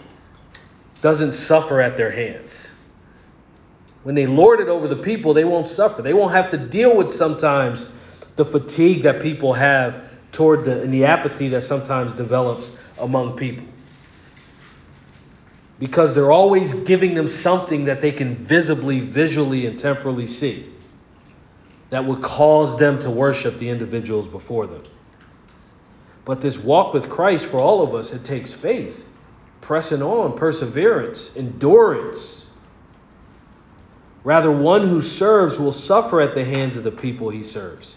doesn't 1.00 1.32
suffer 1.32 1.80
at 1.80 1.96
their 1.96 2.10
hands. 2.10 2.72
When 4.02 4.14
they 4.14 4.26
lord 4.26 4.60
it 4.60 4.68
over 4.68 4.86
the 4.86 4.96
people, 4.96 5.32
they 5.32 5.44
won't 5.44 5.68
suffer. 5.68 6.02
They 6.02 6.12
won't 6.12 6.32
have 6.32 6.50
to 6.50 6.58
deal 6.58 6.94
with 6.94 7.10
sometimes 7.10 7.88
the 8.36 8.44
fatigue 8.44 9.02
that 9.02 9.22
people 9.22 9.52
have 9.52 10.02
toward 10.32 10.64
the 10.64 10.82
and 10.82 10.92
the 10.92 11.04
apathy 11.04 11.48
that 11.48 11.62
sometimes 11.62 12.12
develops 12.12 12.72
among 12.98 13.36
people. 13.36 13.64
Because 15.78 16.14
they're 16.14 16.32
always 16.32 16.72
giving 16.72 17.14
them 17.14 17.28
something 17.28 17.84
that 17.84 18.00
they 18.00 18.12
can 18.12 18.36
visibly, 18.36 19.00
visually, 19.00 19.66
and 19.66 19.78
temporally 19.78 20.26
see 20.26 20.70
that 21.90 22.04
would 22.04 22.22
cause 22.22 22.78
them 22.78 22.98
to 23.00 23.10
worship 23.10 23.58
the 23.58 23.68
individuals 23.68 24.26
before 24.26 24.66
them. 24.66 24.82
But 26.24 26.40
this 26.40 26.58
walk 26.58 26.94
with 26.94 27.10
Christ 27.10 27.46
for 27.46 27.58
all 27.58 27.82
of 27.82 27.94
us, 27.94 28.12
it 28.12 28.24
takes 28.24 28.52
faith, 28.52 29.06
pressing 29.60 30.02
on, 30.02 30.36
perseverance, 30.36 31.36
endurance 31.36 32.44
Rather, 34.24 34.50
one 34.50 34.88
who 34.88 35.02
serves 35.02 35.58
will 35.58 35.72
suffer 35.72 36.20
at 36.22 36.34
the 36.34 36.44
hands 36.44 36.78
of 36.78 36.82
the 36.82 36.90
people 36.90 37.28
he 37.28 37.42
serves. 37.42 37.94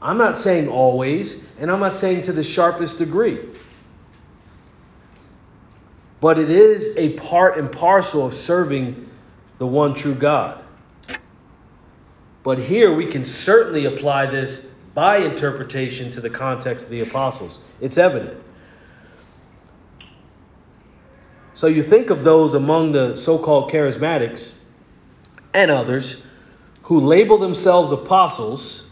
I'm 0.00 0.18
not 0.18 0.36
saying 0.36 0.68
always, 0.68 1.42
and 1.58 1.70
I'm 1.70 1.80
not 1.80 1.94
saying 1.94 2.22
to 2.22 2.32
the 2.32 2.44
sharpest 2.44 2.98
degree. 2.98 3.38
But 6.20 6.38
it 6.38 6.50
is 6.50 6.96
a 6.96 7.14
part 7.14 7.58
and 7.58 7.70
parcel 7.70 8.26
of 8.26 8.34
serving 8.34 9.08
the 9.58 9.66
one 9.66 9.94
true 9.94 10.14
God. 10.14 10.64
But 12.42 12.58
here 12.58 12.94
we 12.94 13.06
can 13.10 13.24
certainly 13.24 13.86
apply 13.86 14.26
this 14.26 14.66
by 14.94 15.18
interpretation 15.18 16.10
to 16.10 16.20
the 16.20 16.30
context 16.30 16.86
of 16.86 16.90
the 16.90 17.02
apostles. 17.02 17.60
It's 17.80 17.98
evident. 17.98 18.42
So 21.54 21.66
you 21.66 21.82
think 21.82 22.10
of 22.10 22.22
those 22.22 22.54
among 22.54 22.92
the 22.92 23.16
so 23.16 23.38
called 23.38 23.70
charismatics 23.70 24.54
and 25.54 25.70
others 25.70 26.22
who 26.82 27.00
label 27.00 27.38
themselves 27.38 27.92
apostles, 27.92 28.85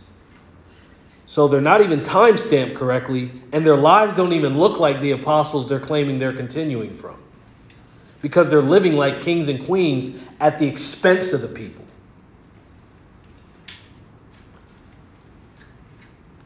so 1.35 1.49
they're 1.49 1.61
not 1.61 1.80
even 1.80 2.05
time 2.05 2.37
stamped 2.37 2.76
correctly, 2.76 3.28
and 3.51 3.66
their 3.66 3.76
lives 3.76 4.14
don't 4.14 4.35
even 4.35 4.57
look 4.57 4.78
like 4.78 5.01
the 5.01 5.11
apostles 5.11 5.68
they're 5.68 5.80
claiming 5.80 6.20
they're 6.20 6.32
continuing 6.32 6.95
from. 6.95 7.20
Because 8.22 8.51
they're 8.51 8.62
living 8.62 8.93
like 8.93 9.20
kings 9.20 9.49
and 9.49 9.66
queens 9.66 10.16
at 10.39 10.61
the 10.61 10.68
expense 10.68 11.32
of 11.32 11.41
the 11.41 11.49
people. 11.49 11.85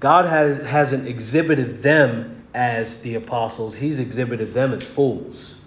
God 0.01 0.25
has, 0.25 0.67
hasn't 0.67 1.07
exhibited 1.07 1.83
them 1.83 2.43
as 2.55 3.03
the 3.03 3.17
apostles, 3.17 3.77
He's 3.77 3.99
exhibited 3.99 4.55
them 4.55 4.73
as 4.73 4.83
fools. 4.83 5.61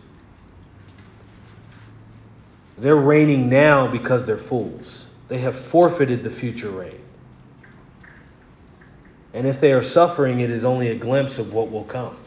They're 2.80 2.96
reigning 2.96 3.50
now 3.50 3.86
because 3.86 4.26
they're 4.26 4.40
fools. 4.40 5.06
They 5.28 5.38
have 5.38 5.60
forfeited 5.60 6.24
the 6.24 6.32
future 6.32 6.72
reign. 6.72 6.98
And 9.34 9.48
if 9.48 9.62
they 9.62 9.74
are 9.74 9.84
suffering, 9.84 10.42
it 10.42 10.50
is 10.50 10.66
only 10.66 10.90
a 10.90 10.96
glimpse 10.96 11.40
of 11.40 11.54
what 11.54 11.72
will 11.72 11.86
come. 11.86 12.18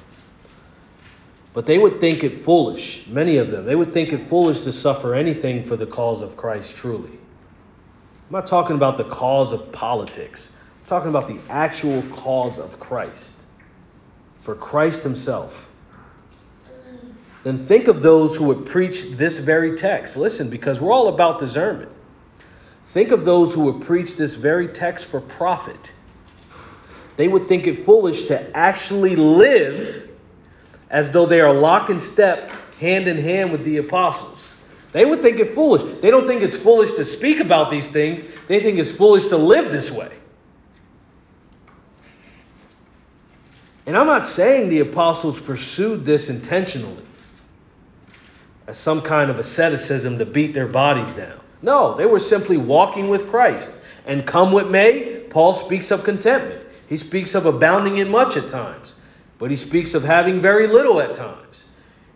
But 1.52 1.66
they 1.66 1.78
would 1.78 2.00
think 2.00 2.24
it 2.24 2.38
foolish, 2.38 3.06
many 3.06 3.36
of 3.36 3.50
them, 3.50 3.64
they 3.64 3.76
would 3.76 3.92
think 3.92 4.12
it 4.12 4.22
foolish 4.22 4.62
to 4.62 4.72
suffer 4.72 5.14
anything 5.14 5.64
for 5.64 5.76
the 5.76 5.86
cause 5.86 6.20
of 6.20 6.36
Christ 6.36 6.74
truly. 6.74 7.10
I'm 7.10 8.32
not 8.32 8.46
talking 8.46 8.74
about 8.74 8.98
the 8.98 9.04
cause 9.04 9.52
of 9.52 9.70
politics, 9.70 10.52
I'm 10.82 10.88
talking 10.88 11.10
about 11.10 11.28
the 11.28 11.38
actual 11.50 12.02
cause 12.10 12.58
of 12.58 12.80
Christ. 12.80 13.32
For 14.40 14.54
Christ 14.54 15.02
Himself 15.02 15.68
then 17.44 17.58
think 17.58 17.88
of 17.88 18.00
those 18.00 18.34
who 18.34 18.44
would 18.46 18.64
preach 18.64 19.10
this 19.10 19.38
very 19.38 19.76
text. 19.76 20.16
Listen, 20.16 20.48
because 20.48 20.80
we're 20.80 20.92
all 20.92 21.08
about 21.08 21.38
discernment. 21.38 21.92
Think 22.86 23.10
of 23.10 23.26
those 23.26 23.52
who 23.52 23.64
would 23.64 23.82
preach 23.82 24.16
this 24.16 24.34
very 24.34 24.66
text 24.66 25.04
for 25.04 25.20
profit. 25.20 25.92
They 27.16 27.28
would 27.28 27.46
think 27.46 27.66
it 27.66 27.80
foolish 27.80 28.24
to 28.26 28.56
actually 28.56 29.16
live 29.16 30.10
as 30.90 31.10
though 31.10 31.26
they 31.26 31.40
are 31.40 31.52
lock 31.52 31.90
and 31.90 32.00
step, 32.00 32.50
hand 32.80 33.08
in 33.08 33.16
hand 33.16 33.52
with 33.52 33.64
the 33.64 33.78
apostles. 33.78 34.56
They 34.92 35.04
would 35.04 35.22
think 35.22 35.40
it 35.40 35.50
foolish. 35.50 36.00
They 36.00 36.10
don't 36.10 36.26
think 36.26 36.42
it's 36.42 36.56
foolish 36.56 36.92
to 36.92 37.04
speak 37.04 37.40
about 37.40 37.70
these 37.70 37.88
things, 37.88 38.22
they 38.48 38.60
think 38.60 38.78
it's 38.78 38.92
foolish 38.92 39.26
to 39.26 39.36
live 39.36 39.70
this 39.70 39.90
way. 39.90 40.10
And 43.86 43.98
I'm 43.98 44.06
not 44.06 44.24
saying 44.24 44.70
the 44.70 44.80
apostles 44.80 45.38
pursued 45.38 46.04
this 46.04 46.30
intentionally 46.30 47.04
as 48.66 48.78
some 48.78 49.02
kind 49.02 49.30
of 49.30 49.38
asceticism 49.38 50.18
to 50.18 50.24
beat 50.24 50.54
their 50.54 50.66
bodies 50.66 51.12
down. 51.12 51.38
No, 51.60 51.94
they 51.94 52.06
were 52.06 52.18
simply 52.18 52.56
walking 52.56 53.08
with 53.08 53.28
Christ. 53.28 53.70
And 54.06 54.26
come 54.26 54.52
what 54.52 54.70
may, 54.70 55.20
Paul 55.30 55.52
speaks 55.52 55.90
of 55.90 56.04
contentment. 56.04 56.63
He 56.88 56.96
speaks 56.96 57.34
of 57.34 57.46
abounding 57.46 57.98
in 57.98 58.08
much 58.08 58.36
at 58.36 58.48
times, 58.48 58.96
but 59.38 59.50
he 59.50 59.56
speaks 59.56 59.94
of 59.94 60.04
having 60.04 60.40
very 60.40 60.66
little 60.66 61.00
at 61.00 61.14
times. 61.14 61.66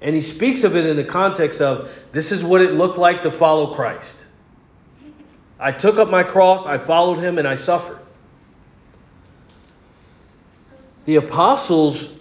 And 0.01 0.15
he 0.15 0.21
speaks 0.21 0.65
of 0.65 0.77
it 0.77 0.87
in 0.87 0.97
the 0.97 1.05
context 1.05 1.61
of 1.61 1.91
this 2.13 2.31
is 2.31 2.45
what 2.45 2.61
it 2.61 2.75
looked 2.75 2.99
like 2.99 3.23
to 3.23 3.31
follow 3.31 3.75
Christ. 3.75 4.25
I 5.59 5.73
took 5.73 5.99
up 5.99 6.09
my 6.09 6.23
cross, 6.23 6.67
I 6.67 6.79
followed 6.79 7.19
him, 7.19 7.39
and 7.39 7.49
I 7.49 7.57
suffered. 7.57 7.99
The 11.07 11.17
apostles 11.17 12.15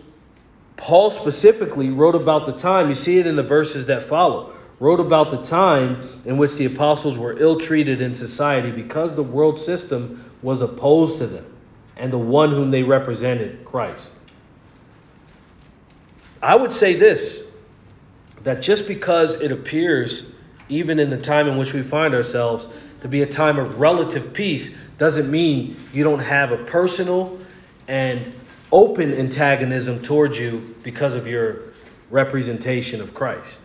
Paul 0.78 1.10
specifically 1.10 1.90
wrote 1.90 2.16
about 2.16 2.46
the 2.46 2.54
time, 2.54 2.88
you 2.88 2.96
see 2.96 3.18
it 3.18 3.28
in 3.28 3.36
the 3.36 3.44
verses 3.44 3.88
that 3.88 4.04
follow, 4.04 4.54
wrote 4.80 5.00
about 5.00 5.32
the 5.32 5.42
time 5.42 6.08
in 6.26 6.38
which 6.38 6.56
the 6.56 6.66
apostles 6.66 7.18
were 7.18 7.38
ill 7.40 7.60
treated 7.60 8.00
in 8.00 8.14
society 8.14 8.72
because 8.72 9.16
the 9.16 9.24
world 9.24 9.60
system 9.60 10.24
was 10.44 10.62
opposed 10.62 11.18
to 11.18 11.28
them 11.28 11.57
and 11.98 12.12
the 12.12 12.18
one 12.18 12.52
whom 12.52 12.72
they 12.72 12.84
represented, 12.84 13.66
Christ. 13.66 14.14
I 16.42 16.56
would 16.56 16.72
say 16.72 16.96
this 16.96 17.44
that 18.44 18.62
just 18.62 18.88
because 18.88 19.42
it 19.42 19.52
appears, 19.52 20.30
even 20.70 21.00
in 21.00 21.10
the 21.10 21.18
time 21.18 21.48
in 21.48 21.58
which 21.58 21.74
we 21.74 21.82
find 21.82 22.14
ourselves, 22.14 22.68
to 23.02 23.08
be 23.08 23.22
a 23.24 23.26
time 23.26 23.60
of 23.60 23.80
relative 23.80 24.34
peace, 24.34 24.78
doesn't 24.98 25.30
mean 25.30 25.78
you 25.94 26.04
don't 26.04 26.20
have 26.20 26.52
a 26.52 26.58
personal 26.58 27.38
and 27.88 28.36
open 28.72 29.14
antagonism 29.14 30.02
towards 30.02 30.38
you 30.38 30.76
because 30.84 31.16
of 31.16 31.28
your 31.28 31.74
representation 32.10 33.02
of 33.02 33.14
Christ. 33.14 33.60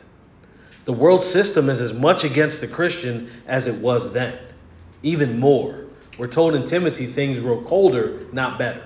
The 0.84 0.92
world 0.92 1.22
system 1.22 1.70
is 1.70 1.80
as 1.80 1.92
much 1.92 2.24
against 2.24 2.60
the 2.60 2.66
Christian 2.68 3.30
as 3.46 3.66
it 3.66 3.74
was 3.76 4.12
then, 4.12 4.38
even 5.02 5.38
more. 5.38 5.81
We're 6.22 6.28
told 6.28 6.54
in 6.54 6.64
Timothy 6.64 7.08
things 7.08 7.40
grow 7.40 7.62
colder, 7.62 8.28
not 8.30 8.56
better. 8.56 8.84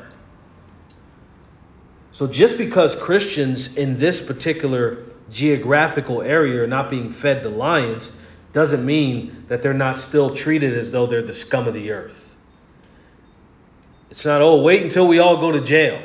So 2.10 2.26
just 2.26 2.56
because 2.56 2.94
Christians 2.94 3.76
in 3.76 3.98
this 3.98 4.24
particular 4.24 5.04
geographical 5.30 6.22
area 6.22 6.62
are 6.62 6.66
not 6.66 6.88
being 6.88 7.10
fed 7.10 7.42
the 7.42 7.50
lions 7.50 8.16
doesn't 8.54 8.86
mean 8.86 9.44
that 9.48 9.60
they're 9.60 9.74
not 9.74 9.98
still 9.98 10.34
treated 10.34 10.78
as 10.78 10.90
though 10.90 11.06
they're 11.06 11.20
the 11.20 11.34
scum 11.34 11.68
of 11.68 11.74
the 11.74 11.90
earth. 11.90 12.34
It's 14.10 14.24
not, 14.24 14.40
oh, 14.40 14.62
wait 14.62 14.82
until 14.82 15.06
we 15.06 15.18
all 15.18 15.36
go 15.36 15.52
to 15.52 15.60
jail. 15.60 16.00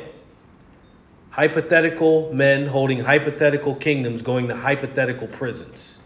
Hypothetical 1.30 2.30
men 2.34 2.66
holding 2.66 3.00
hypothetical 3.00 3.74
kingdoms 3.74 4.20
going 4.20 4.48
to 4.48 4.54
hypothetical 4.54 5.28
prisons. 5.28 5.98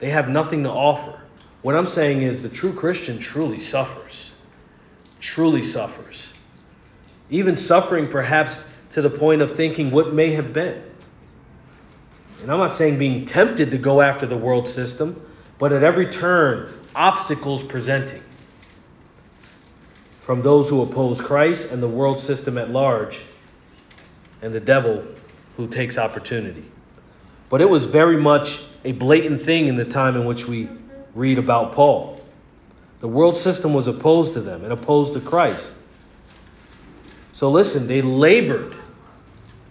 They 0.00 0.10
have 0.10 0.28
nothing 0.28 0.64
to 0.64 0.70
offer. 0.70 1.16
What 1.62 1.76
I'm 1.76 1.86
saying 1.86 2.22
is 2.22 2.42
the 2.42 2.48
true 2.48 2.72
Christian 2.72 3.18
truly 3.18 3.58
suffers. 3.58 4.32
Truly 5.20 5.62
suffers. 5.62 6.32
Even 7.30 7.56
suffering 7.56 8.08
perhaps 8.08 8.58
to 8.90 9.00
the 9.00 9.10
point 9.10 9.40
of 9.40 9.54
thinking 9.54 9.90
what 9.90 10.12
may 10.12 10.32
have 10.32 10.52
been. 10.52 10.82
And 12.42 12.50
I'm 12.50 12.58
not 12.58 12.72
saying 12.72 12.98
being 12.98 13.24
tempted 13.24 13.70
to 13.70 13.78
go 13.78 14.00
after 14.00 14.26
the 14.26 14.36
world 14.36 14.66
system, 14.66 15.24
but 15.58 15.72
at 15.72 15.84
every 15.84 16.06
turn, 16.06 16.72
obstacles 16.94 17.62
presenting 17.62 18.22
from 20.20 20.42
those 20.42 20.68
who 20.68 20.82
oppose 20.82 21.20
Christ 21.20 21.70
and 21.70 21.82
the 21.82 21.88
world 21.88 22.20
system 22.20 22.58
at 22.58 22.70
large, 22.70 23.20
and 24.40 24.52
the 24.52 24.60
devil 24.60 25.04
who 25.56 25.66
takes 25.68 25.98
opportunity. 25.98 26.64
But 27.48 27.60
it 27.60 27.68
was 27.68 27.84
very 27.84 28.16
much 28.16 28.62
a 28.84 28.92
blatant 28.92 29.40
thing 29.40 29.68
in 29.68 29.76
the 29.76 29.84
time 29.84 30.16
in 30.16 30.24
which 30.24 30.46
we 30.46 30.68
read 31.14 31.38
about 31.38 31.72
Paul. 31.72 32.20
The 33.00 33.08
world 33.08 33.36
system 33.36 33.74
was 33.74 33.88
opposed 33.88 34.34
to 34.34 34.40
them 34.40 34.62
and 34.62 34.72
opposed 34.72 35.14
to 35.14 35.20
Christ. 35.20 35.74
So 37.32 37.50
listen, 37.50 37.86
they 37.86 38.02
labored. 38.02 38.76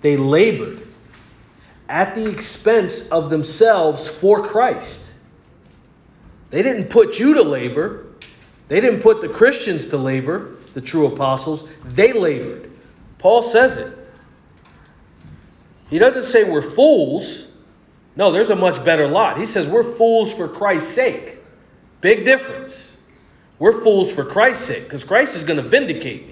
They 0.01 0.17
labored 0.17 0.87
at 1.87 2.15
the 2.15 2.29
expense 2.29 3.07
of 3.09 3.29
themselves 3.29 4.09
for 4.09 4.47
Christ. 4.47 5.11
They 6.49 6.63
didn't 6.63 6.89
put 6.89 7.19
you 7.19 7.35
to 7.35 7.43
labor. 7.43 8.07
They 8.67 8.81
didn't 8.81 9.01
put 9.01 9.21
the 9.21 9.29
Christians 9.29 9.87
to 9.87 9.97
labor, 9.97 10.55
the 10.73 10.81
true 10.81 11.07
apostles. 11.07 11.67
They 11.83 12.13
labored. 12.13 12.71
Paul 13.17 13.41
says 13.41 13.77
it. 13.77 13.97
He 15.89 15.99
doesn't 15.99 16.25
say 16.25 16.43
we're 16.45 16.61
fools. 16.61 17.47
No, 18.15 18.31
there's 18.31 18.49
a 18.49 18.55
much 18.55 18.83
better 18.83 19.07
lot. 19.07 19.37
He 19.37 19.45
says 19.45 19.67
we're 19.67 19.83
fools 19.95 20.33
for 20.33 20.47
Christ's 20.47 20.93
sake. 20.93 21.37
Big 22.01 22.25
difference. 22.25 22.97
We're 23.59 23.81
fools 23.81 24.11
for 24.11 24.25
Christ's 24.25 24.65
sake 24.65 24.83
because 24.83 25.03
Christ 25.03 25.35
is 25.35 25.43
going 25.43 25.61
to 25.61 25.67
vindicate 25.67 26.27
me 26.27 26.31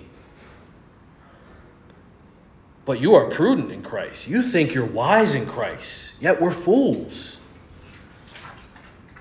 but 2.89 2.99
you 2.99 3.13
are 3.13 3.29
prudent 3.29 3.71
in 3.71 3.83
Christ. 3.83 4.27
You 4.27 4.41
think 4.41 4.73
you're 4.73 4.83
wise 4.83 5.35
in 5.35 5.45
Christ, 5.45 6.11
yet 6.19 6.41
we're 6.41 6.49
fools. 6.49 7.39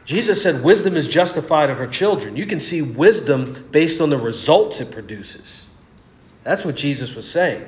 Jesus 0.06 0.42
said 0.42 0.64
wisdom 0.64 0.96
is 0.96 1.06
justified 1.06 1.68
of 1.68 1.76
her 1.76 1.86
children. 1.86 2.34
You 2.34 2.46
can 2.46 2.62
see 2.62 2.80
wisdom 2.80 3.68
based 3.70 4.00
on 4.00 4.08
the 4.08 4.16
results 4.16 4.80
it 4.80 4.90
produces. 4.90 5.66
That's 6.44 6.64
what 6.64 6.76
Jesus 6.76 7.14
was 7.14 7.30
saying. 7.30 7.66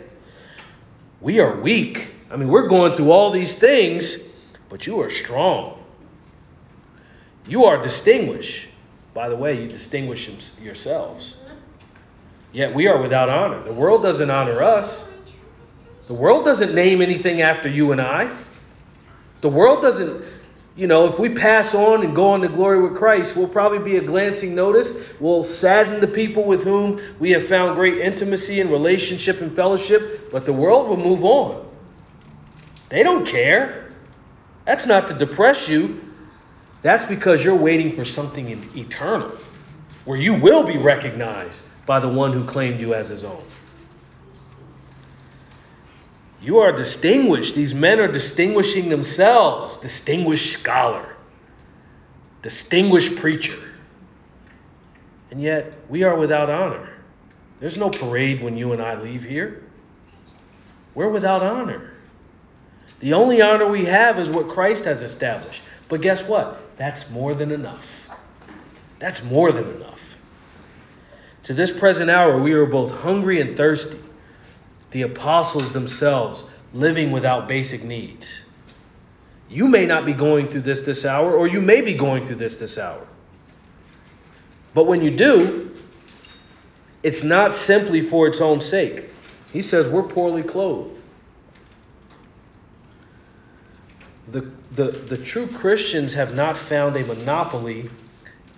We 1.21 1.39
are 1.39 1.61
weak. 1.61 2.09
I 2.31 2.37
mean, 2.37 2.49
we're 2.49 2.69
going 2.69 2.97
through 2.97 3.11
all 3.11 3.31
these 3.31 3.55
things, 3.55 4.17
but 4.71 4.87
you 4.87 5.01
are 5.01 5.11
strong. 5.11 5.79
You 7.47 7.65
are 7.65 7.83
distinguished. 7.83 8.69
By 9.13 9.29
the 9.29 9.37
way, 9.37 9.61
you 9.61 9.69
distinguish 9.69 10.31
yourselves. 10.63 11.37
Yet 12.53 12.75
we 12.75 12.87
are 12.87 13.03
without 13.03 13.29
honor. 13.29 13.63
The 13.65 13.73
world 13.73 14.03
doesn't 14.03 14.31
honor 14.31 14.63
us. 14.63 15.07
The 16.07 16.15
world 16.15 16.45
doesn't 16.45 16.75
name 16.75 17.03
anything 17.03 17.43
after 17.43 17.69
you 17.69 17.93
and 17.93 18.01
I. 18.01 18.35
The 19.41 19.49
world 19.49 19.83
doesn't, 19.83 20.25
you 20.77 20.87
know, 20.87 21.07
if 21.07 21.19
we 21.19 21.29
pass 21.29 21.75
on 21.75 22.05
and 22.05 22.15
go 22.15 22.31
on 22.31 22.41
to 22.43 22.49
glory 22.49 22.81
with 22.81 22.97
Christ, 22.97 23.37
we'll 23.37 23.49
probably 23.49 23.79
be 23.79 23.97
a 23.97 24.03
glancing 24.03 24.55
notice. 24.55 24.93
We'll 25.19 25.45
sadden 25.45 26.01
the 26.01 26.09
people 26.09 26.45
with 26.45 26.63
whom 26.63 27.01
we 27.19 27.31
have 27.31 27.47
found 27.47 27.77
great 27.77 27.99
intimacy 27.99 28.61
and 28.61 28.71
relationship 28.71 29.41
and 29.41 29.55
fellowship, 29.55 30.31
but 30.31 30.45
the 30.45 30.53
world 30.53 30.89
will 30.89 30.97
move 30.97 31.25
on. 31.25 31.69
They 32.89 33.03
don't 33.03 33.27
care. 33.27 33.80
That's 34.71 34.87
not 34.87 35.09
to 35.09 35.15
depress 35.15 35.67
you. 35.69 36.01
That's 36.83 37.05
because 37.05 37.43
you're 37.43 37.57
waiting 37.57 37.93
for 37.93 38.05
something 38.05 38.49
eternal, 38.77 39.37
where 40.05 40.17
you 40.17 40.33
will 40.33 40.63
be 40.63 40.79
recognized 40.79 41.65
by 41.87 41.99
the 41.99 42.07
one 42.07 42.33
who 42.33 42.45
claimed 42.45 42.81
you 42.81 42.95
as 42.95 43.09
his 43.09 43.25
own. 43.25 43.43
You 46.41 46.59
are 46.59 46.71
distinguished. 46.71 47.57
These 47.57 47.75
men 47.75 47.99
are 47.99 48.13
distinguishing 48.13 48.89
themselves. 48.89 49.77
Distinguished 49.79 50.53
scholar, 50.53 51.17
distinguished 52.43 53.17
preacher. 53.17 53.59
And 55.33 55.43
yet, 55.43 55.73
we 55.89 56.05
are 56.05 56.15
without 56.15 56.49
honor. 56.49 56.91
There's 57.59 57.77
no 57.77 57.91
parade 57.91 58.41
when 58.41 58.57
you 58.57 58.73
and 58.73 58.81
I 58.81 59.03
leave 59.03 59.25
here. 59.25 59.65
We're 60.95 61.11
without 61.11 61.43
honor. 61.43 61.90
The 63.01 63.15
only 63.15 63.43
honor 63.43 63.67
we 63.67 63.87
have 63.87 64.19
is 64.19 64.31
what 64.31 64.49
Christ 64.49 64.85
has 64.85 65.03
established. 65.03 65.63
But 65.89 66.01
guess 66.01 66.23
what? 66.23 66.61
That's 66.77 67.09
more 67.11 67.35
than 67.35 67.51
enough. 67.51 67.85
That's 68.99 69.23
more 69.25 69.53
than 69.53 69.69
enough. 69.75 70.01
To 71.45 71.55
this 71.55 71.77
present 71.77 72.11
hour, 72.11 72.41
we 72.41 72.53
are 72.53 72.67
both 72.67 72.91
hungry 72.91 73.41
and 73.41 73.57
thirsty 73.57 73.99
the 74.91 75.03
apostles 75.03 75.73
themselves 75.73 76.45
living 76.73 77.13
without 77.13 77.49
basic 77.49 77.83
needs. 77.85 78.43
You 79.49 79.67
may 79.67 79.87
not 79.87 80.07
be 80.07 80.13
going 80.13 80.49
through 80.49 80.63
this 80.63 80.81
this 80.81 81.05
hour, 81.05 81.35
or 81.35 81.49
you 81.49 81.61
may 81.61 81.81
be 81.81 81.95
going 81.95 82.27
through 82.27 82.37
this 82.37 82.57
this 82.57 82.79
hour. 82.79 83.07
But 84.75 84.85
when 84.87 85.03
you 85.03 85.11
do, 85.11 85.75
it's 87.03 87.25
not 87.25 87.55
simply 87.55 88.03
for 88.03 88.29
its 88.29 88.41
own 88.41 88.61
sake. 88.61 89.11
He 89.53 89.63
says 89.63 89.89
we're 89.89 90.05
poorly 90.05 90.45
clothed. 90.45 91.00
The, 94.29 94.51
the, 94.73 94.93
the 94.93 95.17
true 95.17 95.47
Christians 95.47 96.15
have 96.15 96.35
not 96.35 96.57
found 96.57 96.97
a 96.97 97.05
monopoly 97.05 97.91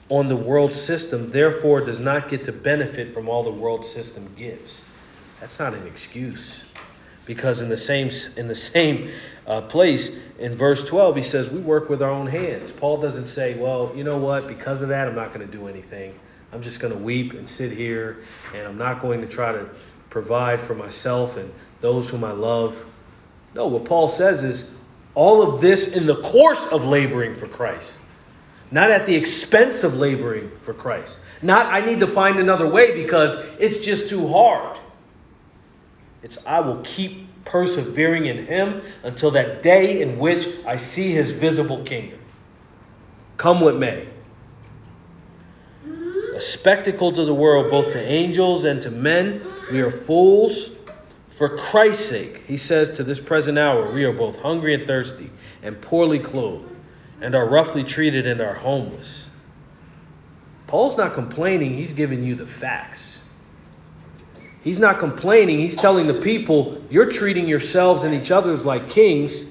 on 0.09 0.29
the 0.29 0.37
world 0.37 0.75
system, 0.75 1.31
therefore, 1.31 1.81
does 1.81 1.99
not 1.99 2.29
get 2.29 2.45
to 2.45 2.53
benefit 2.53 3.15
from 3.15 3.29
all 3.29 3.43
the 3.43 3.51
world 3.51 3.87
system 3.87 4.29
gives. 4.37 4.85
That's 5.41 5.59
not 5.59 5.75
an 5.75 5.87
excuse. 5.87 6.65
Because 7.25 7.61
in 7.61 7.69
the 7.69 7.77
same 7.77 8.11
in 8.37 8.47
the 8.49 8.55
same 8.55 9.11
uh, 9.47 9.63
place 9.63 10.17
in 10.39 10.55
verse 10.55 10.85
12 10.87 11.17
he 11.17 11.23
says 11.23 11.51
we 11.51 11.61
work 11.61 11.89
with 11.89 12.03
our 12.03 12.11
own 12.11 12.27
hands. 12.27 12.73
Paul 12.73 13.01
doesn't 13.01 13.29
say, 13.29 13.55
well, 13.55 13.93
you 13.97 14.05
know 14.05 14.19
what? 14.19 14.49
Because 14.49 14.83
of 14.83 14.89
that 14.89 15.09
I'm 15.09 15.15
not 15.15 15.33
going 15.33 15.47
to 15.47 15.51
do 15.51 15.69
anything. 15.69 16.19
I'm 16.53 16.63
just 16.63 16.81
going 16.81 16.93
to 16.93 16.99
weep 16.99 17.33
and 17.33 17.49
sit 17.49 17.73
here 17.73 18.19
and 18.55 18.67
I'm 18.67 18.77
not 18.77 19.01
going 19.01 19.21
to 19.21 19.27
try 19.27 19.53
to 19.53 19.69
provide 20.11 20.61
for 20.61 20.75
myself 20.75 21.37
and 21.37 21.53
those 21.81 22.11
whom 22.11 22.23
I 22.23 22.33
love. 22.33 22.77
No, 23.55 23.67
what 23.67 23.85
Paul 23.85 24.09
says 24.09 24.45
is 24.45 24.71
all 25.15 25.43
of 25.43 25.61
this 25.61 25.93
in 25.93 26.07
the 26.07 26.23
course 26.23 26.65
of 26.67 26.85
laboring 26.85 27.35
for 27.35 27.47
Christ, 27.47 28.01
not 28.71 28.91
at 28.91 29.07
the 29.07 29.15
expense 29.15 29.85
of 29.85 29.97
laboring 29.97 30.51
for 30.63 30.73
Christ. 30.73 31.19
Not 31.43 31.67
I 31.67 31.85
need 31.85 32.01
to 32.01 32.07
find 32.07 32.39
another 32.39 32.67
way 32.67 33.03
because 33.03 33.35
it's 33.59 33.79
just 33.79 34.09
too 34.09 34.29
hard. 34.29 34.79
It's 36.23 36.39
I 36.47 36.61
will 36.61 36.81
keep 36.83 37.27
persevering 37.45 38.27
in 38.27 38.47
him 38.47 38.81
until 39.03 39.33
that 39.33 39.63
day 39.63 40.03
in 40.03 40.19
which 40.19 40.49
I 40.65 40.77
see 40.77 41.11
his 41.11 41.33
visible 41.33 41.83
kingdom. 41.85 42.21
Come 43.37 43.61
what 43.61 43.77
may. 43.77 44.09
A 46.35 46.41
spectacle 46.41 47.13
to 47.13 47.25
the 47.25 47.35
world, 47.35 47.71
both 47.71 47.93
to 47.93 48.01
angels 48.01 48.65
and 48.65 48.81
to 48.83 48.91
men. 48.91 49.43
We 49.71 49.81
are 49.81 49.91
fools 49.91 50.71
for 51.37 51.57
Christ's 51.57 52.07
sake. 52.07 52.43
He 52.47 52.57
says 52.57 52.97
to 52.97 53.05
this 53.05 53.21
present 53.21 53.59
hour, 53.59 53.93
we 53.93 54.05
are 54.05 54.13
both 54.13 54.37
hungry 54.37 54.75
and 54.75 54.87
thirsty, 54.87 55.31
and 55.63 55.81
poorly 55.81 56.19
clothed, 56.19 56.75
and 57.21 57.35
are 57.35 57.49
roughly 57.49 57.85
treated 57.85 58.27
and 58.27 58.41
are 58.41 58.55
homeless. 58.55 59.29
Paul's 60.67 60.97
not 60.97 61.15
complaining, 61.15 61.75
he's 61.75 61.93
giving 61.93 62.23
you 62.23 62.35
the 62.35 62.47
facts. 62.47 63.21
He's 64.63 64.79
not 64.79 65.01
complaining. 65.01 65.59
He's 65.59 65.77
telling 65.77 66.07
the 66.07 66.21
people, 66.21 66.81
you're 66.89 67.11
treating 67.11 67.49
yourselves 67.49 68.05
and 68.05 68.15
each 68.15 68.31
others 68.31 68.65
like 68.65 68.89
kings, 68.89 69.45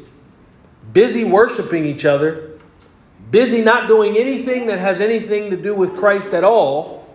busy 0.94 1.26
worshiping 1.26 1.86
each 1.86 2.06
other, 2.06 2.60
busy 3.30 3.62
not 3.62 3.88
doing 3.88 4.18
anything 4.18 4.68
that 4.68 4.80
has 4.80 5.02
anything 5.02 5.50
to 5.50 5.58
do 5.58 5.76
with 5.76 5.98
Christ 5.98 6.34
at 6.34 6.46
all, 6.46 7.06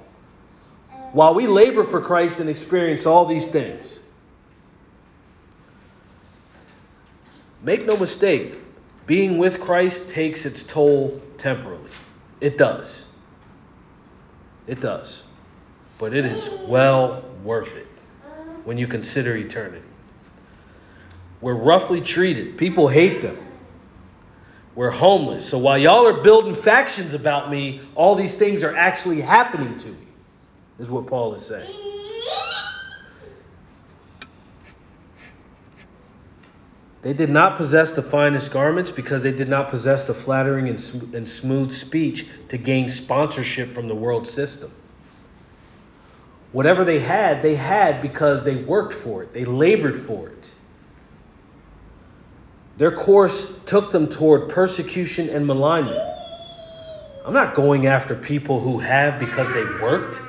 while 1.12 1.34
we 1.34 1.46
labor 1.46 1.84
for 1.84 2.00
Christ 2.00 2.38
and 2.38 2.50
experience 2.50 3.06
all 3.06 3.24
these 3.24 3.48
things. 3.48 4.00
Make 7.66 7.84
no 7.84 7.96
mistake, 7.96 8.54
being 9.06 9.38
with 9.38 9.60
Christ 9.60 10.08
takes 10.08 10.46
its 10.46 10.62
toll 10.62 11.20
temporally. 11.36 11.90
It 12.40 12.58
does. 12.58 13.08
It 14.68 14.78
does. 14.78 15.24
But 15.98 16.14
it 16.14 16.24
is 16.24 16.48
well 16.68 17.24
worth 17.42 17.74
it 17.74 17.88
when 18.62 18.78
you 18.78 18.86
consider 18.86 19.36
eternity. 19.36 19.84
We're 21.40 21.54
roughly 21.54 22.00
treated. 22.00 22.56
People 22.56 22.86
hate 22.86 23.20
them. 23.20 23.36
We're 24.76 24.90
homeless. 24.90 25.44
So 25.44 25.58
while 25.58 25.76
y'all 25.76 26.06
are 26.06 26.22
building 26.22 26.54
factions 26.54 27.14
about 27.14 27.50
me, 27.50 27.80
all 27.96 28.14
these 28.14 28.36
things 28.36 28.62
are 28.62 28.76
actually 28.76 29.20
happening 29.20 29.76
to 29.78 29.88
me, 29.88 30.06
is 30.78 30.88
what 30.88 31.08
Paul 31.08 31.34
is 31.34 31.44
saying. 31.44 31.95
They 37.06 37.12
did 37.12 37.30
not 37.30 37.56
possess 37.56 37.92
the 37.92 38.02
finest 38.02 38.50
garments 38.50 38.90
because 38.90 39.22
they 39.22 39.30
did 39.30 39.48
not 39.48 39.70
possess 39.70 40.02
the 40.02 40.12
flattering 40.12 40.68
and, 40.68 40.80
sm- 40.80 41.14
and 41.14 41.28
smooth 41.28 41.72
speech 41.72 42.26
to 42.48 42.58
gain 42.58 42.88
sponsorship 42.88 43.72
from 43.72 43.86
the 43.86 43.94
world 43.94 44.26
system. 44.26 44.72
Whatever 46.50 46.84
they 46.84 46.98
had, 46.98 47.42
they 47.42 47.54
had 47.54 48.02
because 48.02 48.42
they 48.42 48.56
worked 48.56 48.92
for 48.92 49.22
it, 49.22 49.32
they 49.32 49.44
labored 49.44 49.96
for 49.96 50.30
it. 50.30 50.50
Their 52.76 52.90
course 52.90 53.56
took 53.66 53.92
them 53.92 54.08
toward 54.08 54.48
persecution 54.48 55.28
and 55.28 55.46
malignment. 55.46 56.12
I'm 57.24 57.34
not 57.34 57.54
going 57.54 57.86
after 57.86 58.16
people 58.16 58.58
who 58.58 58.80
have 58.80 59.20
because 59.20 59.46
they 59.52 59.62
worked. 59.80 60.20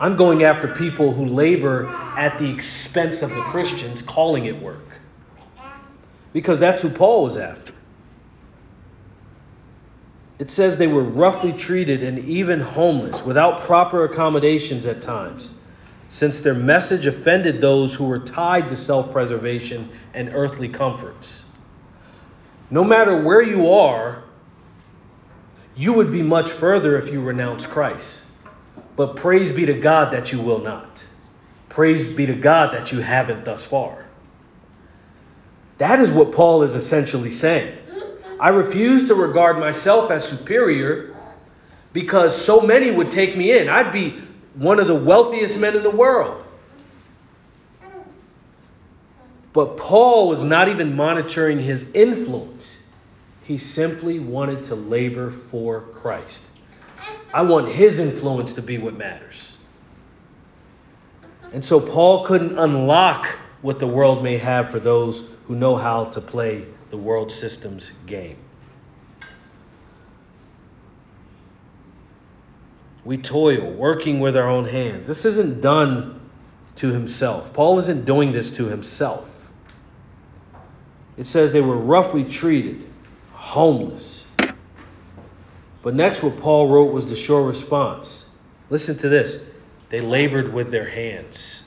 I'm 0.00 0.16
going 0.16 0.42
after 0.42 0.66
people 0.66 1.12
who 1.12 1.24
labor 1.24 1.86
at 2.16 2.36
the 2.40 2.50
expense 2.50 3.22
of 3.22 3.30
the 3.30 3.42
Christians, 3.42 4.02
calling 4.02 4.46
it 4.46 4.60
work. 4.60 4.80
Because 6.32 6.60
that's 6.60 6.82
who 6.82 6.90
Paul 6.90 7.24
was 7.24 7.36
after. 7.36 7.72
It 10.38 10.50
says 10.50 10.76
they 10.76 10.86
were 10.86 11.04
roughly 11.04 11.52
treated 11.52 12.02
and 12.02 12.18
even 12.20 12.60
homeless, 12.60 13.24
without 13.24 13.60
proper 13.60 14.04
accommodations 14.04 14.86
at 14.86 15.02
times 15.02 15.54
since 16.12 16.40
their 16.40 16.52
message 16.52 17.06
offended 17.06 17.58
those 17.58 17.94
who 17.94 18.04
were 18.04 18.18
tied 18.18 18.68
to 18.68 18.76
self 18.76 19.10
preservation 19.12 19.88
and 20.12 20.28
earthly 20.34 20.68
comforts. 20.68 21.46
No 22.68 22.84
matter 22.84 23.22
where 23.22 23.40
you 23.40 23.70
are, 23.70 24.22
you 25.74 25.94
would 25.94 26.12
be 26.12 26.20
much 26.20 26.50
further 26.50 26.98
if 26.98 27.10
you 27.10 27.22
renounce 27.22 27.64
Christ. 27.64 28.20
But 28.94 29.16
praise 29.16 29.50
be 29.50 29.64
to 29.64 29.72
God 29.72 30.12
that 30.12 30.32
you 30.32 30.40
will 30.42 30.58
not. 30.58 31.02
Praise 31.70 32.10
be 32.10 32.26
to 32.26 32.34
God 32.34 32.74
that 32.74 32.92
you 32.92 33.00
haven't 33.00 33.46
thus 33.46 33.64
far. 33.66 34.01
That 35.78 36.00
is 36.00 36.10
what 36.10 36.32
Paul 36.32 36.62
is 36.62 36.74
essentially 36.74 37.30
saying. 37.30 37.78
I 38.38 38.48
refuse 38.48 39.06
to 39.08 39.14
regard 39.14 39.58
myself 39.58 40.10
as 40.10 40.24
superior 40.24 41.16
because 41.92 42.36
so 42.36 42.60
many 42.60 42.90
would 42.90 43.10
take 43.10 43.36
me 43.36 43.56
in. 43.56 43.68
I'd 43.68 43.92
be 43.92 44.20
one 44.54 44.80
of 44.80 44.86
the 44.86 44.94
wealthiest 44.94 45.58
men 45.58 45.76
in 45.76 45.82
the 45.82 45.90
world. 45.90 46.44
But 49.52 49.76
Paul 49.76 50.28
was 50.28 50.42
not 50.42 50.68
even 50.68 50.96
monitoring 50.96 51.58
his 51.58 51.84
influence. 51.94 52.78
He 53.44 53.58
simply 53.58 54.18
wanted 54.18 54.64
to 54.64 54.74
labor 54.74 55.30
for 55.30 55.80
Christ. 55.80 56.42
I 57.34 57.42
want 57.42 57.68
his 57.68 57.98
influence 57.98 58.54
to 58.54 58.62
be 58.62 58.78
what 58.78 58.94
matters. 58.94 59.56
And 61.52 61.64
so 61.64 61.80
Paul 61.80 62.24
couldn't 62.24 62.58
unlock 62.58 63.26
what 63.60 63.78
the 63.78 63.86
world 63.86 64.22
may 64.22 64.38
have 64.38 64.70
for 64.70 64.80
those 64.80 65.28
who 65.46 65.56
know 65.56 65.76
how 65.76 66.06
to 66.06 66.20
play 66.20 66.66
the 66.90 66.96
world 66.96 67.32
system's 67.32 67.90
game. 68.06 68.36
We 73.04 73.18
toil, 73.18 73.72
working 73.72 74.20
with 74.20 74.36
our 74.36 74.48
own 74.48 74.64
hands. 74.64 75.06
This 75.06 75.24
isn't 75.24 75.60
done 75.60 76.20
to 76.76 76.92
himself. 76.92 77.52
Paul 77.52 77.78
isn't 77.80 78.04
doing 78.04 78.32
this 78.32 78.52
to 78.52 78.66
himself. 78.66 79.50
It 81.16 81.24
says 81.24 81.52
they 81.52 81.60
were 81.60 81.76
roughly 81.76 82.24
treated, 82.24 82.86
homeless. 83.32 84.26
But 85.82 85.94
next, 85.94 86.22
what 86.22 86.36
Paul 86.38 86.68
wrote 86.68 86.92
was 86.92 87.08
the 87.08 87.16
sure 87.16 87.42
response. 87.42 88.28
Listen 88.70 88.96
to 88.98 89.08
this 89.08 89.44
they 89.90 90.00
labored 90.00 90.54
with 90.54 90.70
their 90.70 90.88
hands. 90.88 91.62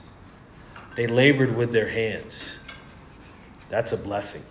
They 0.96 1.06
labored 1.06 1.56
with 1.56 1.72
their 1.72 1.88
hands. 1.88 2.58
That's 3.70 3.92
a 3.92 3.98
blessing. 3.98 4.44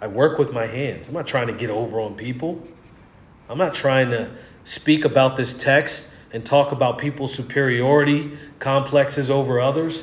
I 0.00 0.06
work 0.06 0.38
with 0.38 0.52
my 0.52 0.66
hands. 0.66 1.08
I'm 1.08 1.14
not 1.14 1.26
trying 1.26 1.46
to 1.48 1.52
get 1.52 1.70
over 1.70 2.00
on 2.00 2.14
people. 2.14 2.66
I'm 3.48 3.58
not 3.58 3.74
trying 3.74 4.10
to 4.10 4.30
speak 4.64 5.04
about 5.04 5.36
this 5.36 5.54
text 5.54 6.08
and 6.32 6.44
talk 6.44 6.72
about 6.72 6.98
people's 6.98 7.34
superiority 7.34 8.36
complexes 8.58 9.30
over 9.30 9.60
others 9.60 10.02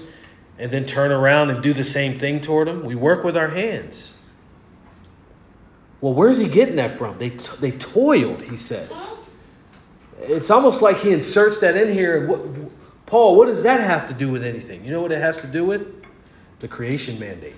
and 0.57 0.71
then 0.71 0.85
turn 0.85 1.11
around 1.11 1.49
and 1.49 1.63
do 1.63 1.73
the 1.73 1.83
same 1.83 2.19
thing 2.19 2.41
toward 2.41 2.67
them. 2.67 2.85
We 2.85 2.95
work 2.95 3.23
with 3.23 3.37
our 3.37 3.47
hands. 3.47 4.13
Well, 6.01 6.13
where's 6.13 6.37
he 6.37 6.47
getting 6.47 6.77
that 6.77 6.93
from? 6.93 7.17
They, 7.17 7.29
they 7.29 7.71
toiled, 7.71 8.41
he 8.41 8.55
says. 8.55 9.17
It's 10.21 10.49
almost 10.49 10.81
like 10.81 10.99
he 10.99 11.11
inserts 11.11 11.59
that 11.59 11.75
in 11.75 11.91
here. 11.91 12.27
What, 12.27 12.41
Paul, 13.05 13.35
what 13.35 13.47
does 13.47 13.63
that 13.63 13.79
have 13.79 14.07
to 14.09 14.13
do 14.13 14.29
with 14.29 14.43
anything? 14.43 14.85
You 14.85 14.91
know 14.91 15.01
what 15.01 15.11
it 15.11 15.19
has 15.19 15.41
to 15.41 15.47
do 15.47 15.65
with? 15.65 16.05
The 16.59 16.67
creation 16.67 17.19
mandate, 17.19 17.55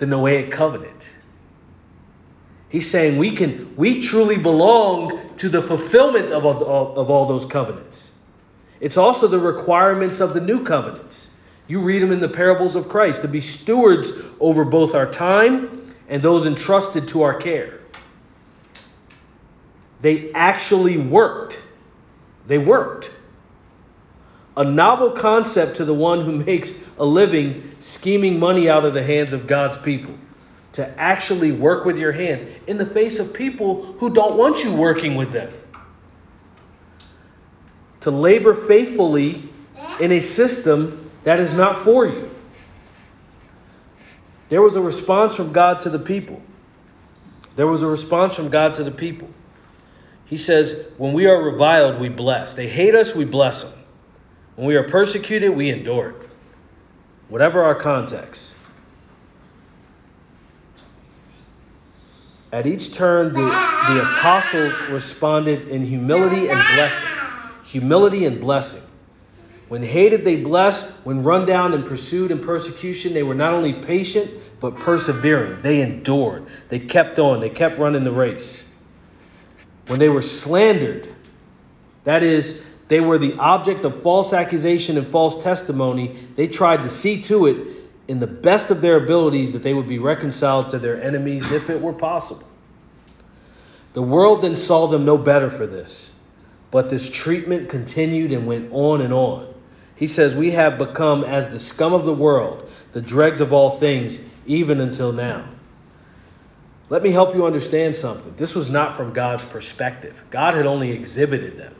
the 0.00 0.06
Noahic 0.06 0.50
covenant. 0.50 1.08
He's 2.70 2.90
saying 2.90 3.18
we 3.18 3.32
can 3.36 3.76
we 3.76 4.00
truly 4.00 4.36
belong 4.36 5.36
to 5.36 5.48
the 5.48 5.60
fulfillment 5.60 6.30
of, 6.30 6.46
of, 6.46 6.62
of 6.62 7.10
all 7.10 7.26
those 7.26 7.44
covenants. 7.44 8.12
It's 8.80 8.96
also 8.96 9.28
the 9.28 9.38
requirements 9.38 10.20
of 10.20 10.32
the 10.32 10.40
new 10.40 10.64
covenants. 10.64 11.30
You 11.68 11.80
read 11.80 12.02
them 12.02 12.12
in 12.12 12.20
the 12.20 12.28
parables 12.28 12.76
of 12.76 12.88
Christ 12.88 13.22
to 13.22 13.28
be 13.28 13.40
stewards 13.40 14.10
over 14.40 14.64
both 14.64 14.94
our 14.94 15.10
time 15.10 15.94
and 16.08 16.22
those 16.22 16.46
entrusted 16.46 17.06
to 17.08 17.22
our 17.22 17.34
care. 17.34 17.80
They 20.00 20.32
actually 20.32 20.96
worked. 20.96 21.58
They 22.46 22.58
worked. 22.58 23.10
A 24.56 24.64
novel 24.64 25.12
concept 25.12 25.76
to 25.76 25.84
the 25.84 25.94
one 25.94 26.24
who 26.24 26.32
makes 26.32 26.74
a 26.98 27.04
living 27.04 27.74
scheming 27.80 28.38
money 28.38 28.68
out 28.68 28.84
of 28.84 28.94
the 28.94 29.02
hands 29.02 29.32
of 29.32 29.46
God's 29.46 29.76
people 29.76 30.14
to 30.72 31.00
actually 31.00 31.52
work 31.52 31.84
with 31.84 31.98
your 31.98 32.12
hands 32.12 32.44
in 32.66 32.76
the 32.76 32.86
face 32.86 33.18
of 33.18 33.32
people 33.32 33.92
who 33.94 34.10
don't 34.10 34.36
want 34.36 34.62
you 34.62 34.72
working 34.72 35.14
with 35.14 35.32
them. 35.32 35.52
To 38.00 38.10
labor 38.10 38.54
faithfully 38.54 39.48
in 40.00 40.12
a 40.12 40.20
system 40.20 41.10
that 41.24 41.38
is 41.38 41.52
not 41.52 41.78
for 41.78 42.06
you. 42.06 42.30
There 44.48 44.62
was 44.62 44.74
a 44.74 44.80
response 44.80 45.36
from 45.36 45.52
God 45.52 45.80
to 45.80 45.90
the 45.90 45.98
people. 45.98 46.42
There 47.56 47.66
was 47.66 47.82
a 47.82 47.86
response 47.86 48.34
from 48.34 48.48
God 48.48 48.74
to 48.74 48.84
the 48.84 48.90
people. 48.90 49.28
He 50.26 50.36
says, 50.36 50.86
When 50.96 51.12
we 51.12 51.26
are 51.26 51.42
reviled, 51.42 52.00
we 52.00 52.08
bless. 52.08 52.54
They 52.54 52.68
hate 52.68 52.94
us, 52.94 53.14
we 53.14 53.24
bless 53.24 53.64
them. 53.64 53.79
When 54.60 54.68
we 54.68 54.76
are 54.76 54.82
persecuted, 54.82 55.56
we 55.56 55.70
endure 55.70 56.10
it. 56.10 56.28
Whatever 57.30 57.62
our 57.62 57.74
context. 57.74 58.54
At 62.52 62.66
each 62.66 62.92
turn, 62.92 63.32
the, 63.32 63.40
the 63.40 64.02
apostles 64.02 64.74
responded 64.90 65.68
in 65.68 65.86
humility 65.86 66.50
and 66.50 66.60
blessing. 66.74 67.08
Humility 67.64 68.26
and 68.26 68.38
blessing. 68.38 68.82
When 69.68 69.82
hated, 69.82 70.26
they 70.26 70.36
blessed. 70.36 70.90
When 71.04 71.22
run 71.22 71.46
down 71.46 71.72
and 71.72 71.86
pursued 71.86 72.30
in 72.30 72.40
persecution, 72.40 73.14
they 73.14 73.22
were 73.22 73.34
not 73.34 73.54
only 73.54 73.72
patient, 73.72 74.30
but 74.60 74.76
persevering. 74.76 75.62
They 75.62 75.80
endured. 75.80 76.44
They 76.68 76.80
kept 76.80 77.18
on. 77.18 77.40
They 77.40 77.48
kept 77.48 77.78
running 77.78 78.04
the 78.04 78.12
race. 78.12 78.66
When 79.86 79.98
they 79.98 80.10
were 80.10 80.20
slandered, 80.20 81.08
that 82.04 82.22
is, 82.22 82.62
they 82.90 82.98
were 83.00 83.18
the 83.18 83.34
object 83.34 83.84
of 83.84 84.02
false 84.02 84.32
accusation 84.32 84.98
and 84.98 85.06
false 85.06 85.44
testimony, 85.44 86.18
they 86.34 86.48
tried 86.48 86.82
to 86.82 86.88
see 86.88 87.22
to 87.22 87.46
it 87.46 87.68
in 88.08 88.18
the 88.18 88.26
best 88.26 88.72
of 88.72 88.80
their 88.80 88.96
abilities 88.96 89.52
that 89.52 89.62
they 89.62 89.72
would 89.72 89.86
be 89.86 90.00
reconciled 90.00 90.70
to 90.70 90.78
their 90.80 91.00
enemies 91.00 91.52
if 91.52 91.70
it 91.70 91.80
were 91.80 91.92
possible. 91.92 92.42
The 93.92 94.02
world 94.02 94.42
then 94.42 94.56
saw 94.56 94.88
them 94.88 95.04
no 95.04 95.16
better 95.16 95.50
for 95.50 95.68
this, 95.68 96.10
but 96.72 96.90
this 96.90 97.08
treatment 97.08 97.68
continued 97.68 98.32
and 98.32 98.48
went 98.48 98.72
on 98.72 99.02
and 99.02 99.12
on. 99.12 99.54
He 99.94 100.08
says, 100.08 100.34
We 100.34 100.50
have 100.50 100.76
become 100.76 101.22
as 101.22 101.46
the 101.46 101.60
scum 101.60 101.92
of 101.92 102.04
the 102.04 102.12
world, 102.12 102.68
the 102.90 103.00
dregs 103.00 103.40
of 103.40 103.52
all 103.52 103.70
things, 103.70 104.18
even 104.46 104.80
until 104.80 105.12
now. 105.12 105.44
Let 106.88 107.04
me 107.04 107.12
help 107.12 107.36
you 107.36 107.46
understand 107.46 107.94
something. 107.94 108.34
This 108.36 108.56
was 108.56 108.68
not 108.68 108.96
from 108.96 109.12
God's 109.12 109.44
perspective. 109.44 110.20
God 110.30 110.54
had 110.54 110.66
only 110.66 110.90
exhibited 110.90 111.56
them, 111.56 111.76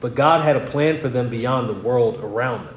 but 0.00 0.14
God 0.14 0.42
had 0.42 0.56
a 0.56 0.66
plan 0.66 0.98
for 0.98 1.08
them 1.08 1.30
beyond 1.30 1.68
the 1.68 1.74
world 1.74 2.16
around 2.16 2.66
them. 2.66 2.74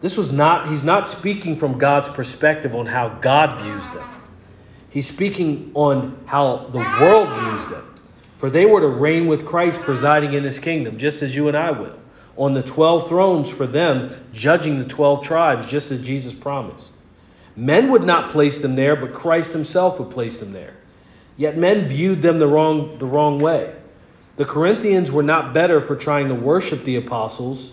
This 0.00 0.16
was 0.16 0.32
not, 0.32 0.68
he's 0.68 0.84
not 0.84 1.06
speaking 1.06 1.56
from 1.56 1.78
God's 1.78 2.08
perspective 2.08 2.74
on 2.74 2.86
how 2.86 3.08
God 3.08 3.60
views 3.60 3.90
them. 3.90 4.08
He's 4.90 5.08
speaking 5.08 5.72
on 5.74 6.18
how 6.26 6.68
the 6.68 6.78
world 7.00 7.28
views 7.28 7.66
them. 7.66 7.94
For 8.36 8.50
they 8.50 8.66
were 8.66 8.80
to 8.80 8.88
reign 8.88 9.26
with 9.26 9.46
Christ 9.46 9.80
presiding 9.80 10.34
in 10.34 10.44
his 10.44 10.58
kingdom, 10.58 10.98
just 10.98 11.22
as 11.22 11.34
you 11.34 11.48
and 11.48 11.56
I 11.56 11.70
will, 11.70 11.98
on 12.36 12.52
the 12.52 12.62
12 12.62 13.08
thrones 13.08 13.48
for 13.48 13.66
them, 13.66 14.14
judging 14.32 14.78
the 14.78 14.84
12 14.84 15.24
tribes, 15.24 15.66
just 15.66 15.90
as 15.90 16.00
Jesus 16.00 16.34
promised. 16.34 16.92
Men 17.56 17.90
would 17.90 18.04
not 18.04 18.30
place 18.30 18.60
them 18.60 18.76
there, 18.76 18.94
but 18.96 19.14
Christ 19.14 19.52
himself 19.52 19.98
would 19.98 20.10
place 20.10 20.36
them 20.36 20.52
there. 20.52 20.74
Yet 21.38 21.56
men 21.56 21.86
viewed 21.86 22.20
them 22.20 22.38
the 22.38 22.46
wrong, 22.46 22.98
the 22.98 23.06
wrong 23.06 23.38
way. 23.38 23.74
The 24.36 24.44
Corinthians 24.44 25.10
were 25.10 25.22
not 25.22 25.54
better 25.54 25.80
for 25.80 25.96
trying 25.96 26.28
to 26.28 26.34
worship 26.34 26.84
the 26.84 26.96
apostles. 26.96 27.72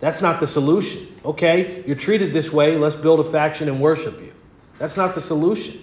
That's 0.00 0.22
not 0.22 0.40
the 0.40 0.46
solution. 0.46 1.08
Okay, 1.24 1.82
you're 1.86 1.96
treated 1.96 2.32
this 2.32 2.52
way, 2.52 2.76
let's 2.76 2.94
build 2.94 3.20
a 3.20 3.24
faction 3.24 3.68
and 3.68 3.80
worship 3.80 4.20
you. 4.20 4.32
That's 4.78 4.96
not 4.96 5.14
the 5.14 5.20
solution. 5.20 5.80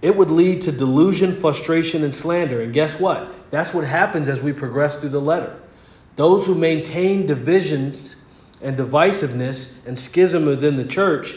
It 0.00 0.16
would 0.16 0.30
lead 0.30 0.62
to 0.62 0.72
delusion, 0.72 1.34
frustration, 1.34 2.04
and 2.04 2.14
slander. 2.14 2.62
And 2.62 2.72
guess 2.72 2.98
what? 3.00 3.50
That's 3.50 3.74
what 3.74 3.84
happens 3.84 4.28
as 4.28 4.40
we 4.40 4.52
progress 4.52 4.96
through 4.96 5.08
the 5.10 5.20
letter. 5.20 5.60
Those 6.16 6.46
who 6.46 6.54
maintain 6.54 7.26
divisions 7.26 8.16
and 8.62 8.76
divisiveness 8.76 9.72
and 9.86 9.98
schism 9.98 10.46
within 10.46 10.76
the 10.76 10.84
church, 10.84 11.36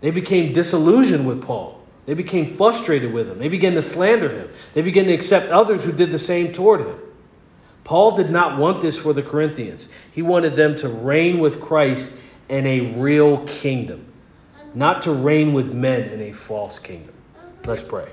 they 0.00 0.10
became 0.10 0.52
disillusioned 0.52 1.26
with 1.26 1.42
Paul. 1.42 1.83
They 2.06 2.14
became 2.14 2.56
frustrated 2.56 3.12
with 3.12 3.30
him. 3.30 3.38
They 3.38 3.48
began 3.48 3.74
to 3.74 3.82
slander 3.82 4.28
him. 4.28 4.50
They 4.74 4.82
began 4.82 5.06
to 5.06 5.14
accept 5.14 5.50
others 5.50 5.84
who 5.84 5.92
did 5.92 6.10
the 6.10 6.18
same 6.18 6.52
toward 6.52 6.80
him. 6.80 6.98
Paul 7.84 8.16
did 8.16 8.30
not 8.30 8.58
want 8.58 8.82
this 8.82 8.98
for 8.98 9.12
the 9.12 9.22
Corinthians. 9.22 9.88
He 10.12 10.22
wanted 10.22 10.56
them 10.56 10.76
to 10.76 10.88
reign 10.88 11.38
with 11.38 11.60
Christ 11.60 12.12
in 12.48 12.66
a 12.66 12.80
real 12.96 13.46
kingdom, 13.46 14.06
not 14.74 15.02
to 15.02 15.12
reign 15.12 15.52
with 15.52 15.72
men 15.72 16.02
in 16.10 16.20
a 16.22 16.32
false 16.32 16.78
kingdom. 16.78 17.14
Let's 17.64 17.82
pray. 17.82 18.12